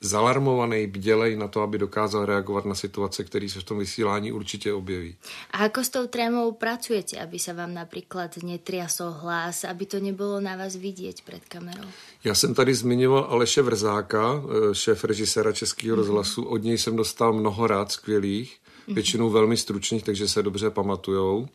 zalarmovaný, 0.01 0.87
bdělej 0.87 1.37
na 1.37 1.49
to, 1.49 1.63
aby 1.63 1.79
dokázal 1.79 2.27
reagovat 2.27 2.65
na 2.65 2.75
situace, 2.75 3.25
které 3.25 3.49
se 3.49 3.61
v 3.61 3.65
tom 3.65 3.79
vysílání 3.79 4.33
určitě 4.33 4.73
objeví. 4.73 5.17
A 5.51 5.65
ako 5.65 5.85
s 5.85 5.89
tou 5.89 6.07
trémou 6.07 6.53
pracujete, 6.53 7.19
aby 7.19 7.39
se 7.39 7.53
vám 7.53 7.75
například 7.75 8.37
netriasol 8.43 9.11
hlas, 9.11 9.65
aby 9.65 9.87
to 9.87 10.01
nebylo 10.01 10.41
na 10.41 10.57
vás 10.57 10.77
vidět 10.77 11.21
před 11.21 11.45
kamerou? 11.49 11.89
Já 12.25 12.35
jsem 12.35 12.55
tady 12.55 12.75
zmiňoval 12.75 13.27
Aleše 13.31 13.63
Vrzáka, 13.63 14.43
eh, 14.71 14.75
šéf 14.75 15.05
režiséra 15.05 15.53
Českého 15.53 15.97
mm-hmm. 15.97 16.01
rozhlasu. 16.01 16.45
Od 16.45 16.63
něj 16.63 16.79
jsem 16.79 16.97
dostal 16.97 17.33
mnoho 17.33 17.67
rád 17.67 17.93
skvělých, 17.93 18.59
mm-hmm. 18.59 18.95
většinou 18.95 19.31
velmi 19.31 19.57
stručných, 19.57 20.05
takže 20.05 20.29
se 20.29 20.43
dobře 20.43 20.71
pamatujou. 20.71 21.49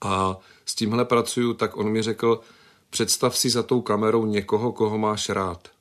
A 0.00 0.38
s 0.66 0.74
tímhle 0.74 1.04
pracuju, 1.04 1.54
tak 1.54 1.76
on 1.76 1.88
mi 1.90 2.02
řekl, 2.02 2.40
představ 2.90 3.38
si 3.38 3.50
za 3.50 3.62
tou 3.62 3.80
kamerou 3.80 4.26
někoho, 4.26 4.72
koho 4.72 4.98
máš 4.98 5.28
rád. 5.28 5.71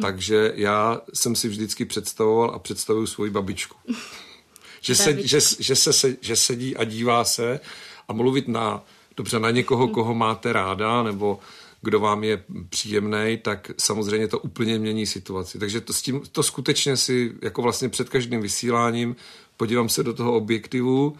Takže 0.00 0.52
já 0.54 1.00
jsem 1.14 1.36
si 1.36 1.48
vždycky 1.48 1.84
představoval 1.84 2.50
a 2.54 2.58
představuju 2.58 3.06
svoji 3.06 3.30
babičku. 3.30 3.76
že, 4.80 4.94
se, 4.94 5.26
že, 5.28 5.38
že, 5.58 5.76
se, 5.76 6.16
že 6.20 6.36
sedí 6.36 6.76
a 6.76 6.84
dívá 6.84 7.24
se 7.24 7.60
a 8.08 8.12
mluvit 8.12 8.48
na, 8.48 8.84
dobře, 9.16 9.38
na 9.38 9.50
někoho, 9.50 9.88
koho 9.88 10.14
máte 10.14 10.52
ráda, 10.52 11.02
nebo 11.02 11.38
kdo 11.82 12.00
vám 12.00 12.24
je 12.24 12.44
příjemný, 12.68 13.38
tak 13.42 13.70
samozřejmě 13.78 14.28
to 14.28 14.38
úplně 14.38 14.78
mění 14.78 15.06
situaci. 15.06 15.58
Takže 15.58 15.80
to, 15.80 15.92
s 15.92 16.02
tím, 16.02 16.22
to 16.32 16.42
skutečně 16.42 16.96
si, 16.96 17.32
jako 17.42 17.62
vlastně 17.62 17.88
před 17.88 18.08
každým 18.08 18.40
vysíláním, 18.40 19.16
podívám 19.56 19.88
se 19.88 20.02
do 20.02 20.14
toho 20.14 20.32
objektivu 20.34 21.16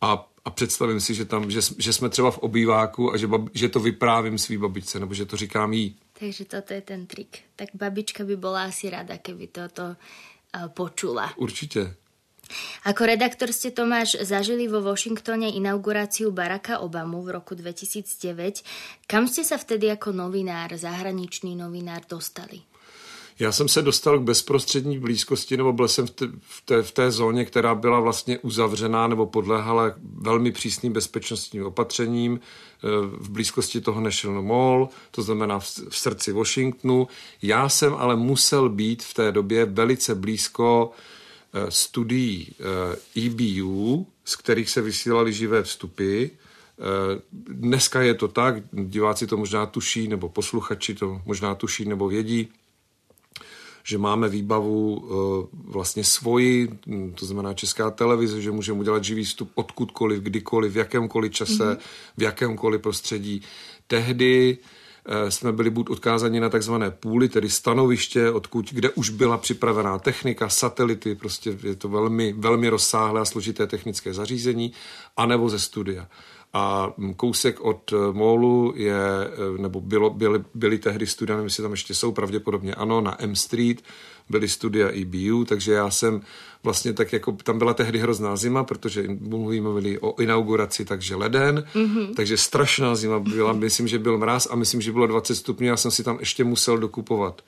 a, 0.00 0.28
a 0.44 0.50
představím 0.50 1.00
si, 1.00 1.14
že, 1.14 1.24
tam, 1.24 1.50
že, 1.50 1.60
že 1.78 1.92
jsme 1.92 2.08
třeba 2.08 2.30
v 2.30 2.38
obýváku 2.38 3.12
a 3.12 3.16
že, 3.16 3.26
bab, 3.26 3.40
že 3.54 3.68
to 3.68 3.80
vyprávím 3.80 4.38
svý 4.38 4.56
babičce, 4.56 5.00
nebo 5.00 5.14
že 5.14 5.26
to 5.26 5.36
říkám 5.36 5.72
jí. 5.72 5.96
Takže 6.20 6.44
toto 6.44 6.76
je 6.76 6.84
ten 6.84 7.08
trik. 7.08 7.48
Tak 7.56 7.72
babička 7.72 8.28
by 8.28 8.36
bola 8.36 8.68
asi 8.68 8.92
rada, 8.92 9.16
keby 9.16 9.48
toto 9.48 9.96
uh, 9.96 10.68
počula. 10.68 11.32
Určitě. 11.36 11.96
Ako 12.82 13.06
redaktor 13.06 13.54
ste 13.54 13.70
Tomáš 13.70 14.18
zažili 14.26 14.66
vo 14.66 14.82
Washingtone 14.82 15.54
inauguráciu 15.54 16.34
Baracka 16.34 16.82
Obamu 16.82 17.22
v 17.22 17.38
roku 17.38 17.54
2009. 17.54 18.66
Kam 19.06 19.30
ste 19.30 19.46
sa 19.46 19.54
vtedy 19.54 19.86
ako 19.86 20.10
novinár, 20.10 20.74
zahraničný 20.74 21.54
novinár 21.54 22.02
dostali? 22.10 22.69
Já 23.40 23.52
jsem 23.52 23.68
se 23.68 23.82
dostal 23.82 24.18
k 24.18 24.22
bezprostřední 24.22 24.98
blízkosti, 24.98 25.56
nebo 25.56 25.72
byl 25.72 25.88
jsem 25.88 26.06
v 26.06 26.10
té, 26.10 26.26
v 26.40 26.62
té, 26.64 26.82
v 26.82 26.92
té 26.92 27.10
zóně, 27.10 27.44
která 27.44 27.74
byla 27.74 28.00
vlastně 28.00 28.38
uzavřená 28.38 29.06
nebo 29.06 29.26
podléhala 29.26 29.94
velmi 30.02 30.52
přísným 30.52 30.92
bezpečnostním 30.92 31.66
opatřením 31.66 32.40
eh, 32.40 32.88
v 33.18 33.30
blízkosti 33.30 33.80
toho 33.80 34.00
National 34.00 34.42
Mall, 34.42 34.88
to 35.10 35.22
znamená 35.22 35.58
v, 35.58 35.64
v 35.88 35.98
srdci 35.98 36.32
Washingtonu. 36.32 37.08
Já 37.42 37.68
jsem 37.68 37.94
ale 37.94 38.16
musel 38.16 38.68
být 38.68 39.02
v 39.02 39.14
té 39.14 39.32
době 39.32 39.64
velice 39.64 40.14
blízko 40.14 40.92
eh, 41.54 41.70
studií 41.70 42.54
EBU, 43.26 44.06
eh, 44.08 44.12
z 44.24 44.36
kterých 44.36 44.70
se 44.70 44.80
vysílaly 44.80 45.32
živé 45.32 45.62
vstupy. 45.62 46.26
Dneska 47.32 48.02
je 48.02 48.14
to 48.14 48.28
tak, 48.28 48.54
diváci 48.72 49.26
to 49.26 49.36
možná 49.36 49.66
tuší, 49.66 50.08
nebo 50.08 50.28
posluchači 50.28 50.94
to 50.94 51.22
možná 51.26 51.54
tuší, 51.54 51.84
nebo 51.84 52.08
vědí, 52.08 52.48
že 53.90 53.98
máme 53.98 54.28
výbavu 54.28 55.02
eh, 55.02 55.56
vlastně 55.64 56.04
svoji, 56.04 56.68
hm, 56.86 57.12
to 57.14 57.26
znamená 57.26 57.54
česká 57.54 57.90
televize, 57.90 58.40
že 58.40 58.50
můžeme 58.50 58.80
udělat 58.80 59.04
živý 59.04 59.24
vstup 59.24 59.50
odkudkoliv, 59.54 60.22
kdykoliv, 60.22 60.72
v 60.72 60.76
jakémkoliv 60.76 61.32
čase, 61.32 61.64
mm-hmm. 61.64 61.78
v 62.16 62.22
jakémkoliv 62.22 62.80
prostředí. 62.80 63.42
Tehdy 63.86 64.58
eh, 65.06 65.30
jsme 65.30 65.52
byli 65.52 65.70
buď 65.70 65.90
odkázáni 65.90 66.40
na 66.40 66.48
takzvané 66.48 66.90
půly, 66.90 67.28
tedy 67.28 67.50
stanoviště, 67.50 68.30
odkud, 68.30 68.72
kde 68.72 68.90
už 68.90 69.10
byla 69.10 69.38
připravená 69.38 69.98
technika, 69.98 70.48
satelity, 70.48 71.14
prostě 71.14 71.58
je 71.62 71.74
to 71.74 71.88
velmi, 71.88 72.32
velmi 72.32 72.68
rozsáhlé 72.68 73.20
a 73.20 73.24
složité 73.24 73.66
technické 73.66 74.14
zařízení, 74.14 74.72
anebo 75.16 75.48
ze 75.48 75.58
studia 75.58 76.06
a 76.52 76.92
kousek 77.16 77.60
od 77.60 77.92
eh, 77.92 77.96
Mólu 78.12 78.72
je, 78.76 78.94
eh, 78.94 79.62
nebo 79.62 79.80
bylo, 79.80 80.10
byly, 80.10 80.44
byly 80.54 80.78
tehdy 80.78 81.06
studia, 81.06 81.36
nevím, 81.36 81.46
jestli 81.46 81.62
tam 81.62 81.70
ještě 81.70 81.94
jsou, 81.94 82.12
pravděpodobně 82.12 82.74
ano, 82.74 83.00
na 83.00 83.22
M 83.22 83.36
Street, 83.36 83.82
byly 84.30 84.48
studia 84.48 84.88
EBU, 84.88 85.44
takže 85.44 85.72
já 85.72 85.90
jsem 85.90 86.20
vlastně 86.62 86.92
tak 86.92 87.12
jako, 87.12 87.32
tam 87.32 87.58
byla 87.58 87.74
tehdy 87.74 87.98
hrozná 87.98 88.36
zima, 88.36 88.64
protože 88.64 89.04
mluvíme 89.20 89.68
o 90.00 90.20
inauguraci, 90.20 90.84
takže 90.84 91.16
leden, 91.16 91.64
mm-hmm. 91.74 92.14
takže 92.14 92.36
strašná 92.36 92.94
zima 92.94 93.18
byla, 93.18 93.52
myslím, 93.52 93.88
že 93.88 93.98
byl 93.98 94.18
mráz 94.18 94.48
a 94.50 94.56
myslím, 94.56 94.80
že 94.80 94.92
bylo 94.92 95.06
20 95.06 95.34
stupňů, 95.34 95.66
já 95.66 95.76
jsem 95.76 95.90
si 95.90 96.04
tam 96.04 96.16
ještě 96.20 96.44
musel 96.44 96.78
dokupovat 96.78 97.42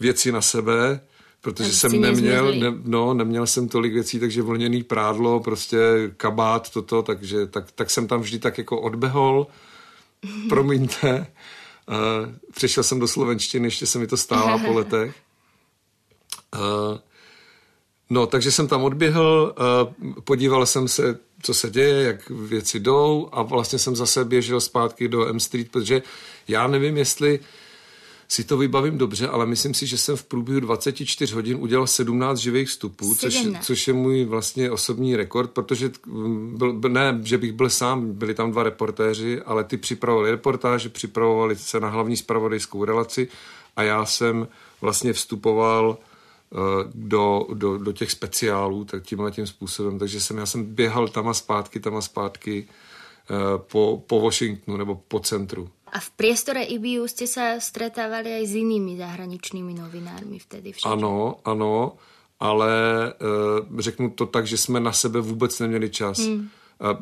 věci 0.00 0.32
na 0.32 0.40
sebe, 0.40 1.00
protože 1.42 1.72
jsem 1.72 2.00
neměl, 2.00 2.54
ne, 2.54 2.66
no, 2.84 3.14
neměl 3.14 3.46
jsem 3.46 3.68
tolik 3.68 3.92
věcí, 3.92 4.20
takže 4.20 4.42
vlněný 4.42 4.82
prádlo, 4.82 5.40
prostě 5.40 5.78
kabát, 6.16 6.70
toto, 6.70 7.02
takže 7.02 7.46
tak, 7.46 7.72
tak 7.72 7.90
jsem 7.90 8.08
tam 8.08 8.20
vždy 8.20 8.38
tak 8.38 8.58
jako 8.58 8.80
odbehol, 8.80 9.46
promiňte, 10.48 11.26
uh, 11.88 11.96
přišel 12.54 12.82
jsem 12.82 12.98
do 12.98 13.08
slovenštiny, 13.08 13.66
ještě 13.66 13.86
se 13.86 13.98
mi 13.98 14.06
to 14.06 14.16
stálo 14.16 14.58
po 14.58 14.72
letech. 14.78 15.14
Uh, 16.54 16.98
no, 18.10 18.26
takže 18.26 18.52
jsem 18.52 18.68
tam 18.68 18.84
odběhl, 18.84 19.54
uh, 19.58 20.14
podíval 20.24 20.66
jsem 20.66 20.88
se, 20.88 21.18
co 21.42 21.54
se 21.54 21.70
děje, 21.70 22.02
jak 22.02 22.30
věci 22.30 22.80
jdou 22.80 23.28
a 23.32 23.42
vlastně 23.42 23.78
jsem 23.78 23.96
zase 23.96 24.24
běžel 24.24 24.60
zpátky 24.60 25.08
do 25.08 25.26
M 25.26 25.40
Street, 25.40 25.70
protože 25.70 26.02
já 26.48 26.66
nevím, 26.66 26.96
jestli 26.96 27.38
uh, 27.38 27.44
si 28.32 28.44
to 28.44 28.56
vybavím 28.56 28.98
dobře, 28.98 29.28
ale 29.28 29.46
myslím 29.46 29.74
si, 29.74 29.86
že 29.86 29.98
jsem 29.98 30.16
v 30.16 30.24
průběhu 30.24 30.60
24 30.60 31.34
hodin 31.34 31.56
udělal 31.60 31.86
17 31.86 32.38
živých 32.38 32.68
vstupů, 32.68 33.14
což, 33.14 33.46
což 33.62 33.88
je 33.88 33.94
můj 33.94 34.24
vlastně 34.24 34.70
osobní 34.70 35.16
rekord, 35.16 35.50
protože 35.50 35.90
mm, 36.06 36.56
byl, 36.80 36.90
ne, 36.90 37.20
že 37.22 37.38
bych 37.38 37.52
byl 37.52 37.70
sám, 37.70 38.12
byli 38.12 38.34
tam 38.34 38.50
dva 38.50 38.62
reportéři, 38.62 39.42
ale 39.42 39.64
ty 39.64 39.76
připravovali 39.76 40.30
reportáže, 40.30 40.88
připravovali 40.88 41.56
se 41.56 41.80
na 41.80 41.88
hlavní 41.88 42.16
spravodajskou 42.16 42.84
relaci 42.84 43.28
a 43.76 43.82
já 43.82 44.04
jsem 44.04 44.48
vlastně 44.80 45.12
vstupoval 45.12 45.98
uh, 46.50 46.58
do, 46.94 47.46
do, 47.54 47.78
do 47.78 47.92
těch 47.92 48.10
speciálů 48.10 48.84
tak 48.84 49.02
tímhle 49.02 49.30
tím 49.30 49.46
způsobem. 49.46 49.98
Takže 49.98 50.20
jsem, 50.20 50.38
já 50.38 50.46
jsem 50.46 50.64
běhal 50.64 51.08
tam 51.08 51.28
a 51.28 51.34
zpátky, 51.34 51.80
tam 51.80 51.96
a 51.96 52.00
zpátky 52.00 52.68
uh, 53.30 53.36
po, 53.58 54.02
po 54.06 54.20
Washingtonu 54.20 54.76
nebo 54.76 54.94
po 55.08 55.20
centru. 55.20 55.68
A 55.92 56.00
v 56.00 56.10
priestore 56.16 56.64
IBU 56.64 57.04
ste 57.04 57.28
sa 57.28 57.60
stretávali 57.60 58.32
aj 58.40 58.44
s 58.48 58.54
inými 58.56 58.96
zahraničnými 58.96 59.76
novinármi 59.76 60.40
vtedy 60.40 60.72
však. 60.72 60.88
Ano, 60.88 61.36
ano, 61.44 62.00
ale 62.40 62.72
e, 63.12 63.82
řeknu 63.82 64.10
to 64.10 64.26
tak, 64.26 64.46
že 64.46 64.56
jsme 64.56 64.80
na 64.80 64.92
sebe 64.92 65.20
vůbec 65.20 65.60
neměli 65.60 65.90
čas. 65.90 66.18
Hmm. 66.18 66.48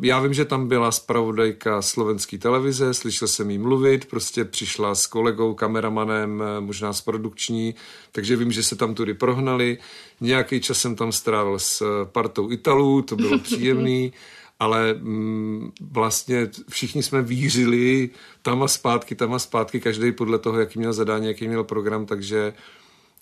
Já 0.02 0.20
vím, 0.20 0.34
že 0.34 0.44
tam 0.44 0.68
byla 0.68 0.92
zpravodajka 0.92 1.82
slovenské 1.82 2.38
televize, 2.38 2.94
slyšel 2.94 3.28
jsem 3.28 3.50
jí 3.50 3.58
mluvit, 3.58 4.04
prostě 4.04 4.44
přišla 4.44 4.94
s 4.94 5.06
kolegou, 5.06 5.54
kameramanem, 5.54 6.42
e, 6.42 6.60
možná 6.60 6.92
s 6.92 7.00
produkční, 7.00 7.74
takže 8.12 8.36
vím, 8.36 8.52
že 8.52 8.62
se 8.62 8.76
tam 8.76 8.94
tudy 8.94 9.14
prohnali. 9.14 9.78
Nějaký 10.20 10.60
čas 10.60 10.78
jsem 10.78 10.96
tam 10.96 11.12
strávil 11.12 11.58
s 11.58 11.82
e, 11.82 12.04
partou 12.04 12.50
Italů, 12.50 13.02
to 13.02 13.16
bylo 13.16 13.38
příjemný 13.48 14.12
ale 14.60 14.94
mm, 14.94 15.72
vlastně 15.80 16.48
všichni 16.68 17.02
jsme 17.02 17.22
vířili 17.22 18.10
tam 18.42 18.62
a 18.62 18.68
zpátky, 18.68 19.14
tam 19.14 19.34
a 19.34 19.38
zpátky, 19.38 19.80
každý 19.80 20.12
podle 20.12 20.38
toho, 20.38 20.60
jaký 20.60 20.78
měl 20.78 20.92
zadání, 20.92 21.26
jaký 21.26 21.48
měl 21.48 21.64
program, 21.64 22.06
takže 22.06 22.52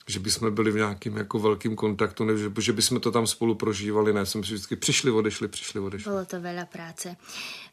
že 0.09 0.21
bychom 0.21 0.55
byli 0.55 0.71
v 0.71 0.77
nějakým 0.77 1.17
jako 1.17 1.39
velkým 1.39 1.77
kontaktu, 1.77 2.25
ne, 2.25 2.37
že, 2.39 2.51
že 2.59 2.73
bychom 2.73 3.01
to 3.01 3.13
tam 3.13 3.27
spolu 3.27 3.55
prožívali, 3.55 4.13
ne, 4.13 4.27
jsme 4.27 4.45
si 4.45 4.55
vždycky 4.55 4.77
přišli, 4.77 5.11
odešli, 5.11 5.49
přišli, 5.49 5.81
odešli. 5.81 6.11
Bylo 6.11 6.25
to 6.25 6.41
veľa 6.41 6.65
práce. 6.65 7.17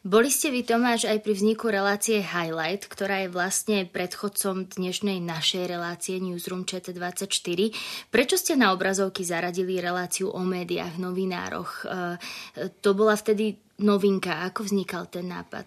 Boli 0.04 0.30
ste 0.30 0.52
vy, 0.52 0.62
Tomáš, 0.62 1.08
aj 1.08 1.18
pri 1.24 1.32
vzniku 1.34 1.72
relácie 1.72 2.22
Highlight, 2.22 2.86
ktorá 2.86 3.24
je 3.24 3.32
vlastne 3.32 3.88
predchodcom 3.88 4.68
dnešnej 4.68 5.18
našej 5.18 5.64
relácie 5.66 6.20
Newsroom 6.20 6.62
ČT24. 6.62 7.74
Prečo 8.12 8.36
ste 8.38 8.54
na 8.54 8.76
obrazovky 8.76 9.24
zaradili 9.24 9.80
reláciu 9.80 10.30
o 10.30 10.42
médiách, 10.44 11.00
novinároch? 11.00 11.82
E, 11.82 12.70
to 12.84 12.94
bola 12.94 13.16
vtedy 13.16 13.56
novinka. 13.82 14.46
Ako 14.46 14.62
vznikal 14.62 15.08
ten 15.08 15.26
nápad? 15.32 15.66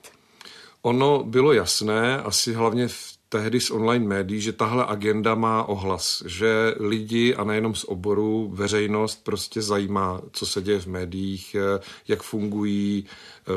Ono 0.81 1.23
bylo 1.23 1.53
jasné, 1.53 2.21
asi 2.21 2.53
hlavně 2.53 2.87
v 2.87 3.18
tehdy 3.29 3.59
z 3.59 3.71
online 3.71 4.05
médií, 4.05 4.41
že 4.41 4.53
tahle 4.53 4.85
agenda 4.85 5.35
má 5.35 5.63
ohlas, 5.63 6.23
že 6.25 6.75
lidi 6.79 7.35
a 7.35 7.43
nejenom 7.43 7.75
z 7.75 7.83
oboru, 7.83 8.49
veřejnost 8.53 9.23
prostě 9.23 9.61
zajímá, 9.61 10.21
co 10.31 10.45
se 10.45 10.61
děje 10.61 10.79
v 10.79 10.87
médiích, 10.87 11.55
eh, 11.55 11.79
jak 12.07 12.23
fungují, 12.23 13.05
eh, 13.47 13.51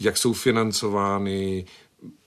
jak 0.00 0.16
jsou 0.16 0.32
financovány, 0.32 1.64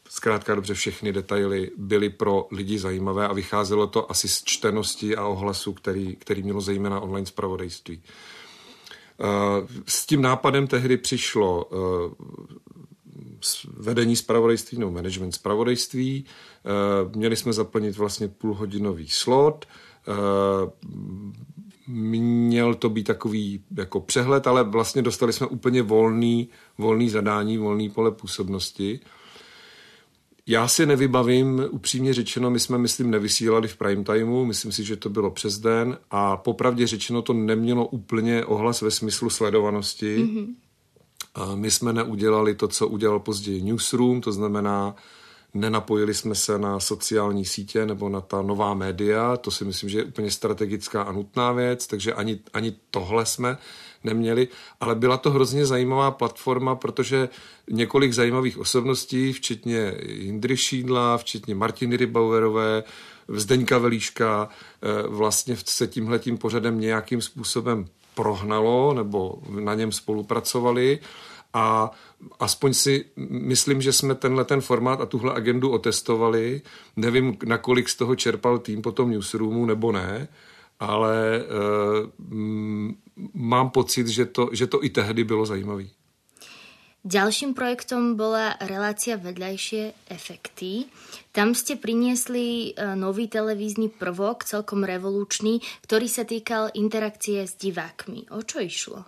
zkrátka 0.09 0.55
dobře 0.55 0.73
všechny 0.73 1.13
detaily 1.13 1.71
byly 1.77 2.09
pro 2.09 2.47
lidi 2.51 2.79
zajímavé 2.79 3.27
a 3.27 3.33
vycházelo 3.33 3.87
to 3.87 4.11
asi 4.11 4.27
z 4.27 4.43
čtenosti 4.43 5.15
a 5.15 5.25
ohlasu, 5.25 5.73
který, 5.73 6.15
který 6.15 6.43
mělo 6.43 6.61
zejména 6.61 6.99
online 6.99 7.25
zpravodajství. 7.25 8.01
Eh, 9.19 9.67
s 9.87 10.05
tím 10.05 10.21
nápadem 10.21 10.67
tehdy 10.67 10.97
přišlo 10.97 11.69
vedení 13.73 14.15
spravodajství 14.15 14.77
nebo 14.77 14.91
management 14.91 15.31
spravodajství. 15.31 16.25
Měli 17.15 17.35
jsme 17.35 17.53
zaplnit 17.53 17.97
vlastně 17.97 18.27
půlhodinový 18.27 19.09
slot. 19.09 19.65
Měl 21.87 22.75
to 22.75 22.89
být 22.89 23.03
takový 23.03 23.63
jako 23.77 23.99
přehled, 23.99 24.47
ale 24.47 24.63
vlastně 24.63 25.01
dostali 25.01 25.33
jsme 25.33 25.47
úplně 25.47 25.81
volný, 25.81 26.49
volný 26.77 27.09
zadání, 27.09 27.57
volný 27.57 27.89
pole 27.89 28.11
působnosti. 28.11 28.99
Já 30.49 30.67
si 30.67 30.85
nevybavím, 30.85 31.65
upřímně 31.69 32.13
řečeno, 32.13 32.49
my 32.49 32.59
jsme, 32.59 32.77
myslím, 32.77 33.11
nevysílali 33.11 33.67
v 33.67 33.77
prime 33.77 34.03
timeu, 34.03 34.45
myslím 34.45 34.71
si, 34.71 34.83
že 34.83 34.95
to 34.95 35.09
bylo 35.09 35.31
přes 35.31 35.59
den 35.59 35.97
a 36.11 36.37
popravdě 36.37 36.87
řečeno 36.87 37.21
to 37.21 37.33
nemělo 37.33 37.87
úplně 37.87 38.45
ohlas 38.45 38.81
ve 38.81 38.91
smyslu 38.91 39.29
sledovanosti. 39.29 40.17
Mm-hmm. 40.17 40.47
My 41.55 41.71
jsme 41.71 41.93
neudělali 41.93 42.55
to, 42.55 42.67
co 42.67 42.87
udělal 42.87 43.19
později 43.19 43.61
Newsroom, 43.61 44.21
to 44.21 44.31
znamená, 44.31 44.95
nenapojili 45.53 46.13
jsme 46.13 46.35
se 46.35 46.57
na 46.57 46.79
sociální 46.79 47.45
sítě 47.45 47.85
nebo 47.85 48.09
na 48.09 48.21
ta 48.21 48.41
nová 48.41 48.73
média, 48.73 49.37
to 49.37 49.51
si 49.51 49.65
myslím, 49.65 49.89
že 49.89 49.97
je 49.97 50.03
úplně 50.03 50.31
strategická 50.31 51.01
a 51.01 51.11
nutná 51.11 51.51
věc, 51.51 51.87
takže 51.87 52.13
ani, 52.13 52.39
ani 52.53 52.75
tohle 52.91 53.25
jsme 53.25 53.57
neměli, 54.03 54.47
ale 54.79 54.95
byla 54.95 55.17
to 55.17 55.31
hrozně 55.31 55.65
zajímavá 55.65 56.11
platforma, 56.11 56.75
protože 56.75 57.29
několik 57.69 58.13
zajímavých 58.13 58.57
osobností, 58.57 59.33
včetně 59.33 59.95
Jindry 60.05 60.57
Šídla, 60.57 61.17
včetně 61.17 61.55
Martiny 61.55 61.97
Rybauerové, 61.97 62.83
Zdeňka 63.27 63.77
Velíška, 63.77 64.49
eh, 64.49 65.07
vlastně 65.07 65.57
se 65.65 65.87
tímhletím 65.87 66.37
pořadem 66.37 66.79
nějakým 66.79 67.21
způsobem 67.21 67.87
prohnalo 68.17 68.93
nebo 68.93 69.37
na 69.59 69.73
něm 69.73 69.91
spolupracovali 69.91 70.99
a 71.53 71.91
aspoň 72.39 72.73
si 72.73 73.05
myslím, 73.29 73.81
že 73.81 73.93
jsme 73.93 74.15
tenhle 74.15 74.45
ten 74.45 74.61
formát 74.61 75.01
a 75.01 75.05
tuhle 75.05 75.33
agendu 75.33 75.69
otestovali. 75.69 76.61
Nevím, 76.95 77.37
nakolik 77.45 77.89
z 77.89 77.95
toho 77.95 78.15
čerpal 78.15 78.59
tým 78.59 78.81
potom 78.81 79.11
newsroomu 79.11 79.65
nebo 79.65 79.91
ne, 79.91 80.27
ale 80.79 81.43
uh, 81.45 82.33
mám 83.33 83.69
pocit, 83.69 84.07
že 84.07 84.25
to, 84.25 84.49
že 84.51 84.67
to 84.67 84.83
i 84.83 84.89
tehdy 84.89 85.23
bylo 85.23 85.45
zajímavé. 85.45 85.83
Ďalším 87.07 87.55
projektom 87.55 88.19
bola 88.19 88.59
relácia 88.59 89.15
Vedľajšie 89.15 90.11
efekty. 90.11 90.91
Tam 91.31 91.55
ste 91.55 91.79
priniesli 91.79 92.75
e, 92.75 92.83
nový 92.99 93.31
televízny 93.31 93.87
prvok, 93.87 94.43
celkom 94.43 94.83
revolučný, 94.83 95.63
ktorý 95.87 96.11
sa 96.11 96.27
týkal 96.27 96.75
interakcie 96.75 97.47
s 97.47 97.55
divákmi. 97.55 98.27
O 98.35 98.43
čo 98.43 98.59
išlo? 98.59 99.07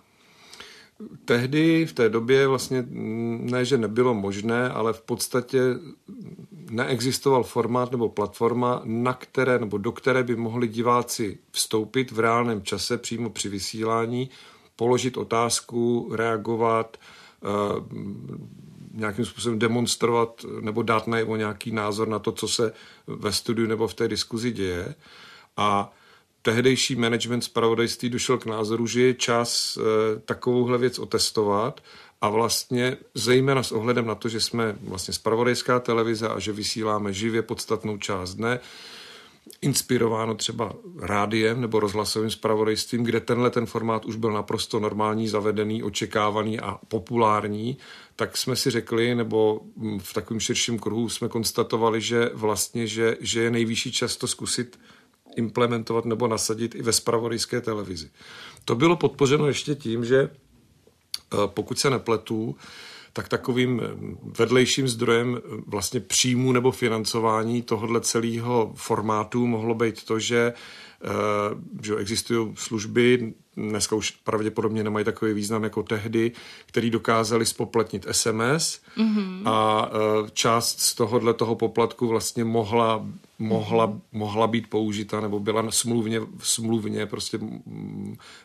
Tehdy, 1.24 1.86
v 1.86 1.92
té 1.92 2.08
době 2.08 2.46
vlastně 2.46 2.84
ne, 2.88 3.64
že 3.64 3.76
nebylo 3.78 4.14
možné, 4.14 4.68
ale 4.68 4.92
v 4.92 5.02
podstatě 5.02 5.60
neexistoval 6.70 7.42
formát 7.42 7.92
nebo 7.92 8.08
platforma, 8.08 8.80
na 8.84 9.12
které 9.12 9.58
nebo 9.58 9.78
do 9.78 9.92
které 9.92 10.22
by 10.22 10.36
mohli 10.36 10.68
diváci 10.68 11.38
vstoupit 11.50 12.10
v 12.10 12.20
reálném 12.20 12.62
čase 12.62 12.98
přímo 12.98 13.30
při 13.30 13.48
vysílání, 13.48 14.30
položit 14.76 15.16
otázku, 15.16 16.08
reagovat, 16.16 16.96
eh, 16.96 17.19
nějakým 18.94 19.24
způsobem 19.24 19.58
demonstrovat 19.58 20.44
nebo 20.60 20.82
dát 20.82 21.06
najevo 21.06 21.36
nějaký 21.36 21.72
názor 21.72 22.08
na 22.08 22.18
to, 22.18 22.32
co 22.32 22.48
se 22.48 22.72
ve 23.06 23.32
studiu 23.32 23.68
nebo 23.68 23.88
v 23.88 23.94
té 23.94 24.08
diskuzi 24.08 24.52
děje. 24.52 24.94
A 25.56 25.92
tehdejší 26.42 26.96
management 26.96 27.42
zpravodajství 27.42 28.08
došel 28.08 28.38
k 28.38 28.46
názoru, 28.46 28.86
že 28.86 29.02
je 29.02 29.14
čas 29.14 29.76
e, 29.76 30.20
takovouhle 30.20 30.78
věc 30.78 30.98
otestovat 30.98 31.80
a 32.20 32.28
vlastně 32.28 32.96
zejména 33.14 33.62
s 33.62 33.72
ohledem 33.72 34.06
na 34.06 34.14
to, 34.14 34.28
že 34.28 34.40
jsme 34.40 34.76
vlastně 34.80 35.14
spravodajská 35.14 35.80
televize 35.80 36.28
a 36.28 36.38
že 36.38 36.52
vysíláme 36.52 37.12
živě 37.12 37.42
podstatnou 37.42 37.98
část 37.98 38.34
dne, 38.34 38.60
inspirováno 39.62 40.34
třeba 40.34 40.72
rádiem 41.00 41.60
nebo 41.60 41.80
rozhlasovým 41.80 42.30
spravodajstvím, 42.30 43.04
kde 43.04 43.20
tenhle 43.20 43.50
ten 43.50 43.66
formát 43.66 44.04
už 44.04 44.16
byl 44.16 44.32
naprosto 44.32 44.80
normální, 44.80 45.28
zavedený, 45.28 45.82
očekávaný 45.82 46.60
a 46.60 46.78
populární, 46.88 47.78
tak 48.16 48.36
jsme 48.36 48.56
si 48.56 48.70
řekli, 48.70 49.14
nebo 49.14 49.60
v 49.98 50.14
takovém 50.14 50.40
širším 50.40 50.78
kruhu 50.78 51.08
jsme 51.08 51.28
konstatovali, 51.28 52.00
že 52.00 52.30
vlastně, 52.34 52.86
že, 52.86 53.16
že 53.20 53.42
je 53.42 53.50
nejvyšší 53.50 53.92
čas 53.92 54.16
to 54.16 54.26
zkusit 54.26 54.78
implementovat 55.36 56.04
nebo 56.04 56.28
nasadit 56.28 56.74
i 56.74 56.82
ve 56.82 56.92
spravodajské 56.92 57.60
televizi. 57.60 58.10
To 58.64 58.74
bylo 58.74 58.96
podpořeno 58.96 59.46
ještě 59.46 59.74
tím, 59.74 60.04
že 60.04 60.20
eh, 60.22 61.36
pokud 61.46 61.78
se 61.78 61.90
nepletu, 61.90 62.56
tak 63.12 63.28
takovým 63.28 63.82
vedlejším 64.38 64.88
zdrojem 64.88 65.38
eh, 65.38 65.56
vlastně 65.66 66.00
příjmu 66.00 66.52
nebo 66.52 66.70
financování 66.70 67.62
tohohle 67.62 68.00
celého 68.00 68.72
formátu 68.74 69.46
mohlo 69.46 69.74
být 69.74 70.04
to, 70.04 70.18
že, 70.18 70.52
eh, 71.04 71.08
že 71.82 71.96
existují 71.96 72.54
služby, 72.54 73.34
dneska 73.56 73.96
už 73.96 74.10
pravděpodobně 74.10 74.84
nemají 74.84 75.04
takový 75.04 75.32
význam 75.32 75.64
jako 75.64 75.82
tehdy, 75.82 76.32
který 76.66 76.90
dokázali 76.90 77.46
spoplatnit 77.46 78.06
SMS 78.10 78.80
mm-hmm. 78.96 79.48
a 79.48 79.90
část 80.32 80.80
z 80.80 80.94
tohohle 80.94 81.34
toho 81.34 81.54
poplatku 81.54 82.08
vlastně 82.08 82.44
mohla 82.44 83.06
mohla, 83.40 83.98
mohla 84.12 84.46
být 84.46 84.70
použita 84.70 85.20
nebo 85.20 85.40
byla 85.40 85.70
smluvně, 85.70 86.20
smluvně 86.38 87.06
prostě 87.06 87.38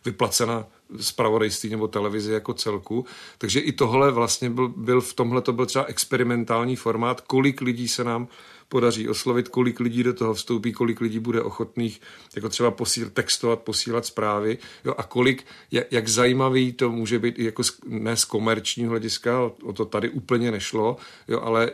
vyplacena 0.06 0.66
zpravodajství 1.00 1.70
nebo 1.70 1.88
televizi 1.88 2.34
jako 2.34 2.54
celku. 2.54 3.06
Takže 3.38 3.60
i 3.60 3.72
tohle 3.72 4.12
vlastně 4.12 4.50
byl, 4.50 4.68
byl 4.70 5.02
v 5.02 5.14
tomhle 5.14 5.42
to 5.42 5.54
byl 5.54 5.66
třeba 5.66 5.86
experimentální 5.86 6.76
formát, 6.76 7.22
kolik 7.22 7.62
lidí 7.62 7.88
se 7.88 8.04
nám 8.04 8.28
podaří 8.76 9.10
oslovit, 9.10 9.50
kolik 9.50 9.80
lidí 9.80 10.04
do 10.04 10.14
toho 10.14 10.34
vstoupí, 10.34 10.74
kolik 10.74 11.02
lidí 11.02 11.20
bude 11.20 11.42
ochotných 11.42 12.02
jako 12.36 12.50
třeba 12.50 12.72
posíl, 12.72 13.10
textovat, 13.10 13.60
posílat 13.60 14.06
zprávy 14.06 14.58
jo, 14.86 14.94
a 14.98 15.04
kolik, 15.04 15.46
jak, 15.72 15.92
jak 15.92 16.08
zajímavý 16.08 16.74
to 16.74 16.92
může 16.92 17.20
být 17.20 17.40
jako 17.40 17.64
z, 17.64 17.72
ne 17.88 18.18
z 18.18 18.26
komerčního 18.26 18.90
hlediska, 18.90 19.40
o, 19.40 19.56
o 19.64 19.74
to 19.74 19.86
tady 19.86 20.10
úplně 20.10 20.52
nešlo, 20.52 20.98
jo, 21.28 21.40
ale 21.40 21.72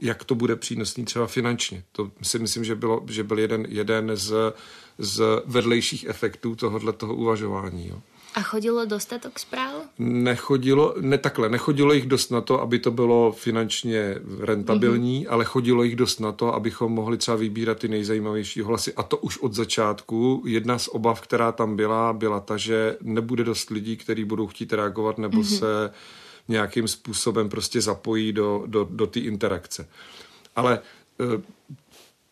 jak 0.00 0.24
to 0.24 0.34
bude 0.34 0.56
přínosný 0.56 1.04
třeba 1.04 1.26
finančně. 1.26 1.84
To 1.92 2.10
si 2.22 2.38
myslím, 2.38 2.64
že, 2.64 2.74
bylo, 2.74 3.04
že 3.08 3.24
byl 3.24 3.38
jeden, 3.38 3.66
jeden 3.68 4.10
z, 4.14 4.52
z 4.98 5.42
vedlejších 5.46 6.04
efektů 6.04 6.56
tohohle 6.56 6.92
toho 6.92 7.14
uvažování. 7.14 7.88
Jo. 7.88 8.02
A 8.36 8.42
chodilo 8.42 8.84
dostatok 8.86 9.38
zpráv? 9.38 9.74
Nechodilo, 9.98 10.94
ne 11.00 11.18
takhle, 11.18 11.48
nechodilo 11.48 11.92
jich 11.92 12.06
dost 12.06 12.30
na 12.30 12.40
to, 12.40 12.60
aby 12.60 12.78
to 12.78 12.90
bylo 12.90 13.32
finančně 13.32 14.16
rentabilní, 14.40 15.24
mm-hmm. 15.24 15.32
ale 15.32 15.44
chodilo 15.44 15.82
jich 15.82 15.96
dost 15.96 16.20
na 16.20 16.32
to, 16.32 16.54
abychom 16.54 16.92
mohli 16.92 17.16
třeba 17.16 17.36
vybírat 17.36 17.78
ty 17.78 17.88
nejzajímavější 17.88 18.62
hlasy. 18.62 18.94
A 18.94 19.02
to 19.02 19.16
už 19.16 19.38
od 19.38 19.54
začátku. 19.54 20.42
Jedna 20.46 20.78
z 20.78 20.88
obav, 20.88 21.20
která 21.20 21.52
tam 21.52 21.76
byla, 21.76 22.12
byla 22.12 22.40
ta, 22.40 22.56
že 22.56 22.96
nebude 23.02 23.44
dost 23.44 23.70
lidí, 23.70 23.96
kteří 23.96 24.24
budou 24.24 24.46
chtít 24.46 24.72
reagovat 24.72 25.18
nebo 25.18 25.38
mm-hmm. 25.38 25.58
se 25.58 25.90
nějakým 26.48 26.88
způsobem 26.88 27.48
prostě 27.48 27.80
zapojí 27.80 28.32
do, 28.32 28.62
do, 28.66 28.88
do 28.90 29.06
té 29.06 29.20
interakce. 29.20 29.88
Ale 30.56 30.80
eh, 31.20 31.42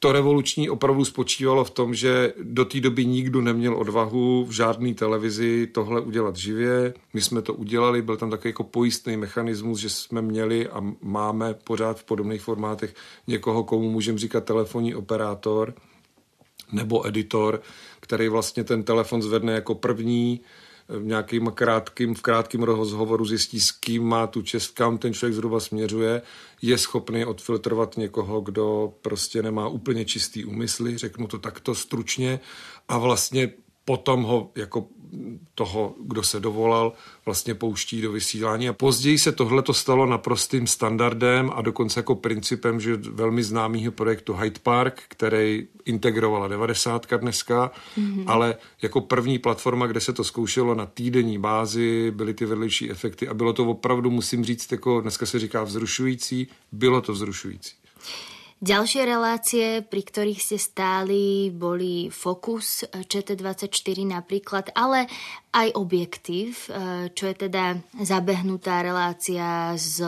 to 0.05 0.13
revoluční 0.13 0.71
opravdu 0.71 1.05
spočívalo 1.05 1.65
v 1.65 1.71
tom, 1.71 1.95
že 1.95 2.33
do 2.43 2.65
té 2.65 2.81
doby 2.81 3.07
nikdo 3.07 3.41
neměl 3.41 3.77
odvahu 3.77 4.45
v 4.45 4.51
žádné 4.51 4.95
televizi 4.95 5.67
tohle 5.67 6.01
udělat 6.01 6.37
živě. 6.37 6.95
My 7.15 7.21
jsme 7.21 7.43
to 7.43 7.55
udělali, 7.55 8.03
byl 8.03 8.17
tam 8.17 8.31
takový 8.31 8.49
jako 8.49 8.65
pojistný 8.65 9.17
mechanismus, 9.17 9.79
že 9.79 9.91
jsme 9.91 10.23
měli 10.23 10.69
a 10.69 10.83
máme 11.03 11.55
pořád 11.55 11.99
v 11.99 12.05
podobných 12.05 12.43
formátech 12.43 12.95
někoho, 13.27 13.65
komu 13.65 13.91
můžeme 13.91 14.19
říkat 14.19 14.45
telefonní 14.45 14.95
operátor 14.95 15.75
nebo 16.73 17.07
editor, 17.07 17.63
který 18.01 18.29
vlastně 18.29 18.65
ten 18.65 18.83
telefon 18.83 19.23
zvedne 19.23 19.53
jako 19.53 19.75
první, 19.75 20.41
v 20.89 21.05
nějakým 21.05 21.47
krátkým, 21.47 22.15
v 22.15 22.23
krátkém 22.23 22.63
rozhovoru 22.63 23.25
zjistí, 23.25 23.61
s 23.61 23.71
kým 23.71 24.05
má 24.05 24.27
tu 24.27 24.43
čest, 24.43 24.71
kam 24.71 24.99
ten 24.99 25.15
člověk 25.15 25.35
zhruba 25.35 25.61
směřuje, 25.61 26.23
je 26.63 26.79
schopný 26.79 27.25
odfiltrovat 27.25 27.97
někoho, 27.97 28.41
kdo 28.41 28.93
prostě 29.03 29.43
nemá 29.43 29.69
úplně 29.69 30.05
čistý 30.05 30.45
úmysly, 30.45 30.99
řeknu 30.99 31.27
to 31.27 31.39
takto 31.39 31.75
stručně, 31.75 32.41
a 32.89 32.99
vlastně 32.99 33.53
potom 33.85 34.23
ho 34.23 34.51
jako 34.57 34.87
toho, 35.55 35.95
kdo 36.01 36.23
se 36.23 36.41
dovolal, 36.41 36.93
vlastně 37.25 37.55
pouští 37.55 38.01
do 38.03 38.13
vysílání. 38.13 38.69
A 38.69 38.73
později 38.73 39.19
se 39.19 39.33
tohle 39.33 39.63
to 39.63 39.75
stalo 39.75 40.07
naprostým 40.07 40.67
standardem 40.67 41.51
a 41.55 41.63
dokonce 41.63 42.01
jako 42.01 42.15
principem, 42.15 42.81
že 42.81 42.97
velmi 42.97 43.43
známého 43.43 43.93
projektu 43.93 44.35
Hyde 44.35 44.61
Park, 44.63 45.03
který 45.09 45.67
integrovala 45.85 46.49
90 46.49 47.07
dneska, 47.21 47.71
mm-hmm. 47.99 48.25
ale 48.27 48.57
jako 48.83 49.01
první 49.01 49.39
platforma, 49.39 49.87
kde 49.87 50.01
se 50.01 50.13
to 50.13 50.25
zkoušelo 50.25 50.75
na 50.75 50.87
týdenní 50.87 51.39
bázi, 51.39 52.11
byly 52.11 52.35
ty 52.35 52.47
vedlejší 52.47 52.91
efekty 52.91 53.29
a 53.29 53.35
bylo 53.35 53.53
to 53.53 53.65
opravdu, 53.65 54.11
musím 54.11 54.45
říct, 54.45 54.73
jako 54.73 55.01
dneska 55.01 55.27
se 55.27 55.39
říká 55.39 55.65
vzrušující, 55.65 56.49
bylo 56.73 57.01
to 57.01 57.13
vzrušující. 57.13 57.84
Ďalšie 58.65 59.03
relácie, 59.05 59.67
pri 59.85 60.01
ktorých 60.01 60.41
ste 60.41 60.57
stáli, 60.57 61.53
boli 61.53 62.09
Focus 62.09 62.89
ČT24 62.89 63.69
napríklad, 64.09 64.73
ale 64.73 65.05
aj 65.53 65.77
Objektív, 65.77 66.73
čo 67.13 67.25
je 67.29 67.37
teda 67.37 67.77
zabehnutá 68.01 68.81
relácia 68.81 69.77
s 69.77 70.01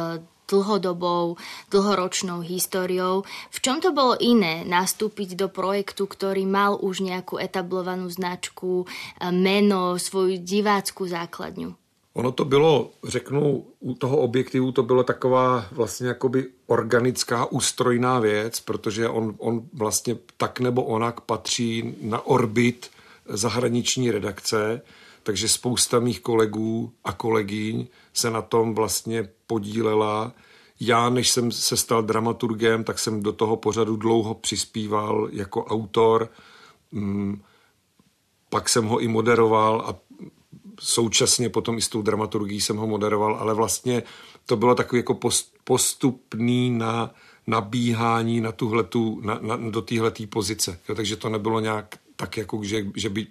dlhodobou, 0.48 1.36
dlhoročnou 1.68 2.40
históriou. 2.40 3.28
V 3.52 3.58
čom 3.60 3.84
to 3.84 3.92
bolo 3.92 4.16
iné 4.16 4.64
nastúpiť 4.64 5.36
do 5.36 5.52
projektu, 5.52 6.08
ktorý 6.08 6.48
mal 6.48 6.80
už 6.80 7.04
nejakú 7.04 7.36
etablovanú 7.36 8.08
značku, 8.08 8.88
meno, 9.36 10.00
svoju 10.00 10.40
divácku 10.40 11.04
základňu? 11.04 11.85
Ono 12.16 12.32
to 12.32 12.44
bylo, 12.44 12.90
řeknu, 13.04 13.66
u 13.80 13.94
toho 13.94 14.16
objektivu 14.16 14.72
to 14.72 14.82
bylo 14.82 15.04
taková 15.04 15.66
vlastně 15.72 16.08
jakoby 16.08 16.46
organická, 16.66 17.44
ústrojná 17.44 18.20
věc, 18.20 18.60
protože 18.60 19.08
on, 19.08 19.34
on 19.38 19.62
vlastně 19.72 20.16
tak 20.36 20.60
nebo 20.60 20.84
onak 20.84 21.20
patří 21.20 21.96
na 22.00 22.26
orbit 22.26 22.90
zahraniční 23.28 24.10
redakce, 24.10 24.82
takže 25.22 25.48
spousta 25.48 26.00
mých 26.00 26.20
kolegů 26.20 26.92
a 27.04 27.12
kolegyň 27.12 27.86
se 28.12 28.30
na 28.30 28.42
tom 28.42 28.74
vlastně 28.74 29.28
podílela. 29.46 30.32
Já, 30.80 31.08
než 31.10 31.30
jsem 31.30 31.52
se 31.52 31.76
stal 31.76 32.02
dramaturgem, 32.02 32.84
tak 32.84 32.98
jsem 32.98 33.22
do 33.22 33.32
toho 33.32 33.56
pořadu 33.56 33.96
dlouho 33.96 34.34
přispíval 34.34 35.28
jako 35.32 35.64
autor. 35.64 36.28
Mm, 36.92 37.42
pak 38.48 38.68
jsem 38.68 38.84
ho 38.86 38.98
i 38.98 39.08
moderoval 39.08 39.84
a 39.86 39.94
současně 40.80 41.48
potom 41.48 41.78
i 41.78 41.82
s 41.82 41.88
tou 41.88 42.02
dramaturgií 42.02 42.60
jsem 42.60 42.76
ho 42.76 42.86
moderoval, 42.86 43.36
ale 43.36 43.54
vlastně 43.54 44.02
to 44.46 44.56
bylo 44.56 44.74
takový 44.74 44.98
jako 44.98 45.18
postupný 45.64 46.70
na 46.70 47.14
nabíhání 47.46 48.40
na 48.40 48.52
tuhletu, 48.52 49.20
na, 49.24 49.38
na, 49.42 49.56
do 49.56 49.82
téhletý 49.82 50.26
pozice. 50.26 50.80
Jo, 50.88 50.94
takže 50.94 51.16
to 51.16 51.28
nebylo 51.28 51.60
nějak 51.60 51.98
tak, 52.16 52.36
jako 52.36 52.64
že, 52.64 52.86
že 52.94 53.08
by 53.08 53.26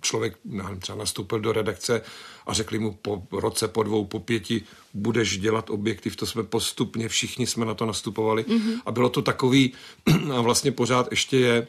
člověk 0.00 0.38
nevím, 0.44 0.80
třeba 0.80 0.98
nastoupil 0.98 1.40
do 1.40 1.52
redakce 1.52 2.02
a 2.46 2.52
řekli 2.52 2.78
mu 2.78 2.92
po 2.92 3.22
roce, 3.32 3.68
po 3.68 3.82
dvou, 3.82 4.04
po 4.04 4.20
pěti, 4.20 4.62
budeš 4.94 5.38
dělat 5.38 5.70
objektiv, 5.70 6.16
to 6.16 6.26
jsme 6.26 6.42
postupně, 6.42 7.08
všichni 7.08 7.46
jsme 7.46 7.66
na 7.66 7.74
to 7.74 7.86
nastupovali 7.86 8.42
mm-hmm. 8.42 8.80
a 8.86 8.92
bylo 8.92 9.08
to 9.08 9.22
takový, 9.22 9.72
a 10.34 10.40
vlastně 10.40 10.72
pořád 10.72 11.08
ještě 11.10 11.36
je, 11.38 11.68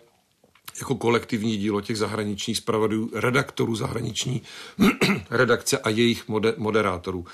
jako 0.80 0.96
kolektivní 0.96 1.58
dílo 1.58 1.82
těch 1.82 1.98
zahraničních 1.98 2.58
zpravodajů, 2.58 3.10
redaktorů 3.14 3.76
zahraniční 3.76 4.42
redakce 5.30 5.78
a 5.78 5.90
jejich 5.90 6.24
moderátorů. 6.58 7.26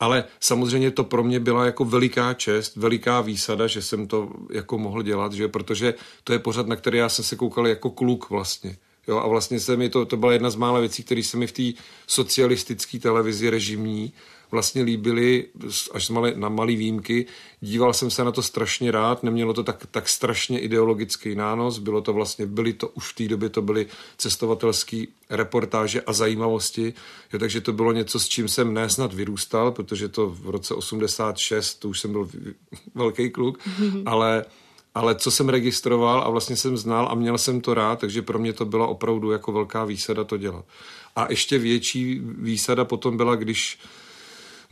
Ale 0.00 0.24
samozřejmě 0.40 0.90
to 0.90 1.04
pro 1.04 1.24
mě 1.24 1.40
byla 1.40 1.66
jako 1.66 1.84
veliká 1.84 2.34
čest, 2.34 2.76
veliká 2.76 3.20
výsada, 3.20 3.66
že 3.66 3.82
jsem 3.82 4.06
to 4.06 4.30
jako 4.50 4.78
mohl 4.78 5.02
dělat, 5.02 5.32
že 5.32 5.48
protože 5.48 5.94
to 6.24 6.32
je 6.32 6.38
pořad, 6.38 6.66
na 6.66 6.76
který 6.76 6.98
já 6.98 7.08
jsem 7.08 7.24
se 7.24 7.36
koukal 7.36 7.66
jako 7.66 7.90
kluk 7.90 8.30
vlastně. 8.30 8.76
Jo, 9.08 9.18
a 9.18 9.28
vlastně 9.28 9.60
se 9.60 9.76
mi 9.76 9.88
to, 9.88 10.06
to 10.06 10.16
byla 10.16 10.32
jedna 10.32 10.50
z 10.50 10.56
mála 10.56 10.80
věcí, 10.80 11.02
které 11.02 11.22
se 11.22 11.36
mi 11.36 11.46
v 11.46 11.52
té 11.52 11.82
socialistické 12.06 12.98
televizi 12.98 13.50
režimní 13.50 14.12
vlastně 14.52 14.82
líbily 14.82 15.46
až 15.92 16.10
malé, 16.10 16.32
na 16.36 16.48
malý 16.48 16.76
výjimky. 16.76 17.26
Díval 17.60 17.92
jsem 17.92 18.10
se 18.10 18.24
na 18.24 18.32
to 18.32 18.42
strašně 18.42 18.90
rád, 18.90 19.22
nemělo 19.22 19.54
to 19.54 19.62
tak, 19.62 19.86
tak 19.90 20.08
strašně 20.08 20.60
ideologický 20.60 21.34
nános, 21.34 21.78
bylo 21.78 22.00
to 22.00 22.12
vlastně, 22.12 22.46
byly 22.46 22.72
to 22.72 22.88
už 22.88 23.12
v 23.12 23.16
té 23.16 23.28
době, 23.28 23.48
to 23.48 23.62
byly 23.62 23.86
cestovatelské 24.18 25.04
reportáže 25.30 26.00
a 26.00 26.12
zajímavosti, 26.12 26.94
jo, 27.32 27.38
takže 27.38 27.60
to 27.60 27.72
bylo 27.72 27.92
něco, 27.92 28.20
s 28.20 28.28
čím 28.28 28.48
jsem 28.48 28.74
nesnad 28.74 29.14
vyrůstal, 29.14 29.72
protože 29.72 30.08
to 30.08 30.28
v 30.28 30.50
roce 30.50 30.74
86, 30.74 31.74
to 31.74 31.88
už 31.88 32.00
jsem 32.00 32.12
byl 32.12 32.28
velký 32.94 33.30
kluk, 33.30 33.58
mm-hmm. 33.58 34.02
ale 34.06 34.44
ale 34.94 35.14
co 35.14 35.30
jsem 35.30 35.48
registroval 35.48 36.22
a 36.22 36.30
vlastně 36.30 36.56
jsem 36.56 36.76
znal 36.76 37.08
a 37.10 37.14
měl 37.14 37.38
jsem 37.38 37.60
to 37.60 37.74
rád, 37.74 37.98
takže 37.98 38.22
pro 38.22 38.38
mě 38.38 38.52
to 38.52 38.64
byla 38.64 38.86
opravdu 38.86 39.30
jako 39.30 39.52
velká 39.52 39.84
výsada 39.84 40.24
to 40.24 40.36
dělat. 40.36 40.64
A 41.16 41.26
ještě 41.30 41.58
větší 41.58 42.20
výsada 42.24 42.84
potom 42.84 43.16
byla, 43.16 43.34
když 43.34 43.78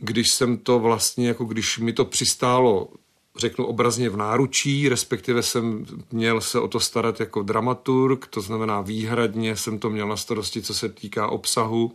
když 0.01 0.29
jsem 0.29 0.57
to 0.57 0.79
vlastně, 0.79 1.27
jako 1.27 1.45
když 1.45 1.79
mi 1.79 1.93
to 1.93 2.05
přistálo 2.05 2.87
řeknu 3.37 3.65
obrazně 3.65 4.09
v 4.09 4.17
náručí, 4.17 4.89
respektive 4.89 5.43
jsem 5.43 5.85
měl 6.11 6.41
se 6.41 6.59
o 6.59 6.67
to 6.67 6.79
starat 6.79 7.19
jako 7.19 7.43
dramaturg, 7.43 8.27
to 8.27 8.41
znamená 8.41 8.81
výhradně 8.81 9.55
jsem 9.55 9.79
to 9.79 9.89
měl 9.89 10.07
na 10.07 10.17
starosti, 10.17 10.61
co 10.61 10.73
se 10.73 10.89
týká 10.89 11.27
obsahu, 11.27 11.91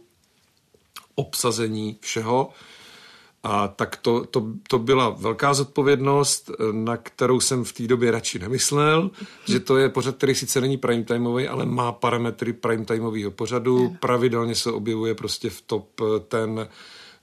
obsazení 1.15 1.99
všeho. 2.01 2.51
A 3.43 3.69
tak 3.69 3.97
to, 3.97 4.25
to, 4.25 4.47
to 4.69 4.79
byla 4.79 5.09
velká 5.09 5.55
zodpovědnost, 5.55 6.51
na 6.73 6.97
kterou 6.97 7.41
jsem 7.41 7.65
v 7.65 7.73
té 7.73 7.87
době 7.87 8.11
radši 8.11 8.39
nemyslel, 8.39 9.11
že 9.45 9.61
to 9.61 9.77
je 9.77 9.89
pořad, 9.89 10.17
který 10.17 10.35
sice 10.35 10.61
není 10.61 10.77
prime 10.77 11.05
timeový, 11.05 11.49
ale 11.49 11.67
má 11.67 11.93
parametry 11.93 12.53
prime 12.53 12.85
timeového 12.85 13.31
pořadu. 13.31 13.97
Pravidelně 14.01 14.55
se 14.55 14.73
objevuje 14.73 15.15
prostě 15.15 15.51
v 15.51 15.61
top 15.61 16.01
ten 16.29 16.69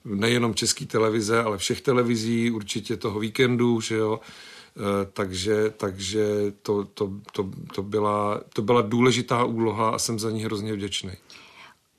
nejenom 0.04 0.54
české 0.54 0.86
televize, 0.86 1.42
ale 1.42 1.58
všech 1.58 1.80
televizí, 1.80 2.50
určitě 2.50 2.96
toho 2.96 3.20
víkendu, 3.20 3.80
že 3.80 3.96
jo. 3.96 4.20
E, 4.20 5.06
takže, 5.12 5.70
takže 5.76 6.24
to, 6.62 6.84
to, 6.84 7.10
to, 7.32 7.50
to, 7.74 7.82
byla, 7.82 8.40
to 8.52 8.62
byla 8.62 8.80
důležitá 8.82 9.44
úloha 9.44 9.90
a 9.90 9.98
jsem 9.98 10.18
za 10.18 10.30
ní 10.30 10.44
hrozně 10.44 10.72
vděčný. 10.72 11.12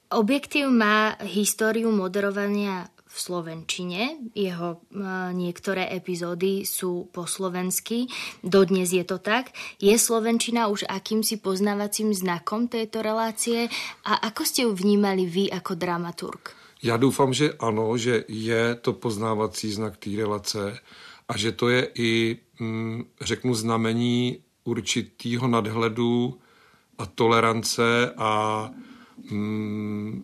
Objektiv 0.09 0.69
má 0.69 1.17
históriu 1.19 1.91
moderovania 1.91 2.87
v 3.15 3.17
slovenčine. 3.17 4.19
Jeho 4.35 4.77
uh, 4.77 5.31
niektoré 5.31 5.87
epizódy 5.87 6.67
sú 6.67 7.07
po 7.09 7.23
slovensky. 7.23 8.11
Dodnes 8.43 8.91
je 8.91 9.07
to 9.07 9.23
tak. 9.23 9.55
Je 9.79 9.95
slovenčina 9.95 10.67
už 10.67 10.85
akýmsi 10.91 11.39
poznávacím 11.39 12.11
znakom 12.11 12.67
tejto 12.67 12.99
relácie 13.01 13.71
a 14.03 14.19
ako 14.29 14.41
ste 14.43 14.67
ju 14.67 14.75
vnímali 14.75 15.23
vy 15.25 15.47
ako 15.47 15.79
dramaturg? 15.79 16.64
Já 16.85 16.97
doufám, 16.97 17.33
že 17.33 17.53
ano, 17.53 17.97
že 17.97 18.23
je 18.27 18.75
to 18.75 18.93
poznávací 18.93 19.71
znak 19.71 19.97
té 19.97 20.09
relace 20.09 20.79
a 21.27 21.37
že 21.37 21.51
to 21.51 21.69
je 21.69 21.89
i, 21.95 22.37
mm, 22.59 23.05
řeknu, 23.21 23.53
znamení 23.53 24.39
určitýho 24.63 25.47
nadhledu 25.47 26.39
a 26.97 27.05
tolerance 27.05 28.13
a 28.17 28.69
mm, 29.31 30.23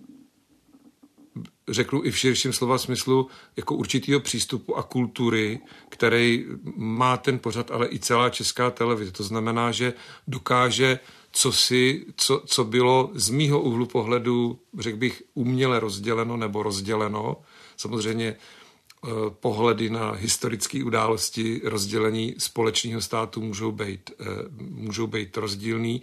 řeknu 1.69 2.05
i 2.05 2.11
v 2.11 2.17
širším 2.17 2.53
slova 2.53 2.77
smyslu, 2.77 3.27
jako 3.57 3.75
určitýho 3.75 4.19
přístupu 4.19 4.77
a 4.77 4.83
kultury, 4.83 5.59
který 5.89 6.45
má 6.75 7.17
ten 7.17 7.39
pořad, 7.39 7.71
ale 7.71 7.89
i 7.89 7.99
celá 7.99 8.29
česká 8.29 8.71
televize. 8.71 9.11
To 9.11 9.23
znamená, 9.23 9.71
že 9.71 9.93
dokáže 10.27 10.99
co, 11.31 11.51
si, 11.51 12.05
co, 12.15 12.43
co 12.45 12.63
bylo 12.63 13.11
z 13.13 13.29
mýho 13.29 13.61
úhlu 13.61 13.85
pohledu, 13.85 14.59
řekl 14.79 14.97
bych, 14.97 15.23
uměle 15.33 15.79
rozděleno 15.79 16.37
nebo 16.37 16.63
rozděleno. 16.63 17.37
Samozřejmě 17.77 18.27
eh, 18.27 19.09
pohledy 19.29 19.89
na 19.89 20.11
historické 20.11 20.83
události 20.83 21.61
rozdělení 21.63 22.35
společného 22.37 23.01
státu 23.01 23.41
můžou 23.41 23.71
být, 23.71 24.11
eh, 24.19 24.25
můžou 24.59 25.07
být 25.07 25.37
rozdílný, 25.37 26.01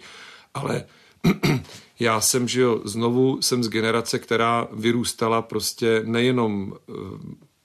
ale 0.53 0.85
já 1.99 2.21
jsem, 2.21 2.47
že 2.47 2.65
znovu 2.83 3.41
jsem 3.41 3.63
z 3.63 3.69
generace, 3.69 4.19
která 4.19 4.67
vyrůstala 4.71 5.41
prostě 5.41 6.01
nejenom 6.05 6.73
eh, 6.73 6.93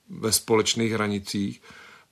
ve 0.09 0.31
společných 0.31 0.91
hranicích, 0.91 1.61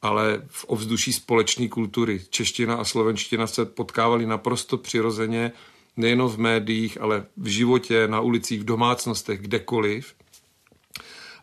ale 0.04 0.42
v 0.48 0.66
ovzduší 0.68 1.14
společné 1.14 1.68
kultury. 1.68 2.22
Čeština 2.30 2.76
a 2.76 2.84
slovenština 2.84 3.48
se 3.48 3.66
potkávaly 3.66 4.26
naprosto 4.26 4.78
přirozeně, 4.78 5.52
nejenom 5.98 6.30
v 6.30 6.38
médiích, 6.38 7.02
ale 7.02 7.26
v 7.38 7.48
životě, 7.48 8.08
na 8.08 8.20
ulicích, 8.20 8.62
v 8.62 8.66
domácnostech, 8.66 9.42
kdekoliv. 9.42 10.14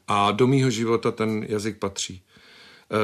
A 0.08 0.30
do 0.30 0.46
mýho 0.46 0.70
života 0.70 1.11
ten 1.11 1.46
jazyk 1.48 1.78
patří. 1.78 2.22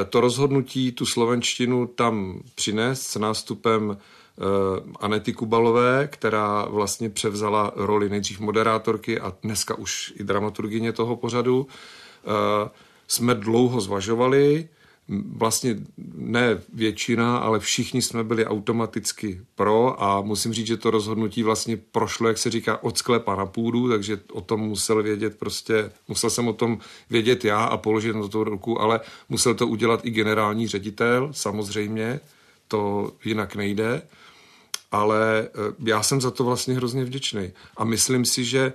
E, 0.01 0.05
to 0.05 0.21
rozhodnutí 0.21 0.91
tu 0.91 1.05
slovenštinu 1.05 1.87
tam 1.87 2.41
přinést 2.55 3.01
s 3.01 3.15
nástupem 3.15 3.91
e, 3.91 3.97
Anety 4.99 5.33
Kubalové, 5.33 6.07
která 6.11 6.65
vlastně 6.65 7.09
převzala 7.09 7.71
roli 7.75 8.09
nejdřív 8.09 8.39
moderátorky 8.39 9.19
a 9.19 9.33
dneska 9.41 9.75
už 9.75 10.13
i 10.15 10.23
dramaturgině 10.23 10.93
toho 10.93 11.15
pořadu, 11.15 11.67
e, 11.67 12.69
jsme 13.07 13.35
dlouho 13.35 13.81
zvažovali 13.81 14.69
vlastně 15.09 15.75
ne 16.15 16.61
většina, 16.73 17.37
ale 17.37 17.59
všichni 17.59 18.01
jsme 18.01 18.23
byli 18.23 18.45
automaticky 18.45 19.41
pro 19.55 20.03
a 20.03 20.21
musím 20.21 20.53
říct, 20.53 20.67
že 20.67 20.77
to 20.77 20.91
rozhodnutí 20.91 21.43
vlastně 21.43 21.77
prošlo, 21.77 22.27
jak 22.27 22.37
se 22.37 22.49
říká, 22.49 22.83
od 22.83 22.97
sklepa 22.97 23.35
na 23.35 23.45
půdu, 23.45 23.89
takže 23.89 24.19
o 24.31 24.41
tom 24.41 24.59
musel 24.59 25.03
vědět 25.03 25.39
prostě, 25.39 25.91
musel 26.07 26.29
jsem 26.29 26.47
o 26.47 26.53
tom 26.53 26.79
vědět 27.09 27.45
já 27.45 27.63
a 27.63 27.77
položit 27.77 28.15
na 28.15 28.27
to 28.27 28.43
ruku, 28.43 28.81
ale 28.81 28.99
musel 29.29 29.55
to 29.55 29.67
udělat 29.67 30.05
i 30.05 30.09
generální 30.09 30.67
ředitel, 30.67 31.29
samozřejmě, 31.31 32.19
to 32.67 33.11
jinak 33.25 33.55
nejde, 33.55 34.01
ale 34.91 35.47
eh, 35.47 35.73
já 35.85 36.03
jsem 36.03 36.21
za 36.21 36.31
to 36.31 36.43
vlastně 36.43 36.75
hrozně 36.75 37.05
vděčný. 37.05 37.51
A 37.77 37.83
myslím 37.83 38.25
si, 38.25 38.45
že 38.45 38.73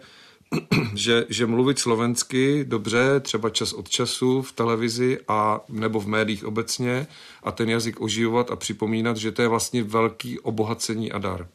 že, 0.94 1.26
že 1.28 1.46
mluvit 1.46 1.78
slovensky 1.78 2.64
dobře, 2.64 3.20
třeba 3.20 3.50
čas 3.50 3.72
od 3.72 3.88
času 3.88 4.42
v 4.42 4.53
televizi 4.53 5.18
a 5.28 5.61
nebo 5.68 6.00
v 6.00 6.07
médiích 6.07 6.44
obecně 6.44 7.07
a 7.42 7.53
ten 7.53 7.68
jazyk 7.68 8.00
oživovat 8.00 8.50
a 8.50 8.57
připomínat, 8.57 9.16
že 9.16 9.32
to 9.32 9.42
je 9.42 9.48
vlastně 9.48 9.82
velký 9.82 10.40
obohacení 10.40 11.12
a 11.12 11.18
dar. 11.18 11.48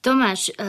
Tomáš, 0.00 0.50
uh, 0.58 0.66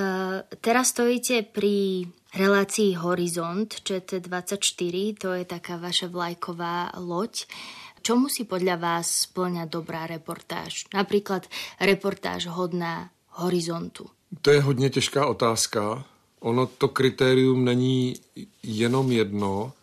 teraz 0.62 0.94
stojíte 0.94 1.42
pri 1.42 2.06
relácii 2.38 2.94
Horizont 2.94 3.66
ČT24, 3.66 5.16
to 5.18 5.34
je 5.34 5.46
taká 5.46 5.82
vaša 5.82 6.06
vlajková 6.08 6.94
loď. 7.02 7.50
čo 8.04 8.20
musí 8.20 8.44
podľa 8.44 8.76
vás 8.76 9.32
splňať 9.32 9.68
dobrá 9.72 10.04
reportáž? 10.04 10.92
Napríklad 10.92 11.48
reportáž 11.80 12.52
hodná 12.52 13.10
horizontu. 13.40 14.12
To 14.42 14.52
je 14.52 14.62
hodně 14.62 14.90
těžká 14.90 15.26
otázka. 15.26 16.06
Ono 16.44 16.66
to 16.66 16.88
kritérium 16.88 17.66
není 17.66 18.16
jenom 18.64 19.12
jedno, 19.12 19.74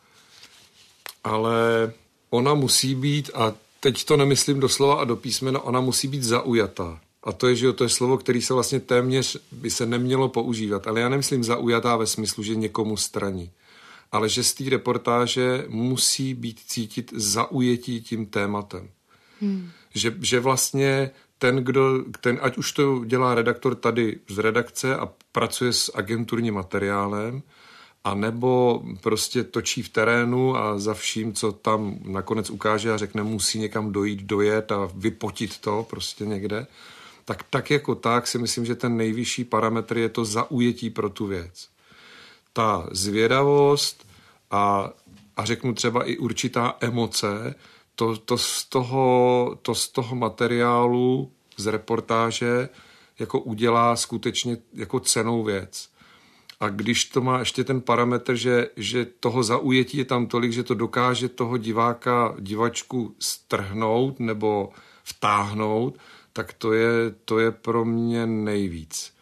ale 1.24 1.92
ona 2.30 2.54
musí 2.54 2.94
být, 2.94 3.30
a 3.34 3.54
teď 3.80 4.04
to 4.04 4.16
nemyslím 4.16 4.60
doslova 4.60 4.94
a 4.94 5.04
do 5.04 5.16
písmena, 5.16 5.60
ona 5.60 5.80
musí 5.80 6.08
být 6.08 6.22
zaujatá. 6.22 7.00
A 7.24 7.32
to 7.32 7.48
je, 7.48 7.56
že 7.56 7.66
jo, 7.66 7.72
to 7.72 7.84
je 7.84 7.88
slovo, 7.88 8.18
který 8.18 8.42
se 8.42 8.54
vlastně 8.54 8.80
téměř 8.80 9.36
by 9.52 9.70
se 9.70 9.86
nemělo 9.86 10.28
používat. 10.28 10.86
Ale 10.86 11.00
já 11.00 11.08
nemyslím 11.08 11.44
zaujatá 11.44 11.96
ve 11.96 12.06
smyslu, 12.06 12.42
že 12.42 12.54
někomu 12.54 12.96
straní. 12.96 13.50
Ale 14.12 14.28
že 14.28 14.44
z 14.44 14.54
té 14.54 14.70
reportáže 14.70 15.64
musí 15.68 16.34
být 16.34 16.60
cítit 16.66 17.12
zaujetí 17.16 18.00
tím 18.00 18.26
tématem. 18.26 18.88
Hmm. 19.40 19.70
Že, 19.94 20.14
že 20.20 20.40
vlastně 20.40 21.10
ten, 21.40 21.56
kdo, 21.56 22.04
ten, 22.20 22.38
ať 22.42 22.58
už 22.58 22.72
to 22.72 23.04
dělá 23.04 23.34
redaktor 23.34 23.74
tady 23.74 24.18
z 24.28 24.38
redakce 24.38 24.96
a 24.96 25.08
pracuje 25.32 25.72
s 25.72 25.96
agenturním 25.96 26.54
materiálem, 26.54 27.42
a 28.04 28.14
nebo 28.14 28.82
prostě 29.00 29.44
točí 29.44 29.82
v 29.82 29.88
terénu 29.88 30.56
a 30.56 30.78
za 30.78 30.94
vším, 30.94 31.32
co 31.32 31.52
tam 31.52 31.98
nakonec 32.04 32.50
ukáže 32.50 32.92
a 32.92 32.96
řekne, 32.96 33.22
musí 33.22 33.58
někam 33.58 33.92
dojít, 33.92 34.22
dojet 34.22 34.72
a 34.72 34.90
vypotit 34.94 35.58
to 35.58 35.86
prostě 35.90 36.26
někde, 36.26 36.66
tak 37.24 37.42
tak 37.50 37.70
jako 37.70 37.94
tak 37.94 38.26
si 38.26 38.38
myslím, 38.38 38.66
že 38.66 38.74
ten 38.74 38.96
nejvyšší 38.96 39.44
parametr 39.44 39.98
je 39.98 40.08
to 40.08 40.24
zaujetí 40.24 40.90
pro 40.90 41.08
tu 41.08 41.26
věc. 41.26 41.68
Ta 42.52 42.88
zvědavost 42.90 44.06
a, 44.50 44.90
a 45.36 45.44
řeknu 45.44 45.74
třeba 45.74 46.04
i 46.04 46.16
určitá 46.16 46.76
emoce, 46.80 47.54
to, 47.94 48.16
to, 48.16 48.38
z 48.38 48.64
toho, 48.64 49.58
to 49.62 49.74
z 49.74 49.88
toho 49.88 50.16
materiálu, 50.16 51.32
z 51.56 51.66
reportáže, 51.66 52.68
jako 53.18 53.40
udělá 53.40 53.96
skutečně 53.96 54.56
jako 54.74 55.00
cenou 55.00 55.44
věc. 55.44 55.90
A 56.60 56.68
když 56.68 57.04
to 57.04 57.20
má 57.20 57.38
ještě 57.38 57.64
ten 57.64 57.80
parametr, 57.80 58.34
že, 58.34 58.68
že 58.76 59.04
toho 59.04 59.42
zaujetí 59.42 59.98
je 59.98 60.04
tam 60.04 60.26
tolik, 60.26 60.52
že 60.52 60.62
to 60.62 60.74
dokáže 60.74 61.28
toho 61.28 61.56
diváka, 61.56 62.34
divačku 62.40 63.14
strhnout 63.18 64.20
nebo 64.20 64.70
vtáhnout, 65.04 65.98
tak 66.32 66.52
to 66.52 66.72
je, 66.72 66.90
to 67.24 67.38
je 67.38 67.50
pro 67.50 67.84
mě 67.84 68.26
nejvíc. 68.26 69.14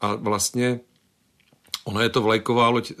A 0.00 0.14
vlastně 0.14 0.80
Ono 1.84 2.00
je 2.00 2.08
to 2.08 2.22
vlajková 2.22 2.68
loď 2.68 2.90
eh, 2.90 2.94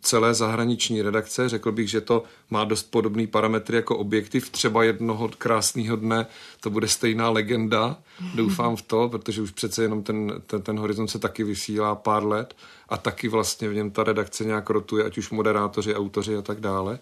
celé 0.00 0.34
zahraniční 0.34 1.02
redakce. 1.02 1.48
Řekl 1.48 1.72
bych, 1.72 1.90
že 1.90 2.00
to 2.00 2.22
má 2.50 2.64
dost 2.64 2.90
podobný 2.90 3.26
parametry 3.26 3.76
jako 3.76 3.98
objektiv. 3.98 4.50
Třeba 4.50 4.84
jednoho 4.84 5.30
krásného 5.38 5.96
dne 5.96 6.26
to 6.60 6.70
bude 6.70 6.88
stejná 6.88 7.30
legenda. 7.30 7.98
Doufám 8.34 8.76
v 8.76 8.82
to, 8.82 9.08
protože 9.08 9.42
už 9.42 9.50
přece 9.50 9.82
jenom 9.82 10.02
ten, 10.02 10.42
ten, 10.46 10.62
ten 10.62 10.78
horizont 10.78 11.08
se 11.08 11.18
taky 11.18 11.44
vysílá 11.44 11.94
pár 11.94 12.24
let 12.24 12.56
a 12.88 12.96
taky 12.96 13.28
vlastně 13.28 13.68
v 13.68 13.74
něm 13.74 13.90
ta 13.90 14.04
redakce 14.04 14.44
nějak 14.44 14.70
rotuje, 14.70 15.04
ať 15.04 15.18
už 15.18 15.30
moderátoři, 15.30 15.94
autoři 15.94 16.36
a 16.36 16.42
tak 16.42 16.60
dále. 16.60 16.98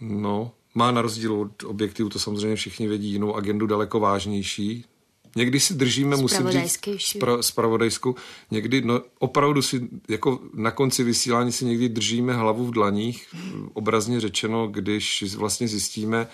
No, 0.00 0.50
má 0.74 0.90
na 0.90 1.02
rozdíl 1.02 1.40
od 1.40 1.62
objektivu, 1.64 2.08
to 2.08 2.18
samozřejmě 2.18 2.56
všichni 2.56 2.88
vědí, 2.88 3.12
jinou 3.12 3.34
agendu 3.34 3.66
daleko 3.66 4.00
vážnější, 4.00 4.84
Někdy 5.36 5.60
si 5.60 5.74
držíme, 5.74 6.16
musím 6.16 6.50
říct, 6.50 6.78
spra, 6.98 7.42
spravodajskou, 7.42 8.14
někdy, 8.50 8.80
no 8.80 9.02
opravdu 9.18 9.62
si, 9.62 9.88
jako 10.08 10.40
na 10.54 10.70
konci 10.70 11.04
vysílání 11.04 11.52
si 11.52 11.64
někdy 11.64 11.88
držíme 11.88 12.34
hlavu 12.34 12.66
v 12.66 12.70
dlaních, 12.70 13.34
obrazně 13.72 14.20
řečeno, 14.20 14.66
když 14.66 15.24
vlastně 15.36 15.68
zjistíme, 15.68 16.28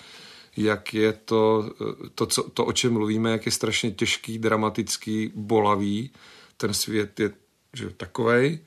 jak 0.57 0.93
je 0.93 1.13
to, 1.13 1.71
to, 2.15 2.25
co, 2.25 2.43
to, 2.43 2.65
o 2.65 2.73
čem 2.73 2.93
mluvíme, 2.93 3.31
jak 3.31 3.45
je 3.45 3.51
strašně 3.51 3.91
těžký, 3.91 4.39
dramatický, 4.39 5.31
bolavý. 5.35 6.11
Ten 6.57 6.73
svět 6.73 7.19
je 7.19 7.31
že, 7.73 7.89
takovej. 7.89 8.59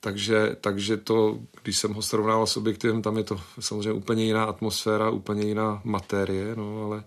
Takže, 0.00 0.56
takže 0.60 0.96
to, 0.96 1.38
když 1.62 1.78
jsem 1.78 1.94
ho 1.94 2.02
srovnával 2.02 2.46
s 2.46 2.56
objektivem, 2.56 3.02
tam 3.02 3.16
je 3.16 3.24
to 3.24 3.40
samozřejmě 3.60 3.92
úplně 3.92 4.24
jiná 4.24 4.44
atmosféra, 4.44 5.10
úplně 5.10 5.42
jiná 5.42 5.80
materie, 5.84 6.56
no 6.56 6.84
ale 6.84 7.04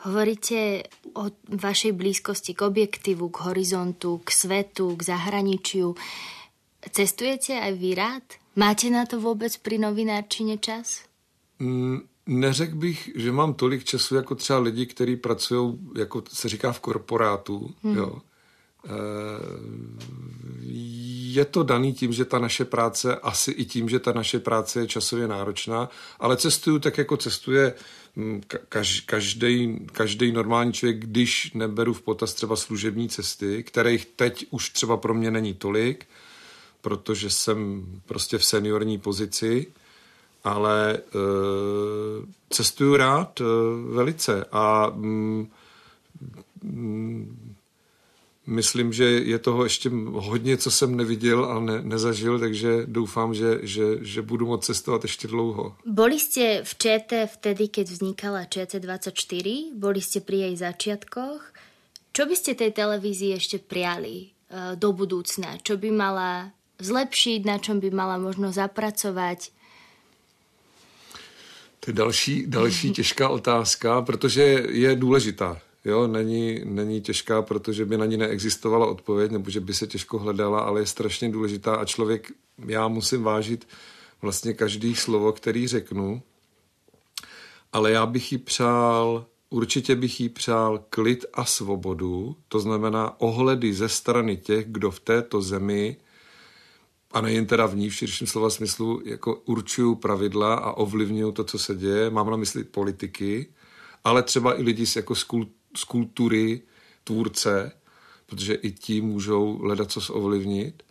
Hovoríte 0.00 0.82
o 1.12 1.28
vašej 1.48 1.92
blízkosti 1.92 2.54
k 2.56 2.62
objektivu, 2.62 3.28
k 3.28 3.52
horizontu, 3.52 4.24
k 4.24 4.30
svetu, 4.32 4.96
k 4.96 5.02
zahraničiu. 5.02 5.92
Cestujete 6.80 7.60
aj 7.60 7.72
vy 7.76 7.92
rád? 7.92 8.24
Máte 8.56 8.90
na 8.90 9.06
to 9.06 9.20
vůbec 9.20 9.56
pri 9.56 9.78
novinárčine 9.78 10.58
čas? 10.58 11.04
Mm, 11.58 12.00
neřekl 12.26 12.76
bych, 12.76 13.10
že 13.16 13.32
mám 13.32 13.54
tolik 13.54 13.84
času 13.84 14.14
jako 14.14 14.34
třeba 14.34 14.58
lidi, 14.58 14.86
kteří 14.86 15.16
pracují, 15.16 15.78
jako 15.98 16.22
se 16.28 16.48
říká 16.48 16.72
v 16.72 16.80
korporátu. 16.80 17.74
Hmm. 17.82 17.96
Jo. 17.96 18.18
E, 18.86 18.90
je 21.32 21.44
to 21.44 21.62
daný 21.62 21.92
tím, 21.92 22.12
že 22.12 22.24
ta 22.24 22.38
naše 22.38 22.64
práce, 22.64 23.16
asi 23.16 23.50
i 23.50 23.64
tím, 23.64 23.88
že 23.88 23.98
ta 23.98 24.12
naše 24.12 24.38
práce 24.38 24.80
je 24.80 24.86
časově 24.86 25.28
náročná, 25.28 25.88
ale 26.18 26.36
cestuju 26.36 26.78
tak, 26.78 26.98
jako 26.98 27.16
cestuje 27.16 27.74
každý, 29.08 29.86
každý 29.92 30.32
normální 30.32 30.72
člověk, 30.72 30.98
když 30.98 31.52
neberu 31.52 31.94
v 31.94 32.02
potaz 32.02 32.34
třeba 32.34 32.56
služební 32.56 33.08
cesty, 33.08 33.62
kterých 33.62 34.06
teď 34.06 34.46
už 34.50 34.70
třeba 34.70 34.96
pro 34.96 35.14
mě 35.14 35.30
není 35.30 35.54
tolik, 35.54 36.06
protože 36.80 37.30
jsem 37.30 37.86
prostě 38.06 38.38
v 38.38 38.44
seniorní 38.44 38.98
pozici, 38.98 39.66
ale 40.44 40.94
e, 40.94 41.00
cestuju 42.50 42.96
rád 42.96 43.40
e, 43.40 43.44
velice. 43.94 44.44
A 44.52 44.92
mm, 44.94 45.48
mm, 46.62 47.49
myslím, 48.50 48.92
že 48.92 49.04
je 49.04 49.38
toho 49.38 49.64
ještě 49.64 49.90
hodně, 50.12 50.56
co 50.56 50.70
jsem 50.70 50.96
neviděl 50.96 51.44
a 51.44 51.60
ne, 51.60 51.82
nezažil, 51.82 52.38
takže 52.38 52.82
doufám, 52.86 53.34
že, 53.34 53.58
že, 53.62 53.82
že 54.00 54.22
budu 54.22 54.46
moct 54.46 54.66
cestovat 54.66 55.02
ještě 55.02 55.28
dlouho. 55.28 55.76
Boli 55.86 56.20
jste 56.20 56.64
v 56.64 56.74
ČT 56.74 57.26
vtedy, 57.26 57.68
keď 57.68 57.86
vznikala 57.88 58.42
ČT24? 58.42 59.64
Boli 59.74 60.00
jste 60.00 60.20
pri 60.20 60.36
jej 60.36 60.56
začiatkoch? 60.56 61.42
Čo 62.10 62.26
by 62.26 62.34
ste 62.34 62.58
tej 62.58 62.74
televízii 62.74 63.38
ešte 63.38 63.62
priali 63.62 64.34
uh, 64.50 64.74
do 64.74 64.90
budúcna? 64.90 65.62
Čo 65.62 65.78
by 65.78 65.94
mala 65.94 66.50
zlepšiť, 66.82 67.46
na 67.46 67.62
čom 67.62 67.78
by 67.78 67.94
mala 67.94 68.18
možno 68.18 68.50
zapracovat? 68.50 69.46
To 71.80 71.90
je 71.90 71.94
další, 71.94 72.46
další 72.46 72.90
těžká 72.92 73.28
otázka, 73.28 74.02
protože 74.02 74.42
je 74.68 74.96
důležitá 74.96 75.60
jo, 75.84 76.06
není, 76.06 76.60
není 76.64 77.00
těžká, 77.00 77.42
protože 77.42 77.84
by 77.84 77.96
na 77.96 78.06
ní 78.06 78.16
neexistovala 78.16 78.86
odpověď, 78.86 79.30
nebo 79.30 79.50
že 79.50 79.60
by 79.60 79.74
se 79.74 79.86
těžko 79.86 80.18
hledala, 80.18 80.60
ale 80.60 80.80
je 80.80 80.86
strašně 80.86 81.28
důležitá 81.28 81.74
a 81.74 81.84
člověk, 81.84 82.32
já 82.66 82.88
musím 82.88 83.22
vážit 83.22 83.68
vlastně 84.22 84.54
každý 84.54 84.94
slovo, 84.94 85.32
který 85.32 85.66
řeknu, 85.66 86.22
ale 87.72 87.90
já 87.90 88.06
bych 88.06 88.32
jí 88.32 88.38
přál, 88.38 89.26
určitě 89.50 89.96
bych 89.96 90.20
jí 90.20 90.28
přál 90.28 90.84
klid 90.90 91.24
a 91.32 91.44
svobodu, 91.44 92.36
to 92.48 92.60
znamená 92.60 93.20
ohledy 93.20 93.74
ze 93.74 93.88
strany 93.88 94.36
těch, 94.36 94.66
kdo 94.66 94.90
v 94.90 95.00
této 95.00 95.42
zemi 95.42 95.96
a 97.12 97.20
nejen 97.20 97.46
teda 97.46 97.66
v 97.66 97.76
ní 97.76 97.90
v 97.90 97.94
širším 97.94 98.26
slova 98.26 98.50
smyslu, 98.50 99.02
jako 99.04 99.34
určují 99.34 99.96
pravidla 99.96 100.54
a 100.54 100.72
ovlivňují 100.72 101.32
to, 101.32 101.44
co 101.44 101.58
se 101.58 101.74
děje. 101.74 102.10
Mám 102.10 102.30
na 102.30 102.36
mysli 102.36 102.64
politiky, 102.64 103.46
ale 104.04 104.22
třeba 104.22 104.60
i 104.60 104.62
lidi 104.62 104.86
z, 104.86 104.96
jako 104.96 105.14
z, 105.14 105.24
kult, 105.24 105.48
z 105.76 105.84
kultury 105.84 106.62
tvůrce, 107.04 107.72
protože 108.26 108.54
i 108.54 108.70
ti 108.72 109.00
můžou 109.00 109.58
hledat 109.58 109.92
co 109.92 110.14
ovlivnit. 110.14 110.82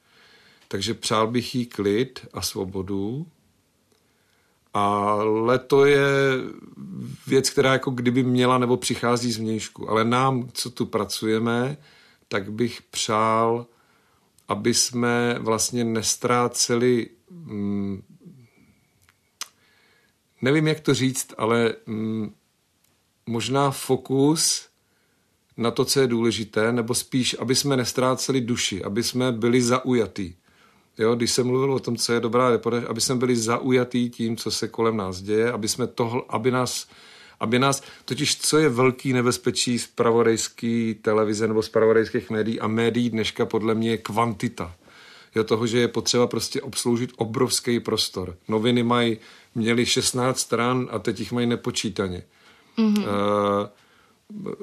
Takže 0.67 0.93
přál 0.93 1.27
bych 1.27 1.55
jí 1.55 1.65
klid 1.65 2.27
a 2.33 2.41
svobodu, 2.41 3.27
ale 4.73 5.59
to 5.59 5.85
je 5.85 6.07
věc, 7.27 7.49
která 7.49 7.73
jako 7.73 7.91
kdyby 7.91 8.23
měla 8.23 8.57
nebo 8.57 8.77
přichází 8.77 9.31
z 9.31 9.37
vnějšku. 9.37 9.89
Ale 9.89 10.05
nám, 10.05 10.49
co 10.53 10.69
tu 10.69 10.85
pracujeme, 10.85 11.77
tak 12.27 12.51
bych 12.51 12.81
přál, 12.81 13.65
aby 14.47 14.73
jsme 14.73 15.35
vlastně 15.39 15.83
nestráceli, 15.83 17.09
mm, 17.29 18.03
nevím, 20.41 20.67
jak 20.67 20.79
to 20.79 20.93
říct, 20.93 21.33
ale 21.37 21.75
mm, 21.85 22.33
možná 23.25 23.71
fokus 23.71 24.68
na 25.59 25.71
to, 25.71 25.85
co 25.85 25.99
je 25.99 26.07
důležité, 26.07 26.73
nebo 26.73 26.93
spíš, 26.93 27.35
aby 27.39 27.55
jsme 27.55 27.77
nestráceli 27.77 28.41
duši, 28.41 28.83
aby 28.83 29.03
jsme 29.03 29.31
byli 29.31 29.61
zaujatí. 29.61 30.35
Jo, 30.97 31.15
když 31.15 31.31
jsem 31.31 31.47
mluvil 31.47 31.73
o 31.73 31.79
tom, 31.79 31.97
co 31.97 32.13
je 32.13 32.19
dobrá 32.19 32.49
reportáž, 32.49 32.83
aby 32.87 33.01
jsme 33.01 33.15
byli 33.15 33.35
zaujatí 33.35 34.09
tím, 34.09 34.37
co 34.37 34.51
se 34.51 34.67
kolem 34.67 34.97
nás 34.97 35.21
děje, 35.21 35.51
aby 35.51 35.67
jsme 35.67 35.87
tohle, 35.87 36.21
aby 36.29 36.51
nás, 36.51 36.87
aby 37.39 37.59
nás, 37.59 37.83
totiž 38.05 38.37
co 38.37 38.57
je 38.57 38.69
velký 38.69 39.13
nebezpečí 39.13 39.79
z 39.79 39.87
pravodejské 39.87 40.93
televize 41.01 41.47
nebo 41.47 41.61
z 41.61 41.69
pravodejských 41.69 42.29
médií 42.29 42.59
a 42.59 42.67
médií 42.67 43.09
dneška 43.09 43.45
podle 43.45 43.75
mě 43.75 43.89
je 43.89 43.97
kvantita. 43.97 44.75
Jo, 45.35 45.43
toho, 45.43 45.67
že 45.67 45.79
je 45.79 45.87
potřeba 45.87 46.27
prostě 46.27 46.61
obsloužit 46.61 47.11
obrovský 47.15 47.79
prostor. 47.79 48.35
Noviny 48.47 48.83
mají, 48.83 49.17
měly 49.55 49.85
16 49.85 50.39
stran 50.39 50.87
a 50.91 50.99
teď 50.99 51.19
jich 51.19 51.31
mají 51.31 51.47
nepočítaně. 51.47 52.23
Mm-hmm. 52.77 52.99
Uh, 52.99 53.67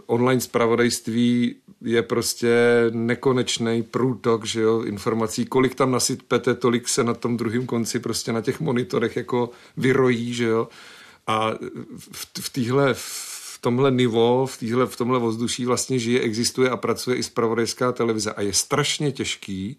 online 0.06 0.40
spravodajství 0.40 1.56
je 1.80 2.02
prostě 2.02 2.56
nekonečný 2.92 3.82
průtok 3.82 4.44
že 4.44 4.60
jo, 4.60 4.82
informací. 4.82 5.46
Kolik 5.46 5.74
tam 5.74 5.90
nasypete, 5.90 6.54
tolik 6.54 6.88
se 6.88 7.04
na 7.04 7.14
tom 7.14 7.36
druhém 7.36 7.66
konci 7.66 7.98
prostě 7.98 8.32
na 8.32 8.40
těch 8.40 8.60
monitorech 8.60 9.16
jako 9.16 9.50
vyrojí, 9.76 10.34
že 10.34 10.44
jo. 10.44 10.68
A 11.26 11.50
v, 12.12 12.26
v 12.40 12.50
téhle 12.50 12.94
v 13.56 13.58
tomhle 13.60 13.90
nivo, 13.90 14.46
v, 14.46 14.58
týhle, 14.58 14.86
v 14.86 14.96
tomhle 14.96 15.20
vzduší 15.20 15.64
vlastně 15.66 15.98
žije, 15.98 16.20
existuje 16.20 16.70
a 16.70 16.76
pracuje 16.76 17.16
i 17.16 17.22
spravodajská 17.22 17.92
televize. 17.92 18.32
A 18.32 18.42
je 18.42 18.52
strašně 18.52 19.12
těžký 19.12 19.76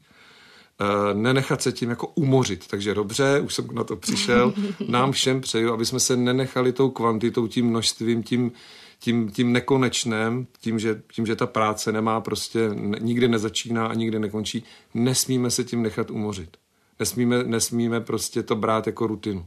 uh, 0.81 1.21
nenechat 1.21 1.61
se 1.61 1.71
tím 1.71 1.89
jako 1.89 2.07
umořit. 2.07 2.67
Takže 2.67 2.93
dobře, 2.93 3.39
už 3.39 3.53
jsem 3.53 3.67
na 3.73 3.83
to 3.83 3.95
přišel. 3.95 4.53
Nám 4.87 5.11
všem 5.11 5.41
přeju, 5.41 5.73
aby 5.73 5.85
jsme 5.85 5.99
se 5.99 6.15
nenechali 6.15 6.73
tou 6.73 6.89
kvantitou, 6.89 7.47
tím 7.47 7.65
množstvím, 7.65 8.23
tím, 8.23 8.51
tím, 8.99 9.31
tím 9.31 9.53
nekonečném, 9.53 10.47
tím 10.59 10.79
že, 10.79 11.01
tím, 11.13 11.25
že 11.25 11.35
ta 11.35 11.47
práce 11.47 11.91
nemá 11.91 12.21
prostě, 12.21 12.69
nikdy 12.99 13.27
nezačíná 13.27 13.87
a 13.87 13.93
nikdy 13.93 14.19
nekončí, 14.19 14.63
nesmíme 14.93 15.51
se 15.51 15.63
tím 15.63 15.83
nechat 15.83 16.11
umořit. 16.11 16.57
Nesmíme, 16.99 17.43
nesmíme 17.43 18.01
prostě 18.01 18.43
to 18.43 18.55
brát 18.55 18.87
jako 18.87 19.07
rutinu. 19.07 19.45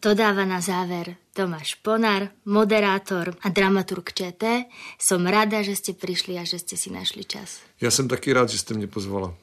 To 0.00 0.16
dáva 0.16 0.48
na 0.48 0.64
záver 0.64 1.20
Tomáš 1.36 1.76
Ponar, 1.84 2.32
moderátor 2.48 3.36
a 3.44 3.48
dramaturg 3.52 4.12
ČT. 4.12 4.64
Som 4.96 5.28
rada, 5.28 5.60
že 5.60 5.76
ste 5.76 5.92
prišli 5.92 6.40
a 6.40 6.44
že 6.48 6.56
ste 6.56 6.80
si 6.80 6.88
našli 6.88 7.28
čas. 7.28 7.60
Ja 7.84 7.92
som 7.92 8.08
taký 8.08 8.32
rád, 8.32 8.48
že 8.48 8.64
ste 8.64 8.74
mě 8.74 8.88
pozvala. 8.88 9.36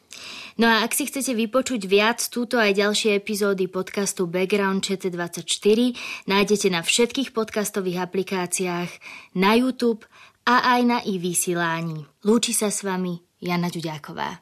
No 0.58 0.66
a 0.66 0.82
ak 0.82 0.98
si 0.98 1.06
chcete 1.06 1.38
vypočuť 1.38 1.86
viac 1.86 2.18
túto 2.34 2.58
aj 2.58 2.74
ďalšie 2.74 3.14
epizódy 3.22 3.70
podcastu 3.70 4.26
Background 4.26 4.82
ČT24, 4.82 5.94
nájdete 6.26 6.68
na 6.74 6.82
všetkých 6.82 7.38
podcastových 7.38 8.02
aplikáciách, 8.10 8.90
na 9.38 9.54
YouTube 9.54 10.10
a 10.50 10.74
aj 10.74 10.82
na 10.90 11.00
i 11.06 11.22
vysílání. 11.22 12.26
Lúči 12.26 12.58
sa 12.58 12.74
s 12.74 12.82
vami 12.82 13.22
Jana 13.38 13.70
Ďuďáková. 13.70 14.42